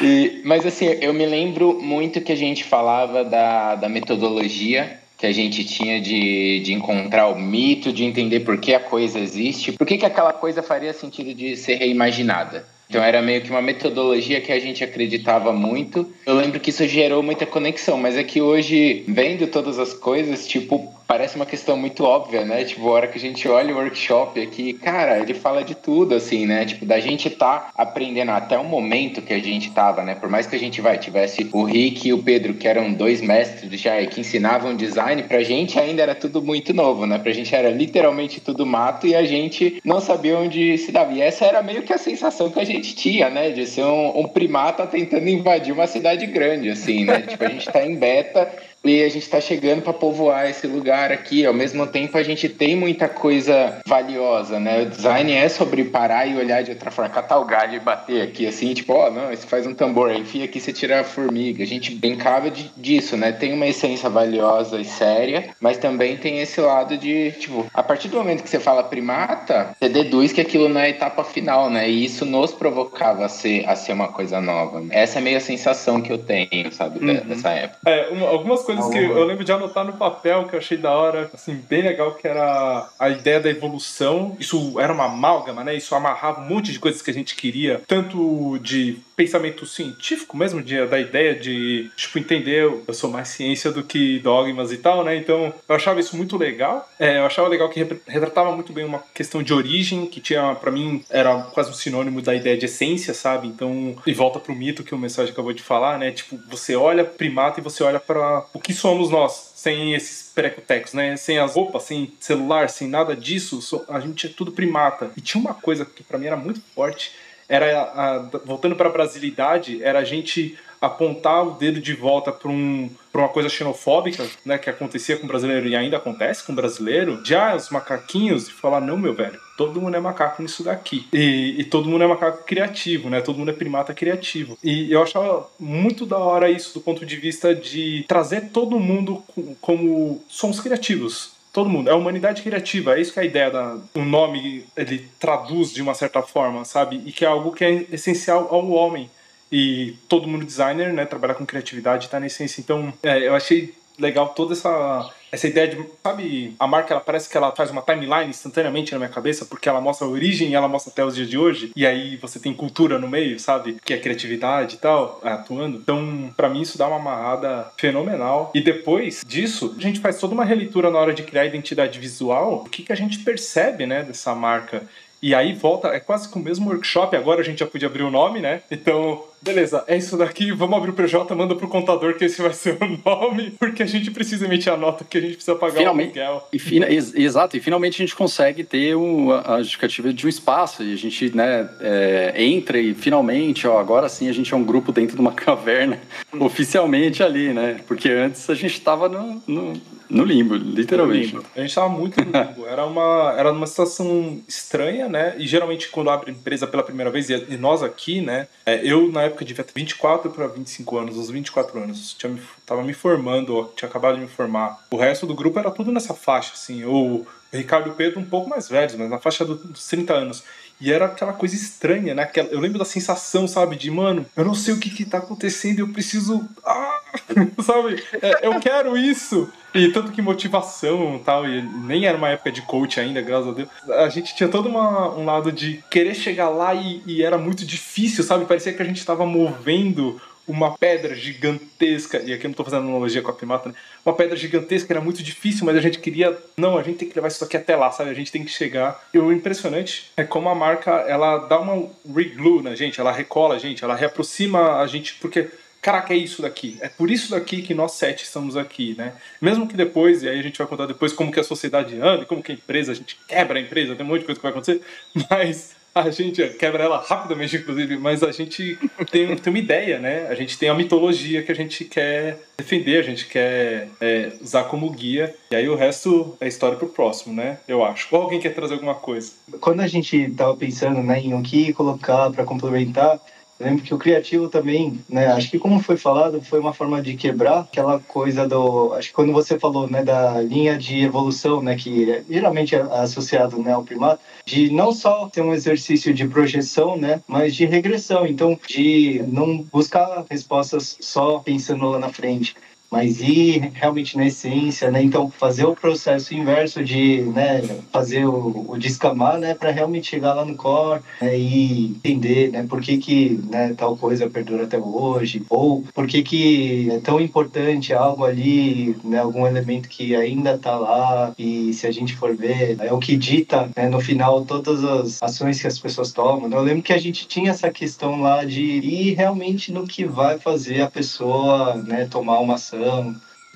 e, 0.00 0.40
mas 0.44 0.64
assim, 0.64 0.86
eu 1.00 1.12
me 1.12 1.26
lembro 1.26 1.80
muito 1.82 2.20
que 2.20 2.30
a 2.30 2.36
gente 2.36 2.62
falava 2.62 3.24
da, 3.24 3.74
da 3.74 3.88
metodologia 3.88 5.00
que 5.18 5.26
a 5.26 5.32
gente 5.32 5.64
tinha 5.64 6.00
de, 6.00 6.60
de 6.60 6.72
encontrar 6.72 7.28
o 7.28 7.38
mito, 7.38 7.92
de 7.92 8.04
entender 8.04 8.40
por 8.40 8.56
que 8.58 8.72
a 8.72 8.80
coisa 8.80 9.18
existe, 9.18 9.72
por 9.72 9.86
que, 9.86 9.98
que 9.98 10.06
aquela 10.06 10.32
coisa 10.32 10.62
faria 10.62 10.94
sentido 10.94 11.34
de 11.34 11.56
ser 11.58 11.74
reimaginada. 11.74 12.64
Então 12.90 13.04
era 13.04 13.22
meio 13.22 13.40
que 13.40 13.50
uma 13.50 13.62
metodologia 13.62 14.40
que 14.40 14.50
a 14.50 14.58
gente 14.58 14.82
acreditava 14.82 15.52
muito. 15.52 16.12
Eu 16.26 16.34
lembro 16.34 16.58
que 16.58 16.70
isso 16.70 16.86
gerou 16.88 17.22
muita 17.22 17.46
conexão, 17.46 17.96
mas 17.96 18.16
é 18.16 18.24
que 18.24 18.42
hoje, 18.42 19.04
vendo 19.06 19.46
todas 19.46 19.78
as 19.78 19.94
coisas, 19.94 20.44
tipo, 20.44 20.92
parece 21.10 21.34
uma 21.34 21.44
questão 21.44 21.76
muito 21.76 22.04
óbvia, 22.04 22.44
né? 22.44 22.62
Tipo, 22.62 22.88
a 22.88 22.92
hora 22.92 23.08
que 23.08 23.18
a 23.18 23.20
gente 23.20 23.48
olha 23.48 23.74
o 23.74 23.78
workshop 23.78 24.40
aqui, 24.40 24.74
cara, 24.74 25.18
ele 25.18 25.34
fala 25.34 25.64
de 25.64 25.74
tudo, 25.74 26.14
assim, 26.14 26.46
né? 26.46 26.64
Tipo, 26.64 26.86
da 26.86 27.00
gente 27.00 27.28
tá 27.28 27.72
aprendendo 27.76 28.30
até 28.30 28.56
o 28.56 28.62
momento 28.62 29.20
que 29.20 29.34
a 29.34 29.40
gente 29.40 29.72
tava, 29.72 30.04
né? 30.04 30.14
Por 30.14 30.28
mais 30.28 30.46
que 30.46 30.54
a 30.54 30.58
gente 30.58 30.80
vai, 30.80 30.98
tivesse 30.98 31.50
o 31.52 31.64
Rick 31.64 32.06
e 32.06 32.12
o 32.12 32.22
Pedro, 32.22 32.54
que 32.54 32.68
eram 32.68 32.92
dois 32.92 33.20
mestres 33.20 33.80
já 33.80 34.06
que 34.06 34.20
ensinavam 34.20 34.76
design, 34.76 35.24
pra 35.24 35.42
gente 35.42 35.80
ainda 35.80 36.00
era 36.00 36.14
tudo 36.14 36.40
muito 36.40 36.72
novo, 36.72 37.04
né? 37.06 37.18
Pra 37.18 37.32
gente 37.32 37.52
era 37.52 37.70
literalmente 37.70 38.40
tudo 38.40 38.64
mato 38.64 39.04
e 39.04 39.16
a 39.16 39.24
gente 39.24 39.80
não 39.84 40.00
sabia 40.00 40.38
onde 40.38 40.78
se 40.78 40.92
dava. 40.92 41.12
E 41.12 41.20
essa 41.20 41.44
era 41.44 41.60
meio 41.60 41.82
que 41.82 41.92
a 41.92 41.98
sensação 41.98 42.50
que 42.50 42.60
a 42.60 42.64
gente 42.64 42.94
tinha, 42.94 43.28
né? 43.28 43.50
De 43.50 43.66
ser 43.66 43.82
um, 43.82 44.20
um 44.20 44.28
primata 44.28 44.86
tentando 44.86 45.28
invadir 45.28 45.74
uma 45.74 45.88
cidade 45.88 46.24
grande, 46.26 46.70
assim, 46.70 47.04
né? 47.04 47.22
tipo, 47.22 47.42
a 47.42 47.48
gente 47.48 47.68
tá 47.68 47.84
em 47.84 47.96
beta 47.96 48.48
e 48.84 49.02
a 49.02 49.08
gente 49.08 49.22
está 49.22 49.40
chegando 49.40 49.82
para 49.82 49.92
povoar 49.92 50.48
esse 50.48 50.66
lugar 50.66 51.12
aqui. 51.12 51.44
Ao 51.44 51.52
mesmo 51.52 51.86
tempo, 51.86 52.16
a 52.16 52.22
gente 52.22 52.48
tem 52.48 52.74
muita 52.74 53.08
coisa 53.08 53.80
valiosa, 53.86 54.58
né? 54.58 54.82
O 54.82 54.86
design 54.86 55.32
é 55.32 55.48
sobre 55.48 55.84
parar 55.84 56.26
e 56.26 56.36
olhar 56.36 56.62
de 56.62 56.70
outra 56.70 56.90
forma, 56.90 57.10
catar 57.10 57.38
o 57.38 57.44
galho 57.44 57.76
e 57.76 57.80
bater 57.80 58.22
aqui, 58.22 58.46
assim, 58.46 58.72
tipo, 58.72 58.92
ó, 58.92 59.08
oh, 59.08 59.10
não, 59.10 59.28
você 59.28 59.46
faz 59.46 59.66
um 59.66 59.74
tambor, 59.74 60.12
enfia 60.12 60.44
aqui, 60.44 60.60
você 60.60 60.72
tira 60.72 61.00
a 61.00 61.04
formiga. 61.04 61.62
A 61.62 61.66
gente 61.66 61.94
brincava 61.94 62.50
de, 62.50 62.70
disso, 62.76 63.16
né? 63.16 63.32
Tem 63.32 63.52
uma 63.52 63.66
essência 63.66 64.08
valiosa 64.08 64.80
e 64.80 64.84
séria, 64.84 65.50
mas 65.60 65.76
também 65.76 66.16
tem 66.16 66.40
esse 66.40 66.60
lado 66.60 66.96
de, 66.96 67.32
tipo, 67.32 67.66
a 67.74 67.82
partir 67.82 68.08
do 68.08 68.16
momento 68.16 68.42
que 68.42 68.48
você 68.48 68.60
fala 68.60 68.82
primata, 68.82 69.74
você 69.78 69.88
deduz 69.88 70.32
que 70.32 70.40
aquilo 70.40 70.68
não 70.68 70.80
é 70.80 70.84
a 70.84 70.90
etapa 70.90 71.22
final, 71.22 71.68
né? 71.68 71.88
E 71.88 72.04
isso 72.04 72.24
nos 72.24 72.52
provocava 72.52 73.26
a 73.26 73.28
ser, 73.28 73.68
a 73.68 73.76
ser 73.76 73.92
uma 73.92 74.08
coisa 74.08 74.40
nova. 74.40 74.82
Essa 74.90 75.18
é 75.18 75.22
meio 75.22 75.36
a 75.36 75.40
sensação 75.40 76.00
que 76.00 76.12
eu 76.12 76.18
tenho, 76.18 76.72
sabe, 76.72 77.04
uhum. 77.04 77.14
dessa 77.26 77.50
época. 77.50 77.78
É, 77.86 78.08
uma, 78.08 78.26
algumas 78.28 78.62
coisas 78.62 78.69
que 78.90 78.98
eu 78.98 79.24
lembro 79.24 79.44
de 79.44 79.52
anotar 79.52 79.84
no 79.84 79.94
papel 79.94 80.44
que 80.44 80.54
eu 80.54 80.58
achei 80.58 80.76
da 80.76 80.90
hora, 80.90 81.30
assim, 81.32 81.54
bem 81.68 81.82
legal, 81.82 82.14
que 82.14 82.26
era 82.26 82.88
a 82.98 83.08
ideia 83.08 83.40
da 83.40 83.50
evolução. 83.50 84.36
Isso 84.38 84.78
era 84.78 84.92
uma 84.92 85.06
amálgama, 85.06 85.64
né? 85.64 85.74
Isso 85.74 85.94
amarrava 85.94 86.40
um 86.40 86.48
monte 86.48 86.72
de 86.72 86.78
coisas 86.78 87.02
que 87.02 87.10
a 87.10 87.14
gente 87.14 87.34
queria, 87.34 87.82
tanto 87.86 88.58
de 88.58 88.98
pensamento 89.16 89.66
científico 89.66 90.34
mesmo, 90.34 90.62
de, 90.62 90.86
da 90.86 90.98
ideia 90.98 91.34
de, 91.34 91.90
tipo, 91.94 92.18
entender, 92.18 92.62
eu 92.62 92.94
sou 92.94 93.10
mais 93.10 93.28
ciência 93.28 93.70
do 93.70 93.82
que 93.82 94.18
dogmas 94.20 94.72
e 94.72 94.78
tal, 94.78 95.04
né? 95.04 95.14
Então, 95.16 95.52
eu 95.68 95.74
achava 95.74 96.00
isso 96.00 96.16
muito 96.16 96.38
legal. 96.38 96.88
É, 96.98 97.18
eu 97.18 97.26
achava 97.26 97.48
legal 97.48 97.68
que 97.68 97.86
retratava 98.06 98.52
muito 98.52 98.72
bem 98.72 98.84
uma 98.84 99.02
questão 99.14 99.42
de 99.42 99.52
origem, 99.52 100.06
que 100.06 100.20
tinha, 100.20 100.54
para 100.54 100.70
mim, 100.70 101.04
era 101.10 101.42
quase 101.52 101.70
um 101.70 101.74
sinônimo 101.74 102.22
da 102.22 102.34
ideia 102.34 102.56
de 102.56 102.64
essência, 102.64 103.12
sabe? 103.12 103.48
Então, 103.48 103.94
e 104.06 104.14
volta 104.14 104.38
pro 104.38 104.54
mito 104.54 104.82
que 104.82 104.94
o 104.94 104.98
mensagem 104.98 105.32
acabou 105.32 105.52
de 105.52 105.62
falar, 105.62 105.98
né? 105.98 106.10
Tipo, 106.10 106.38
você 106.48 106.74
olha 106.74 107.04
primata 107.04 107.60
e 107.60 107.62
você 107.62 107.82
olha 107.82 108.00
para 108.00 108.44
o 108.54 108.59
que 108.60 108.72
somos 108.72 109.10
nós, 109.10 109.52
sem 109.56 109.94
esses 109.94 110.30
precotecos, 110.32 110.92
né? 110.92 111.16
Sem 111.16 111.38
as 111.38 111.54
roupas, 111.54 111.82
sem 111.84 112.12
celular, 112.20 112.68
sem 112.70 112.88
nada 112.88 113.16
disso, 113.16 113.84
a 113.88 114.00
gente 114.00 114.26
é 114.26 114.30
tudo 114.30 114.52
primata. 114.52 115.10
E 115.16 115.20
tinha 115.20 115.40
uma 115.40 115.54
coisa 115.54 115.84
que 115.84 116.02
para 116.02 116.18
mim 116.18 116.26
era 116.26 116.36
muito 116.36 116.60
forte, 116.74 117.12
era 117.50 117.82
a, 117.82 118.18
voltando 118.44 118.76
para 118.76 118.88
a 118.88 118.92
brasilidade, 118.92 119.82
era 119.82 119.98
a 119.98 120.04
gente 120.04 120.56
apontar 120.80 121.46
o 121.46 121.50
dedo 121.50 121.78
de 121.78 121.92
volta 121.92 122.32
para 122.32 122.48
um, 122.48 122.88
uma 123.12 123.28
coisa 123.28 123.50
xenofóbica, 123.50 124.26
né, 124.46 124.56
que 124.56 124.70
acontecia 124.70 125.16
com 125.18 125.24
o 125.24 125.28
brasileiro 125.28 125.68
e 125.68 125.76
ainda 125.76 125.98
acontece 125.98 126.42
com 126.42 126.52
o 126.52 126.54
brasileiro, 126.54 127.20
já 127.22 127.54
os 127.54 127.68
macaquinhos 127.68 128.48
e 128.48 128.52
falar, 128.52 128.80
não, 128.80 128.96
meu 128.96 129.12
velho, 129.12 129.38
todo 129.58 129.80
mundo 129.80 129.96
é 129.96 130.00
macaco 130.00 130.40
nisso 130.40 130.62
daqui. 130.62 131.06
E, 131.12 131.56
e, 131.58 131.64
todo 131.64 131.88
mundo 131.88 132.04
é 132.04 132.06
macaco 132.06 132.44
criativo, 132.44 133.10
né? 133.10 133.20
Todo 133.20 133.36
mundo 133.36 133.50
é 133.50 133.54
primata 133.54 133.92
criativo. 133.92 134.56
E 134.64 134.90
eu 134.90 135.02
achava 135.02 135.46
muito 135.58 136.06
da 136.06 136.16
hora 136.16 136.48
isso 136.48 136.72
do 136.72 136.80
ponto 136.80 137.04
de 137.04 137.16
vista 137.16 137.54
de 137.54 138.04
trazer 138.08 138.48
todo 138.48 138.80
mundo 138.80 139.22
como 139.60 140.24
somos 140.28 140.60
criativos 140.60 141.39
todo 141.52 141.68
mundo. 141.68 141.88
É 141.88 141.92
a 141.92 141.96
humanidade 141.96 142.42
criativa, 142.42 142.96
é 142.96 143.00
isso 143.00 143.12
que 143.12 143.18
é 143.18 143.22
a 143.22 143.26
ideia 143.26 143.50
da 143.50 143.78
o 143.94 144.04
nome 144.04 144.64
ele 144.76 145.08
traduz 145.18 145.72
de 145.72 145.82
uma 145.82 145.94
certa 145.94 146.22
forma, 146.22 146.64
sabe? 146.64 147.02
E 147.06 147.12
que 147.12 147.24
é 147.24 147.28
algo 147.28 147.52
que 147.52 147.64
é 147.64 147.86
essencial 147.92 148.48
ao 148.50 148.70
homem. 148.70 149.10
E 149.52 149.96
todo 150.08 150.28
mundo 150.28 150.46
designer, 150.46 150.92
né, 150.92 151.04
trabalhar 151.04 151.34
com 151.34 151.44
criatividade 151.44 152.06
está 152.06 152.20
na 152.20 152.26
essência. 152.26 152.60
Então, 152.60 152.92
é, 153.02 153.26
eu 153.26 153.34
achei 153.34 153.74
legal 153.98 154.28
toda 154.28 154.52
essa 154.52 155.12
essa 155.32 155.46
ideia 155.46 155.68
de, 155.68 155.84
sabe, 156.02 156.54
a 156.58 156.66
marca 156.66 156.94
ela 156.94 157.00
parece 157.00 157.28
que 157.28 157.36
ela 157.36 157.52
faz 157.52 157.70
uma 157.70 157.82
timeline 157.82 158.28
instantaneamente 158.28 158.92
na 158.92 158.98
minha 158.98 159.10
cabeça, 159.10 159.44
porque 159.44 159.68
ela 159.68 159.80
mostra 159.80 160.06
a 160.06 160.10
origem 160.10 160.50
e 160.50 160.54
ela 160.54 160.68
mostra 160.68 160.92
até 160.92 161.04
os 161.04 161.14
dias 161.14 161.28
de 161.28 161.38
hoje, 161.38 161.72
e 161.74 161.86
aí 161.86 162.16
você 162.16 162.38
tem 162.38 162.52
cultura 162.52 162.98
no 162.98 163.08
meio, 163.08 163.38
sabe? 163.38 163.76
Que 163.84 163.94
é 163.94 163.98
criatividade 163.98 164.76
e 164.76 164.78
tal, 164.78 165.20
atuando. 165.22 165.78
Então, 165.78 166.32
para 166.36 166.48
mim 166.48 166.62
isso 166.62 166.78
dá 166.78 166.86
uma 166.86 166.96
amarrada 166.96 167.70
fenomenal. 167.76 168.50
E 168.54 168.60
depois 168.60 169.22
disso, 169.26 169.74
a 169.78 169.80
gente 169.80 170.00
faz 170.00 170.18
toda 170.18 170.34
uma 170.34 170.44
releitura 170.44 170.90
na 170.90 170.98
hora 170.98 171.14
de 171.14 171.22
criar 171.22 171.42
a 171.42 171.46
identidade 171.46 171.98
visual, 171.98 172.64
o 172.66 172.68
que 172.68 172.82
que 172.82 172.92
a 172.92 172.96
gente 172.96 173.20
percebe, 173.20 173.86
né, 173.86 174.02
dessa 174.02 174.34
marca. 174.34 174.82
E 175.22 175.34
aí 175.34 175.52
volta, 175.52 175.88
é 175.88 176.00
quase 176.00 176.28
com 176.28 176.38
o 176.38 176.42
mesmo 176.42 176.70
workshop, 176.70 177.14
agora 177.14 177.40
a 177.40 177.44
gente 177.44 177.58
já 177.58 177.66
podia 177.66 177.88
abrir 177.88 178.02
o 178.02 178.10
nome, 178.10 178.40
né? 178.40 178.62
Então, 178.70 179.22
beleza, 179.42 179.84
é 179.86 179.96
isso 179.96 180.16
daqui, 180.16 180.52
vamos 180.52 180.76
abrir 180.76 180.90
o 180.90 180.94
PJ, 180.94 181.34
manda 181.34 181.54
pro 181.54 181.68
contador 181.68 182.14
que 182.16 182.24
esse 182.24 182.40
vai 182.42 182.52
ser 182.52 182.76
o 182.82 183.00
nome, 183.04 183.52
porque 183.58 183.82
a 183.82 183.86
gente 183.86 184.10
precisa 184.10 184.44
emitir 184.46 184.72
a 184.72 184.76
nota 184.76 185.04
que 185.04 185.18
a 185.18 185.20
gente 185.20 185.34
precisa 185.34 185.56
pagar 185.56 185.78
Finalmente. 185.78 186.18
o 186.18 186.22
aluguel. 186.22 186.48
E 186.52 186.58
fina- 186.58 186.88
ex- 186.90 187.14
exato, 187.14 187.56
e 187.56 187.60
finalmente 187.60 187.94
a 187.94 188.04
gente 188.06 188.14
consegue 188.16 188.64
ter 188.64 188.96
um, 188.96 189.32
a 189.32 189.58
justificativa 189.58 190.12
de 190.12 190.26
um 190.26 190.28
espaço, 190.28 190.82
e 190.82 190.92
a 190.92 190.96
gente 190.96 191.34
né, 191.36 191.68
é, 191.80 192.34
entra 192.44 192.78
e 192.78 192.94
finalmente, 192.94 193.66
ó, 193.66 193.78
agora 193.78 194.08
sim 194.08 194.28
a 194.28 194.32
gente 194.32 194.52
é 194.52 194.56
um 194.56 194.64
grupo 194.64 194.92
dentro 194.92 195.14
de 195.14 195.20
uma 195.20 195.32
caverna, 195.50 195.98
oficialmente 196.38 197.22
ali, 197.22 197.52
né? 197.52 197.80
Porque 197.86 198.08
antes 198.08 198.48
a 198.50 198.54
gente 198.54 198.80
tava 198.80 199.08
no, 199.08 199.42
no, 199.46 199.72
no 200.08 200.24
limbo, 200.24 200.54
literalmente. 200.54 201.36
A 201.56 201.60
gente 201.60 201.74
tava 201.74 201.88
muito 201.88 202.20
no 202.24 202.30
limbo. 202.32 202.66
Era 202.66 202.84
uma, 202.86 203.34
era 203.36 203.52
uma 203.52 203.66
situação 203.66 204.40
estranha, 204.48 205.08
né? 205.08 205.34
E 205.38 205.46
geralmente 205.46 205.88
quando 205.88 206.10
abre 206.10 206.30
empresa 206.30 206.66
pela 206.66 206.82
primeira 206.82 207.10
vez, 207.10 207.28
e 207.30 207.40
e 207.50 207.56
nós 207.56 207.82
aqui, 207.82 208.20
né? 208.20 208.46
é, 208.66 208.80
eu 208.84 209.10
na 209.10 209.24
época 209.30 209.44
devia 209.44 209.64
ter 209.64 209.72
24 209.74 210.30
para 210.30 210.46
25 210.46 210.98
anos, 210.98 211.16
uns 211.16 211.30
24 211.30 211.78
anos. 211.82 212.16
Me, 212.24 212.40
tava 212.66 212.82
me 212.82 212.92
formando, 212.92 213.56
ó, 213.56 213.64
tinha 213.74 213.88
acabado 213.88 214.16
de 214.16 214.20
me 214.22 214.28
formar. 214.28 214.78
O 214.90 214.96
resto 214.96 215.26
do 215.26 215.34
grupo 215.34 215.58
era 215.58 215.70
tudo 215.70 215.90
nessa 215.90 216.14
faixa, 216.14 216.52
assim. 216.54 216.84
O 216.84 217.26
Ricardo 217.52 217.88
e 217.88 217.90
o 217.92 217.94
Pedro 217.94 218.20
um 218.20 218.24
pouco 218.24 218.48
mais 218.48 218.68
velhos, 218.68 218.94
mas 218.94 219.10
na 219.10 219.18
faixa 219.18 219.44
do- 219.44 219.54
dos 219.56 219.86
30 219.86 220.12
anos. 220.14 220.42
E 220.80 220.90
era 220.90 221.04
aquela 221.06 221.32
coisa 221.34 221.54
estranha, 221.54 222.14
né? 222.14 222.22
Aquela, 222.22 222.48
eu 222.48 222.58
lembro 222.60 222.78
da 222.78 222.84
sensação, 222.86 223.46
sabe? 223.46 223.76
De, 223.76 223.90
mano, 223.90 224.24
eu 224.34 224.44
não 224.44 224.54
sei 224.54 224.72
o 224.72 224.78
que 224.78 224.88
que 224.88 225.04
tá 225.04 225.18
acontecendo, 225.18 225.80
eu 225.80 225.88
preciso. 225.88 226.48
Ah! 226.64 227.00
sabe? 227.62 228.02
É, 228.22 228.46
eu 228.46 228.58
quero 228.60 228.96
isso! 228.96 229.52
E 229.74 229.92
tanto 229.92 230.10
que 230.12 230.20
motivação 230.20 231.16
e 231.16 231.18
tal, 231.20 231.46
e 231.48 231.62
nem 231.62 232.04
era 232.06 232.16
uma 232.18 232.28
época 232.30 232.50
de 232.50 232.62
coach 232.62 232.98
ainda, 232.98 233.20
graças 233.20 233.48
a 233.48 233.52
Deus. 233.52 233.68
A 233.88 234.08
gente 234.08 234.34
tinha 234.34 234.48
todo 234.48 234.68
uma- 234.68 235.14
um 235.16 235.24
lado 235.24 235.52
de 235.52 235.82
querer 235.90 236.14
chegar 236.14 236.48
lá 236.48 236.74
e, 236.74 237.02
e 237.06 237.22
era 237.22 237.38
muito 237.38 237.64
difícil, 237.64 238.24
sabe? 238.24 238.46
Parecia 238.46 238.72
que 238.72 238.82
a 238.82 238.84
gente 238.86 239.04
tava 239.04 239.24
movendo 239.24 240.20
uma 240.48 240.76
pedra 240.76 241.14
gigantesca, 241.14 242.20
e 242.24 242.32
aqui 242.32 242.44
eu 242.44 242.48
não 242.48 242.54
tô 242.56 242.64
fazendo 242.64 242.88
analogia 242.88 243.22
com 243.22 243.30
a 243.30 243.34
primata, 243.34 243.68
né? 243.68 243.74
Uma 244.04 244.14
pedra 244.14 244.36
gigantesca 244.36 244.92
era 244.92 245.00
muito 245.00 245.22
difícil, 245.22 245.64
mas 245.64 245.76
a 245.76 245.80
gente 245.80 246.00
queria. 246.00 246.36
Não, 246.56 246.76
a 246.76 246.82
gente 246.82 246.96
tem 246.98 247.08
que 247.08 247.14
levar 247.14 247.28
isso 247.28 247.44
aqui 247.44 247.56
até 247.56 247.76
lá, 247.76 247.92
sabe? 247.92 248.10
A 248.10 248.14
gente 248.14 248.32
tem 248.32 248.44
que 248.44 248.50
chegar. 248.50 249.00
E 249.14 249.18
o 249.20 249.30
impressionante 249.32 250.10
é 250.16 250.24
como 250.24 250.48
a 250.48 250.54
marca 250.54 250.90
ela 251.06 251.38
dá 251.38 251.60
uma 251.60 251.88
reglue 252.12 252.62
na 252.62 252.74
gente, 252.74 252.98
ela 253.00 253.12
recola 253.12 253.54
a 253.54 253.58
gente, 253.58 253.84
ela 253.84 253.94
reaproxima 253.94 254.78
a 254.80 254.86
gente, 254.88 255.14
porque. 255.20 255.48
Caraca, 255.80 256.12
é 256.12 256.16
isso 256.16 256.42
daqui. 256.42 256.76
É 256.80 256.88
por 256.88 257.10
isso 257.10 257.30
daqui 257.30 257.62
que 257.62 257.72
nós 257.72 257.92
sete 257.92 258.24
estamos 258.24 258.56
aqui, 258.56 258.94
né? 258.98 259.14
Mesmo 259.40 259.66
que 259.66 259.76
depois, 259.76 260.22
e 260.22 260.28
aí 260.28 260.38
a 260.38 260.42
gente 260.42 260.58
vai 260.58 260.66
contar 260.66 260.86
depois 260.86 261.12
como 261.12 261.32
que 261.32 261.40
a 261.40 261.44
sociedade 261.44 261.98
anda, 261.98 262.26
como 262.26 262.42
que 262.42 262.52
a 262.52 262.54
empresa, 262.54 262.92
a 262.92 262.94
gente 262.94 263.18
quebra 263.26 263.58
a 263.58 263.62
empresa, 263.62 263.94
tem 263.94 264.04
um 264.04 264.08
monte 264.08 264.20
de 264.20 264.26
coisa 264.26 264.38
que 264.38 264.42
vai 264.42 264.52
acontecer, 264.52 264.82
mas 265.30 265.74
a 265.94 266.08
gente 266.10 266.46
quebra 266.50 266.84
ela 266.84 266.98
rapidamente, 266.98 267.56
inclusive, 267.56 267.96
mas 267.96 268.22
a 268.22 268.30
gente 268.30 268.78
tem, 269.10 269.34
tem 269.36 269.52
uma 269.52 269.58
ideia, 269.58 269.98
né? 269.98 270.26
A 270.28 270.34
gente 270.34 270.56
tem 270.56 270.68
a 270.68 270.74
mitologia 270.74 271.42
que 271.42 271.50
a 271.50 271.54
gente 271.54 271.84
quer 271.84 272.38
defender, 272.56 272.98
a 272.98 273.02
gente 273.02 273.26
quer 273.26 273.88
é, 274.00 274.32
usar 274.40 274.64
como 274.64 274.90
guia, 274.90 275.34
e 275.50 275.56
aí 275.56 275.68
o 275.68 275.74
resto 275.74 276.36
é 276.40 276.46
história 276.46 276.76
pro 276.76 276.88
próximo, 276.88 277.34
né? 277.34 277.58
Eu 277.66 277.84
acho. 277.84 278.06
Ou 278.14 278.22
alguém 278.22 278.38
quer 278.38 278.54
trazer 278.54 278.74
alguma 278.74 278.94
coisa? 278.94 279.32
Quando 279.60 279.80
a 279.80 279.86
gente 279.86 280.30
tava 280.30 280.56
pensando 280.56 281.02
né, 281.02 281.20
em 281.20 281.34
o 281.34 281.42
que 281.42 281.72
colocar 281.72 282.30
para 282.30 282.44
complementar, 282.44 283.20
lembro 283.60 283.84
que 283.84 283.94
o 283.94 283.98
criativo 283.98 284.48
também, 284.48 284.98
né? 285.08 285.26
Acho 285.26 285.50
que 285.50 285.58
como 285.58 285.80
foi 285.80 285.96
falado, 285.96 286.40
foi 286.40 286.58
uma 286.58 286.72
forma 286.72 287.02
de 287.02 287.14
quebrar 287.14 287.60
aquela 287.60 288.00
coisa 288.00 288.48
do, 288.48 288.94
acho 288.94 289.08
que 289.08 289.14
quando 289.14 289.32
você 289.32 289.58
falou, 289.58 289.88
né, 289.88 290.02
da 290.02 290.40
linha 290.40 290.78
de 290.78 291.02
evolução, 291.02 291.62
né, 291.62 291.76
que 291.76 292.24
geralmente 292.28 292.74
é 292.74 292.80
associado, 292.80 293.58
né, 293.58 293.72
ao 293.72 293.84
primato, 293.84 294.22
de 294.46 294.70
não 294.72 294.92
só 294.92 295.28
ter 295.28 295.42
um 295.42 295.52
exercício 295.52 296.14
de 296.14 296.26
projeção, 296.26 296.96
né, 296.96 297.20
mas 297.28 297.54
de 297.54 297.66
regressão, 297.66 298.26
então 298.26 298.58
de 298.66 299.22
não 299.28 299.58
buscar 299.70 300.24
respostas 300.30 300.96
só 301.00 301.38
pensando 301.38 301.88
lá 301.90 301.98
na 301.98 302.08
frente, 302.08 302.56
mas 302.90 303.20
ir 303.20 303.70
realmente 303.74 304.16
na 304.16 304.26
essência, 304.26 304.90
né? 304.90 305.02
Então 305.02 305.30
fazer 305.30 305.64
o 305.64 305.76
processo 305.76 306.34
inverso 306.34 306.82
de, 306.82 307.22
né, 307.22 307.62
fazer 307.92 308.26
o, 308.26 308.66
o 308.68 308.78
descamar, 308.78 309.38
né, 309.38 309.54
para 309.54 309.70
realmente 309.70 310.08
chegar 310.08 310.34
lá 310.34 310.44
no 310.44 310.56
core 310.56 311.00
né, 311.20 311.38
e 311.38 311.96
entender, 312.04 312.50
né, 312.50 312.66
por 312.68 312.80
que 312.80 312.98
que, 312.98 313.40
né, 313.48 313.74
tal 313.76 313.96
coisa 313.96 314.28
perdura 314.28 314.64
até 314.64 314.78
hoje, 314.78 315.44
ou 315.48 315.84
por 315.94 316.06
que 316.06 316.22
que 316.22 316.90
é 316.90 316.98
tão 317.00 317.20
importante 317.20 317.92
algo 317.94 318.24
ali, 318.24 318.96
né, 319.04 319.18
algum 319.18 319.46
elemento 319.46 319.88
que 319.88 320.16
ainda 320.16 320.58
tá 320.58 320.76
lá 320.76 321.32
e 321.38 321.72
se 321.72 321.86
a 321.86 321.92
gente 321.92 322.16
for 322.16 322.34
ver 322.36 322.76
é 322.80 322.92
o 322.92 322.98
que 322.98 323.16
dita, 323.16 323.70
né, 323.76 323.88
no 323.88 324.00
final 324.00 324.44
todas 324.44 324.82
as 324.84 325.22
ações 325.22 325.60
que 325.60 325.66
as 325.66 325.78
pessoas 325.78 326.12
tomam. 326.12 326.50
Eu 326.50 326.62
lembro 326.62 326.82
que 326.82 326.92
a 326.92 326.98
gente 326.98 327.28
tinha 327.28 327.50
essa 327.50 327.70
questão 327.70 328.20
lá 328.20 328.44
de 328.44 328.62
ir 328.62 329.14
realmente 329.14 329.72
no 329.72 329.86
que 329.86 330.04
vai 330.04 330.38
fazer 330.38 330.82
a 330.82 330.90
pessoa, 330.90 331.74
né, 331.76 332.06
tomar 332.06 332.40
uma 332.40 332.54
ação. 332.54 332.79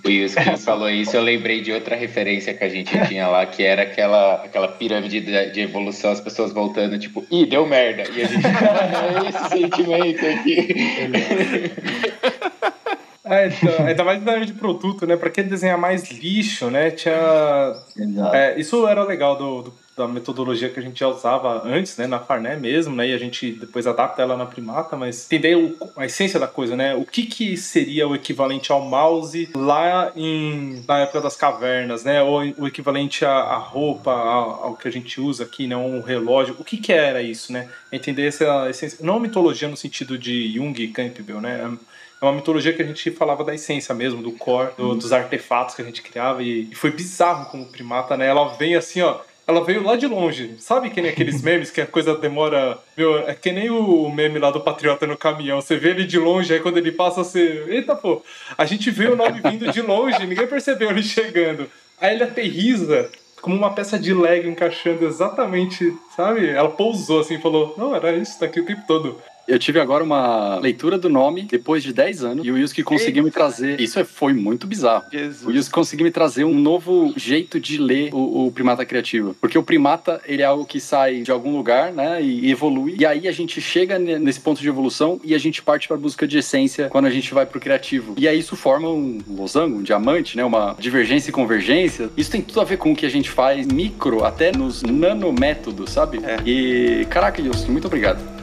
O 0.04 0.10
Yusuke 0.10 0.56
falou 0.62 0.90
isso, 0.90 1.16
eu 1.16 1.22
lembrei 1.22 1.62
de 1.62 1.72
outra 1.72 1.96
referência 1.96 2.52
que 2.52 2.62
a 2.62 2.68
gente 2.68 2.92
tinha 3.08 3.26
lá, 3.26 3.46
que 3.46 3.62
era 3.62 3.82
aquela, 3.82 4.34
aquela 4.44 4.68
pirâmide 4.68 5.20
de, 5.20 5.50
de 5.50 5.60
evolução, 5.62 6.10
as 6.10 6.20
pessoas 6.20 6.52
voltando, 6.52 6.98
tipo, 6.98 7.24
ih, 7.30 7.46
deu 7.46 7.66
merda. 7.66 8.02
E 8.14 8.22
a 8.22 8.26
gente, 8.26 8.46
"Ah, 8.46 9.24
é 9.24 9.28
esse 9.30 9.48
sentimento 9.48 10.26
aqui. 10.26 11.72
É, 13.26 13.46
então, 13.48 13.86
ainda 13.86 14.04
mais 14.04 14.22
na 14.22 14.32
área 14.32 14.44
de 14.44 14.52
produto, 14.52 15.06
né? 15.06 15.16
Pra 15.16 15.30
que 15.30 15.42
desenhar 15.42 15.78
mais 15.78 16.10
lixo, 16.10 16.70
né? 16.70 16.90
Tinha. 16.90 17.14
É, 18.34 18.60
isso 18.60 18.86
era 18.86 19.02
legal 19.02 19.36
do, 19.38 19.62
do- 19.62 19.74
da 19.96 20.08
metodologia 20.08 20.68
que 20.68 20.78
a 20.80 20.82
gente 20.82 20.98
já 20.98 21.06
usava 21.08 21.62
antes, 21.64 21.96
né, 21.96 22.06
na 22.06 22.18
Farné 22.18 22.56
mesmo, 22.56 22.96
né, 22.96 23.08
e 23.08 23.14
a 23.14 23.18
gente 23.18 23.52
depois 23.52 23.86
adapta 23.86 24.22
ela 24.22 24.36
na 24.36 24.44
Primata, 24.44 24.96
mas 24.96 25.24
entender 25.26 25.56
o- 25.56 25.76
a 25.96 26.04
essência 26.04 26.40
da 26.40 26.48
coisa, 26.48 26.74
né, 26.74 26.94
o 26.94 27.04
que 27.04 27.24
que 27.26 27.56
seria 27.56 28.06
o 28.08 28.14
equivalente 28.14 28.72
ao 28.72 28.80
mouse 28.80 29.48
lá 29.54 30.10
em, 30.16 30.82
na 30.88 30.98
época 31.00 31.20
das 31.20 31.36
cavernas, 31.36 32.02
né, 32.04 32.20
ou 32.22 32.40
o 32.58 32.66
equivalente 32.66 33.24
à, 33.24 33.30
à 33.30 33.56
roupa, 33.56 34.10
ao, 34.10 34.64
ao 34.64 34.76
que 34.76 34.88
a 34.88 34.90
gente 34.90 35.20
usa 35.20 35.44
aqui, 35.44 35.66
né, 35.66 35.76
um 35.76 36.00
relógio, 36.02 36.56
o 36.58 36.64
que 36.64 36.76
que 36.76 36.92
era 36.92 37.22
isso, 37.22 37.52
né, 37.52 37.68
entender 37.92 38.26
essa 38.26 38.68
essência, 38.68 38.98
não 39.00 39.16
a 39.16 39.20
mitologia 39.20 39.68
no 39.68 39.76
sentido 39.76 40.18
de 40.18 40.52
Jung 40.54 40.74
e 40.82 40.88
Campbell, 40.88 41.40
né, 41.40 41.60
é 42.20 42.24
uma 42.24 42.32
mitologia 42.32 42.72
que 42.72 42.80
a 42.82 42.86
gente 42.86 43.10
falava 43.10 43.44
da 43.44 43.54
essência 43.54 43.94
mesmo, 43.94 44.22
do 44.22 44.32
core, 44.32 44.70
do- 44.78 44.94
dos 44.94 45.12
artefatos 45.12 45.74
que 45.74 45.82
a 45.82 45.84
gente 45.84 46.00
criava. 46.00 46.42
E, 46.42 46.68
e 46.70 46.74
foi 46.74 46.90
bizarro 46.90 47.50
como 47.50 47.66
primata, 47.66 48.16
né? 48.16 48.26
Ela 48.26 48.48
vem 48.56 48.74
assim, 48.76 49.02
ó. 49.02 49.18
Ela 49.46 49.62
veio 49.62 49.82
lá 49.82 49.96
de 49.96 50.06
longe. 50.06 50.56
Sabe 50.58 50.90
que 50.90 51.00
nem 51.00 51.10
aqueles 51.10 51.40
memes 51.42 51.70
que 51.70 51.80
a 51.80 51.86
coisa 51.86 52.16
demora. 52.16 52.78
Meu, 52.96 53.18
é 53.28 53.34
que 53.34 53.52
nem 53.52 53.70
o 53.70 54.08
meme 54.10 54.38
lá 54.38 54.50
do 54.50 54.60
Patriota 54.60 55.06
no 55.06 55.16
caminhão. 55.16 55.60
Você 55.60 55.76
vê 55.76 55.90
ele 55.90 56.04
de 56.04 56.18
longe, 56.18 56.52
aí 56.52 56.60
quando 56.60 56.78
ele 56.78 56.92
passa, 56.92 57.22
você. 57.22 57.64
Eita, 57.68 57.94
pô! 57.94 58.22
A 58.56 58.64
gente 58.64 58.90
vê 58.90 59.06
o 59.06 59.16
nome 59.16 59.40
vindo 59.40 59.70
de 59.70 59.82
longe, 59.82 60.26
ninguém 60.26 60.46
percebeu 60.46 60.90
ele 60.90 61.02
chegando. 61.02 61.68
Aí 62.00 62.14
ele 62.14 62.24
aterriza 62.24 63.10
como 63.40 63.56
uma 63.56 63.74
peça 63.74 63.98
de 63.98 64.14
Lego 64.14 64.48
encaixando 64.48 65.04
exatamente, 65.04 65.94
sabe? 66.16 66.48
Ela 66.48 66.70
pousou 66.70 67.20
assim 67.20 67.34
e 67.34 67.42
falou: 67.42 67.74
Não, 67.76 67.94
era 67.94 68.12
isso, 68.12 68.38
tá 68.38 68.46
aqui 68.46 68.60
o 68.60 68.64
tempo 68.64 68.82
todo. 68.86 69.20
Eu 69.46 69.58
tive 69.58 69.78
agora 69.78 70.02
uma 70.02 70.58
leitura 70.58 70.96
do 70.98 71.08
nome 71.08 71.42
depois 71.42 71.82
de 71.82 71.92
10 71.92 72.24
anos 72.24 72.46
e 72.46 72.50
o 72.50 72.56
Yusuke 72.56 72.82
conseguiu 72.82 73.22
me 73.22 73.30
trazer. 73.30 73.80
Isso 73.80 73.98
é- 73.98 74.04
foi 74.04 74.32
muito 74.32 74.66
bizarro. 74.66 75.04
O 75.12 75.16
Jesus. 75.16 75.54
Yusuke 75.54 75.74
conseguiu 75.74 76.04
me 76.04 76.10
trazer 76.10 76.44
um 76.44 76.54
novo 76.58 77.12
jeito 77.16 77.60
de 77.60 77.76
ler 77.78 78.08
o, 78.14 78.46
o 78.46 78.52
primata 78.52 78.84
criativo. 78.86 79.36
Porque 79.40 79.58
o 79.58 79.62
primata, 79.62 80.20
ele 80.26 80.40
é 80.42 80.44
algo 80.46 80.64
que 80.64 80.80
sai 80.80 81.20
de 81.22 81.30
algum 81.30 81.54
lugar, 81.56 81.92
né? 81.92 82.22
E 82.22 82.50
evolui. 82.50 82.96
E 82.98 83.04
aí 83.04 83.28
a 83.28 83.32
gente 83.32 83.60
chega 83.60 83.98
ne- 83.98 84.18
nesse 84.18 84.40
ponto 84.40 84.60
de 84.60 84.68
evolução 84.68 85.20
e 85.22 85.34
a 85.34 85.38
gente 85.38 85.62
parte 85.62 85.88
para 85.88 85.96
busca 85.96 86.26
de 86.26 86.38
essência 86.38 86.88
quando 86.88 87.06
a 87.06 87.10
gente 87.10 87.32
vai 87.34 87.44
pro 87.44 87.60
criativo. 87.60 88.14
E 88.16 88.26
aí 88.26 88.38
isso 88.38 88.56
forma 88.56 88.88
um 88.88 89.18
losango, 89.28 89.78
um 89.78 89.82
diamante, 89.82 90.36
né? 90.36 90.44
Uma 90.44 90.74
divergência 90.78 91.28
e 91.30 91.32
convergência. 91.32 92.08
Isso 92.16 92.30
tem 92.30 92.40
tudo 92.40 92.60
a 92.60 92.64
ver 92.64 92.78
com 92.78 92.92
o 92.92 92.96
que 92.96 93.04
a 93.04 93.10
gente 93.10 93.28
faz 93.30 93.66
micro, 93.66 94.24
até 94.24 94.52
nos 94.56 94.82
nanométodos, 94.82 95.90
sabe? 95.90 96.20
É. 96.24 96.36
E 96.48 97.04
caraca, 97.10 97.42
Yusuke, 97.42 97.70
muito 97.70 97.86
obrigado. 97.86 98.33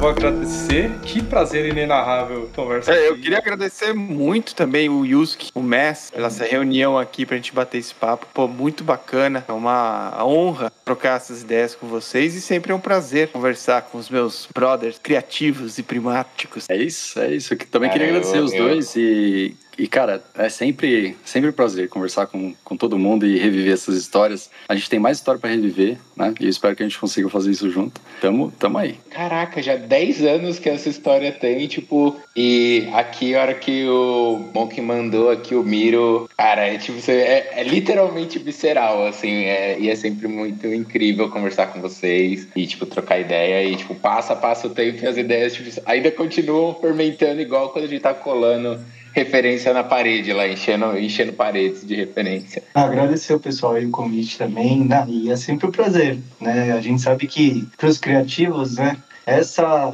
Vou 0.00 0.08
agradecer. 0.08 0.90
Que 1.02 1.22
prazer 1.22 1.66
inenarrável 1.66 2.48
conversar. 2.56 2.94
É, 2.96 3.08
eu 3.10 3.18
queria 3.18 3.36
agradecer 3.36 3.92
muito 3.92 4.54
também 4.54 4.88
o 4.88 5.04
Yusuke, 5.04 5.50
o 5.54 5.62
Mess, 5.62 6.10
pela 6.10 6.28
essa 6.28 6.44
reunião 6.46 6.96
aqui 6.98 7.26
pra 7.26 7.36
gente 7.36 7.52
bater 7.52 7.76
esse 7.76 7.94
papo. 7.94 8.26
Pô, 8.32 8.48
muito 8.48 8.82
bacana. 8.82 9.44
É 9.46 9.52
uma 9.52 10.24
honra 10.24 10.72
trocar 10.86 11.16
essas 11.18 11.42
ideias 11.42 11.74
com 11.74 11.86
vocês 11.86 12.34
e 12.34 12.40
sempre 12.40 12.72
é 12.72 12.74
um 12.74 12.80
prazer 12.80 13.28
conversar 13.28 13.82
com 13.82 13.98
os 13.98 14.08
meus 14.08 14.48
brothers 14.54 14.98
criativos 15.02 15.76
e 15.76 15.82
primáticos. 15.82 16.64
É 16.70 16.76
isso, 16.78 17.20
é 17.20 17.34
isso. 17.34 17.52
Eu 17.52 17.58
também 17.70 17.90
Cara, 17.90 17.98
queria 18.00 18.08
agradecer 18.16 18.38
eu- 18.38 18.44
os 18.44 18.52
eu- 18.54 18.64
dois 18.64 18.96
e 18.96 19.54
E, 19.80 19.86
cara, 19.86 20.22
é 20.36 20.50
sempre, 20.50 21.16
sempre 21.24 21.48
um 21.48 21.52
prazer 21.54 21.88
conversar 21.88 22.26
com, 22.26 22.54
com 22.62 22.76
todo 22.76 22.98
mundo 22.98 23.26
e 23.26 23.38
reviver 23.38 23.72
essas 23.72 23.96
histórias. 23.96 24.50
A 24.68 24.74
gente 24.74 24.90
tem 24.90 24.98
mais 25.00 25.16
história 25.16 25.40
para 25.40 25.48
reviver, 25.48 25.96
né? 26.14 26.34
E 26.38 26.44
eu 26.44 26.50
espero 26.50 26.76
que 26.76 26.82
a 26.82 26.86
gente 26.86 26.98
consiga 26.98 27.30
fazer 27.30 27.50
isso 27.50 27.70
junto. 27.70 27.98
Tamo, 28.20 28.52
tamo 28.58 28.76
aí. 28.76 28.96
Caraca, 29.08 29.62
já 29.62 29.76
10 29.76 30.22
anos 30.24 30.58
que 30.58 30.68
essa 30.68 30.90
história 30.90 31.32
tem, 31.32 31.66
tipo, 31.66 32.14
e 32.36 32.90
aqui, 32.92 33.34
a 33.34 33.40
hora 33.40 33.54
que 33.54 33.86
o 33.88 34.50
Monk 34.52 34.78
mandou 34.82 35.30
aqui 35.30 35.54
o 35.54 35.62
Miro, 35.62 36.28
cara, 36.36 36.66
é 36.66 36.76
tipo, 36.76 36.98
é, 37.10 37.48
é 37.60 37.62
literalmente 37.64 38.38
visceral, 38.38 39.06
assim, 39.06 39.44
é, 39.44 39.80
e 39.80 39.88
é 39.88 39.96
sempre 39.96 40.28
muito 40.28 40.66
incrível 40.66 41.30
conversar 41.30 41.68
com 41.68 41.80
vocês 41.80 42.46
e, 42.54 42.66
tipo, 42.66 42.84
trocar 42.84 43.18
ideia 43.18 43.64
e, 43.64 43.76
tipo, 43.76 43.94
passa, 43.94 44.36
passa 44.36 44.66
o 44.66 44.70
tempo 44.70 45.02
e 45.02 45.06
as 45.06 45.16
ideias, 45.16 45.54
tipo, 45.54 45.70
ainda 45.86 46.10
continuam 46.10 46.74
fermentando 46.74 47.40
igual 47.40 47.70
quando 47.70 47.86
a 47.86 47.88
gente 47.88 48.02
tá 48.02 48.12
colando 48.12 48.78
referência 49.12 49.72
na 49.72 49.84
parede 49.84 50.32
lá, 50.32 50.46
enchendo, 50.46 50.98
enchendo 50.98 51.32
paredes 51.32 51.86
de 51.86 51.94
referência. 51.94 52.62
Agradecer 52.74 53.34
o 53.34 53.40
pessoal 53.40 53.74
aí 53.74 53.86
o 53.86 53.90
convite 53.90 54.38
também, 54.38 54.84
né? 54.84 55.04
E 55.08 55.30
é 55.30 55.36
sempre 55.36 55.66
um 55.66 55.70
prazer, 55.70 56.18
né? 56.40 56.72
A 56.72 56.80
gente 56.80 57.02
sabe 57.02 57.26
que 57.26 57.66
para 57.76 57.88
os 57.88 57.98
criativos, 57.98 58.76
né? 58.76 58.96
Essa 59.26 59.92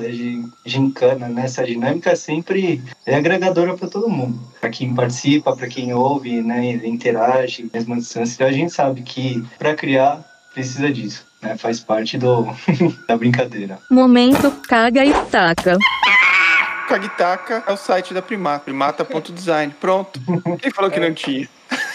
gincana, 0.65 1.29
né? 1.29 1.45
essa 1.45 1.63
dinâmica 1.65 2.11
é 2.11 2.15
sempre 2.15 2.81
é 3.05 3.17
agregadora 3.17 3.77
para 3.77 3.89
todo 3.89 4.09
mundo. 4.09 4.41
Para 4.61 4.71
quem 4.71 4.95
participa, 4.95 5.55
para 5.55 5.67
quem 5.67 5.93
ouve, 5.93 6.41
né? 6.41 6.81
interage, 6.85 7.69
mesma 7.71 7.97
distância. 7.97 8.47
A 8.47 8.53
gente 8.53 8.73
sabe 8.73 9.03
que 9.03 9.45
para 9.59 9.75
criar 9.75 10.25
precisa 10.55 10.91
disso. 10.91 11.27
Né? 11.43 11.55
Faz 11.59 11.81
parte 11.81 12.17
do, 12.17 12.47
da 13.07 13.17
brincadeira. 13.17 13.79
Momento 13.91 14.51
caga 14.67 15.05
e 15.05 15.13
taca. 15.31 15.77
Kagitaka 16.87 17.65
é 17.67 17.73
o 17.73 17.77
site 17.77 18.15
da 18.15 18.23
Primata, 18.23 18.65
primata.design. 18.65 19.75
Pronto. 19.81 20.21
Quem 20.61 20.71
falou 20.71 20.91
que 20.91 21.01
não 21.01 21.13
tinha? 21.13 21.49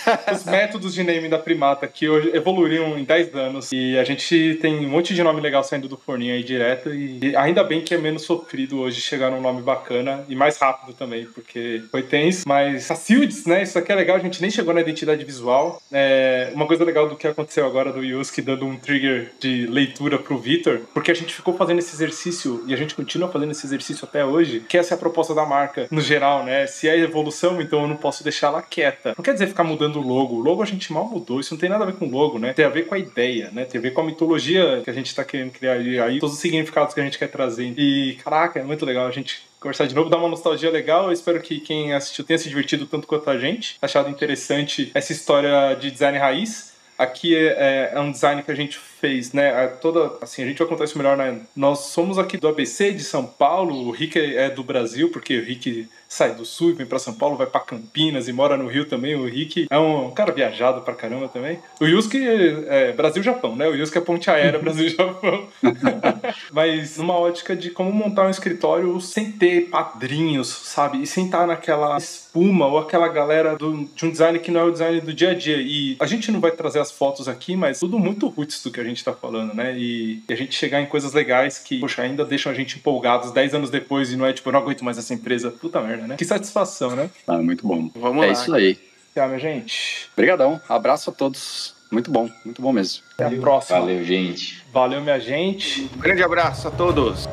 Os 0.31 0.43
métodos 0.45 0.93
de 0.93 1.03
naming 1.03 1.29
da 1.29 1.37
primata 1.37 1.87
que 1.87 2.07
hoje 2.09 2.31
evoluíram 2.33 2.97
em 2.97 3.03
10 3.03 3.35
anos 3.35 3.71
e 3.71 3.97
a 3.97 4.03
gente 4.03 4.57
tem 4.61 4.85
um 4.85 4.89
monte 4.89 5.13
de 5.13 5.23
nome 5.23 5.41
legal 5.41 5.63
saindo 5.63 5.87
do 5.87 5.97
forninho 5.97 6.33
aí 6.33 6.43
direto 6.43 6.93
e 6.93 7.35
ainda 7.35 7.63
bem 7.63 7.81
que 7.81 7.93
é 7.93 7.97
menos 7.97 8.23
sofrido 8.23 8.79
hoje 8.79 9.01
chegar 9.01 9.31
num 9.31 9.41
nome 9.41 9.61
bacana 9.61 10.23
e 10.27 10.35
mais 10.35 10.57
rápido 10.57 10.93
também, 10.93 11.25
porque 11.25 11.83
foi 11.91 12.03
tenso, 12.03 12.43
mas 12.47 12.89
a 12.89 12.95
Silds, 12.95 13.45
né, 13.45 13.63
isso 13.63 13.77
aqui 13.77 13.91
é 13.91 13.95
legal, 13.95 14.17
a 14.17 14.19
gente 14.19 14.41
nem 14.41 14.51
chegou 14.51 14.73
na 14.73 14.81
identidade 14.81 15.23
visual. 15.23 15.81
É 15.91 16.51
uma 16.53 16.67
coisa 16.67 16.83
legal 16.83 17.07
do 17.07 17.15
que 17.15 17.27
aconteceu 17.27 17.65
agora 17.65 17.91
do 17.91 18.03
Yusuke 18.03 18.41
dando 18.41 18.65
um 18.65 18.77
trigger 18.77 19.31
de 19.39 19.67
leitura 19.67 20.17
pro 20.17 20.37
Vitor, 20.37 20.81
porque 20.93 21.11
a 21.11 21.15
gente 21.15 21.33
ficou 21.33 21.55
fazendo 21.55 21.79
esse 21.79 21.95
exercício 21.95 22.63
e 22.67 22.73
a 22.73 22.77
gente 22.77 22.95
continua 22.95 23.29
fazendo 23.29 23.51
esse 23.51 23.65
exercício 23.65 24.05
até 24.05 24.25
hoje, 24.25 24.61
que 24.67 24.77
essa 24.77 24.93
é 24.93 24.95
a 24.95 24.99
proposta 24.99 25.33
da 25.33 25.45
marca 25.45 25.87
no 25.91 26.01
geral, 26.01 26.43
né? 26.43 26.67
Se 26.67 26.87
é 26.87 26.97
evolução, 26.97 27.61
então 27.61 27.81
eu 27.81 27.87
não 27.87 27.97
posso 27.97 28.23
deixar 28.23 28.47
ela 28.47 28.61
quieta. 28.61 29.13
Não 29.17 29.23
quer 29.23 29.33
dizer 29.33 29.47
ficar 29.47 29.63
mudando 29.63 30.00
o 30.01 30.07
logo. 30.07 30.35
O 30.35 30.39
logo 30.39 30.61
a 30.61 30.65
gente 30.65 30.91
mal 30.91 31.07
mudou, 31.07 31.39
isso 31.39 31.53
não 31.53 31.59
tem 31.59 31.69
nada 31.69 31.83
a 31.83 31.87
ver 31.87 31.95
com 31.95 32.05
o 32.05 32.11
logo, 32.11 32.39
né? 32.39 32.53
Tem 32.53 32.65
a 32.65 32.69
ver 32.69 32.87
com 32.87 32.95
a 32.95 32.99
ideia, 32.99 33.49
né? 33.51 33.65
Tem 33.65 33.79
a 33.79 33.81
ver 33.81 33.91
com 33.91 34.01
a 34.01 34.05
mitologia 34.05 34.81
que 34.83 34.89
a 34.89 34.93
gente 34.93 35.13
tá 35.13 35.23
querendo 35.23 35.51
criar 35.51 35.73
aí, 35.73 36.19
todos 36.19 36.35
os 36.35 36.41
significados 36.41 36.93
que 36.93 36.99
a 36.99 37.03
gente 37.03 37.17
quer 37.17 37.27
trazer. 37.27 37.73
E, 37.77 38.17
caraca, 38.23 38.59
é 38.59 38.63
muito 38.63 38.85
legal 38.85 39.07
a 39.07 39.11
gente 39.11 39.43
conversar 39.59 39.85
de 39.85 39.93
novo, 39.93 40.09
dar 40.09 40.17
uma 40.17 40.27
nostalgia 40.27 40.71
legal. 40.71 41.05
Eu 41.05 41.11
espero 41.11 41.39
que 41.39 41.59
quem 41.59 41.93
assistiu 41.93 42.25
tenha 42.25 42.37
se 42.37 42.49
divertido 42.49 42.87
tanto 42.87 43.07
quanto 43.07 43.29
a 43.29 43.37
gente, 43.37 43.77
achado 43.81 44.09
interessante 44.09 44.91
essa 44.93 45.11
história 45.11 45.75
de 45.75 45.91
design 45.91 46.17
raiz. 46.17 46.71
Aqui 46.97 47.35
é, 47.35 47.47
é, 47.47 47.91
é 47.95 47.99
um 47.99 48.11
design 48.11 48.43
que 48.43 48.51
a 48.51 48.55
gente 48.55 48.77
fez, 48.77 49.33
né? 49.33 49.67
Toda, 49.81 50.17
assim, 50.21 50.43
a 50.43 50.45
gente 50.45 50.59
vai 50.59 50.67
contar 50.67 50.83
isso 50.83 50.97
melhor, 50.97 51.17
né? 51.17 51.41
Nós 51.55 51.79
somos 51.79 52.19
aqui 52.19 52.37
do 52.37 52.47
ABC 52.47 52.91
de 52.91 53.03
São 53.03 53.25
Paulo, 53.25 53.87
o 53.87 53.91
Rick 53.91 54.19
é 54.19 54.49
do 54.49 54.63
Brasil, 54.63 55.09
porque 55.09 55.37
o 55.37 55.43
Rick 55.43 55.87
sai 56.12 56.36
do 56.36 56.43
sul 56.43 56.72
e 56.72 56.74
vem 56.74 56.86
para 56.86 56.99
São 56.99 57.14
Paulo, 57.14 57.38
vai 57.38 57.47
para 57.47 57.62
Campinas 57.62 58.28
e 58.28 58.34
mora 58.34 58.57
no 58.57 58.68
Rio 58.68 58.84
também. 58.84 59.16
O 59.16 59.26
Rick 59.26 59.68
é 59.70 59.80
um 59.80 60.12
cara 60.12 60.34
viajado 60.34 60.82
pra 60.82 60.93
caramba 60.93 61.30
também. 61.30 61.57
O 61.80 61.86
Yusuke 61.86 62.22
é 62.68 62.91
Brasil-Japão, 62.91 63.55
né? 63.55 63.66
O 63.70 63.74
Yusuke 63.74 63.97
é 63.97 64.01
ponte 64.01 64.30
aérea 64.30 64.59
Brasil-Japão. 64.59 65.47
Mas 66.51 66.97
numa 66.97 67.18
ótica 67.18 67.55
de 67.55 67.70
como 67.70 67.93
montar 67.93 68.28
um 68.28 68.30
escritório 68.30 68.99
sem 68.99 69.32
ter 69.32 69.70
padrinhos, 69.70 70.49
sabe? 70.49 71.01
E 71.01 71.07
sem 71.07 71.26
estar 71.26 71.47
naquela 71.47 71.97
espuma 71.97 72.68
ou 72.68 72.78
aquela 72.78 73.07
galera 73.07 73.55
do, 73.55 73.86
de 73.95 74.05
um 74.05 74.12
design 74.12 74.38
que 74.39 74.51
não 74.51 74.59
é 74.59 74.64
o 74.66 74.72
design 74.72 74.99
do 74.99 75.14
dia 75.14 75.32
a 75.32 75.34
dia. 75.34 75.62
E 75.62 75.95
a 75.97 76.05
gente 76.05 76.30
não 76.30 76.41
vai 76.41 76.51
trazer 76.51 76.80
as 76.80 76.91
fotos 76.91 77.30
aqui, 77.30 77.55
mas 77.55 77.80
tudo 77.80 77.97
muito 77.97 78.28
roots 78.28 78.62
do 78.62 78.70
que 78.70 78.82
a 78.82 78.84
gente 78.84 79.01
tá 79.01 79.14
falando, 79.14 79.53
né? 79.53 79.78
E, 79.78 80.22
e 80.28 80.34
a 80.34 80.36
gente 80.36 80.53
chegar 80.55 80.82
em 80.82 80.88
coisas 80.88 81.14
legais 81.14 81.57
que, 81.57 81.80
poxa, 81.80 82.01
ainda 82.01 82.26
deixam 82.26 82.51
a 82.51 82.55
gente 82.55 82.78
empolgados 82.78 83.32
10 83.32 83.55
anos 83.55 83.70
depois 83.70 84.12
e 84.12 84.18
não 84.18 84.26
é 84.26 84.34
tipo, 84.34 84.49
eu 84.49 84.53
não 84.53 84.59
aguento 84.59 84.84
mais 84.84 84.97
essa 84.97 85.14
empresa. 85.14 85.51
Puta 85.51 85.80
merda 85.80 86.00
né? 86.07 86.15
Que 86.17 86.25
satisfação, 86.25 86.95
né? 86.95 87.09
Ah, 87.27 87.37
muito 87.37 87.67
bom. 87.67 87.89
Vamos 87.95 88.23
é 88.23 88.27
lá. 88.27 88.27
É 88.27 88.31
isso 88.31 88.53
aí. 88.53 88.79
Tchau, 89.13 89.27
minha 89.27 89.39
gente. 89.39 90.09
Obrigadão. 90.13 90.59
Abraço 90.69 91.09
a 91.09 91.13
todos. 91.13 91.75
Muito 91.91 92.09
bom, 92.09 92.29
muito 92.45 92.61
bom 92.61 92.71
mesmo. 92.71 93.03
Até 93.13 93.25
a 93.25 93.39
próxima. 93.39 93.79
Valeu, 93.79 94.03
gente. 94.03 94.63
Valeu, 94.71 95.01
minha 95.01 95.19
gente. 95.19 95.89
Um 95.95 95.99
grande 95.99 96.23
abraço 96.23 96.67
a 96.69 96.71
todos. 96.71 97.27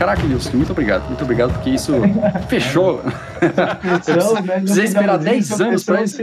Caraca, 0.00 0.22
Wilson, 0.22 0.56
muito 0.56 0.72
obrigado. 0.72 1.06
Muito 1.08 1.22
obrigado, 1.22 1.52
porque 1.52 1.68
isso 1.68 1.92
fechou. 2.48 3.02
Né? 3.04 3.12
Precisa 4.60 4.84
esperar 4.84 5.18
10 5.18 5.60
anos 5.60 5.84
pra 5.84 6.02
isso. 6.02 6.16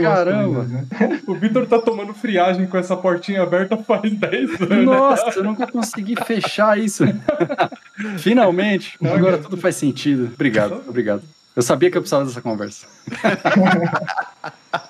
Caramba. 0.00 0.54
Coisas, 0.54 0.70
né? 0.70 1.20
O 1.26 1.34
Vitor 1.34 1.66
tá 1.66 1.80
tomando 1.80 2.14
friagem 2.14 2.68
com 2.68 2.78
essa 2.78 2.96
portinha 2.96 3.42
aberta 3.42 3.76
faz 3.76 4.14
10 4.14 4.60
anos. 4.60 4.84
Nossa, 4.84 5.30
eu 5.36 5.42
nunca 5.42 5.66
consegui 5.66 6.14
fechar 6.24 6.78
isso. 6.78 7.02
Finalmente. 8.18 8.96
Agora 9.04 9.36
tudo 9.38 9.56
faz 9.56 9.74
sentido. 9.74 10.30
Obrigado, 10.32 10.80
obrigado. 10.86 11.22
Eu 11.56 11.62
sabia 11.62 11.90
que 11.90 11.98
eu 11.98 12.02
precisava 12.02 12.24
dessa 12.24 12.40
conversa. 12.40 12.86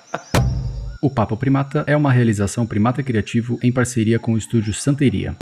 O 1.01 1.09
Papo 1.09 1.37
Primata 1.37 1.85
é 1.87 1.95
uma 1.95 2.11
realização 2.11 2.67
Primata 2.67 3.01
Criativo 3.01 3.57
em 3.63 3.71
parceria 3.71 4.19
com 4.19 4.33
o 4.33 4.37
estúdio 4.37 4.73
Santeria. 4.73 5.33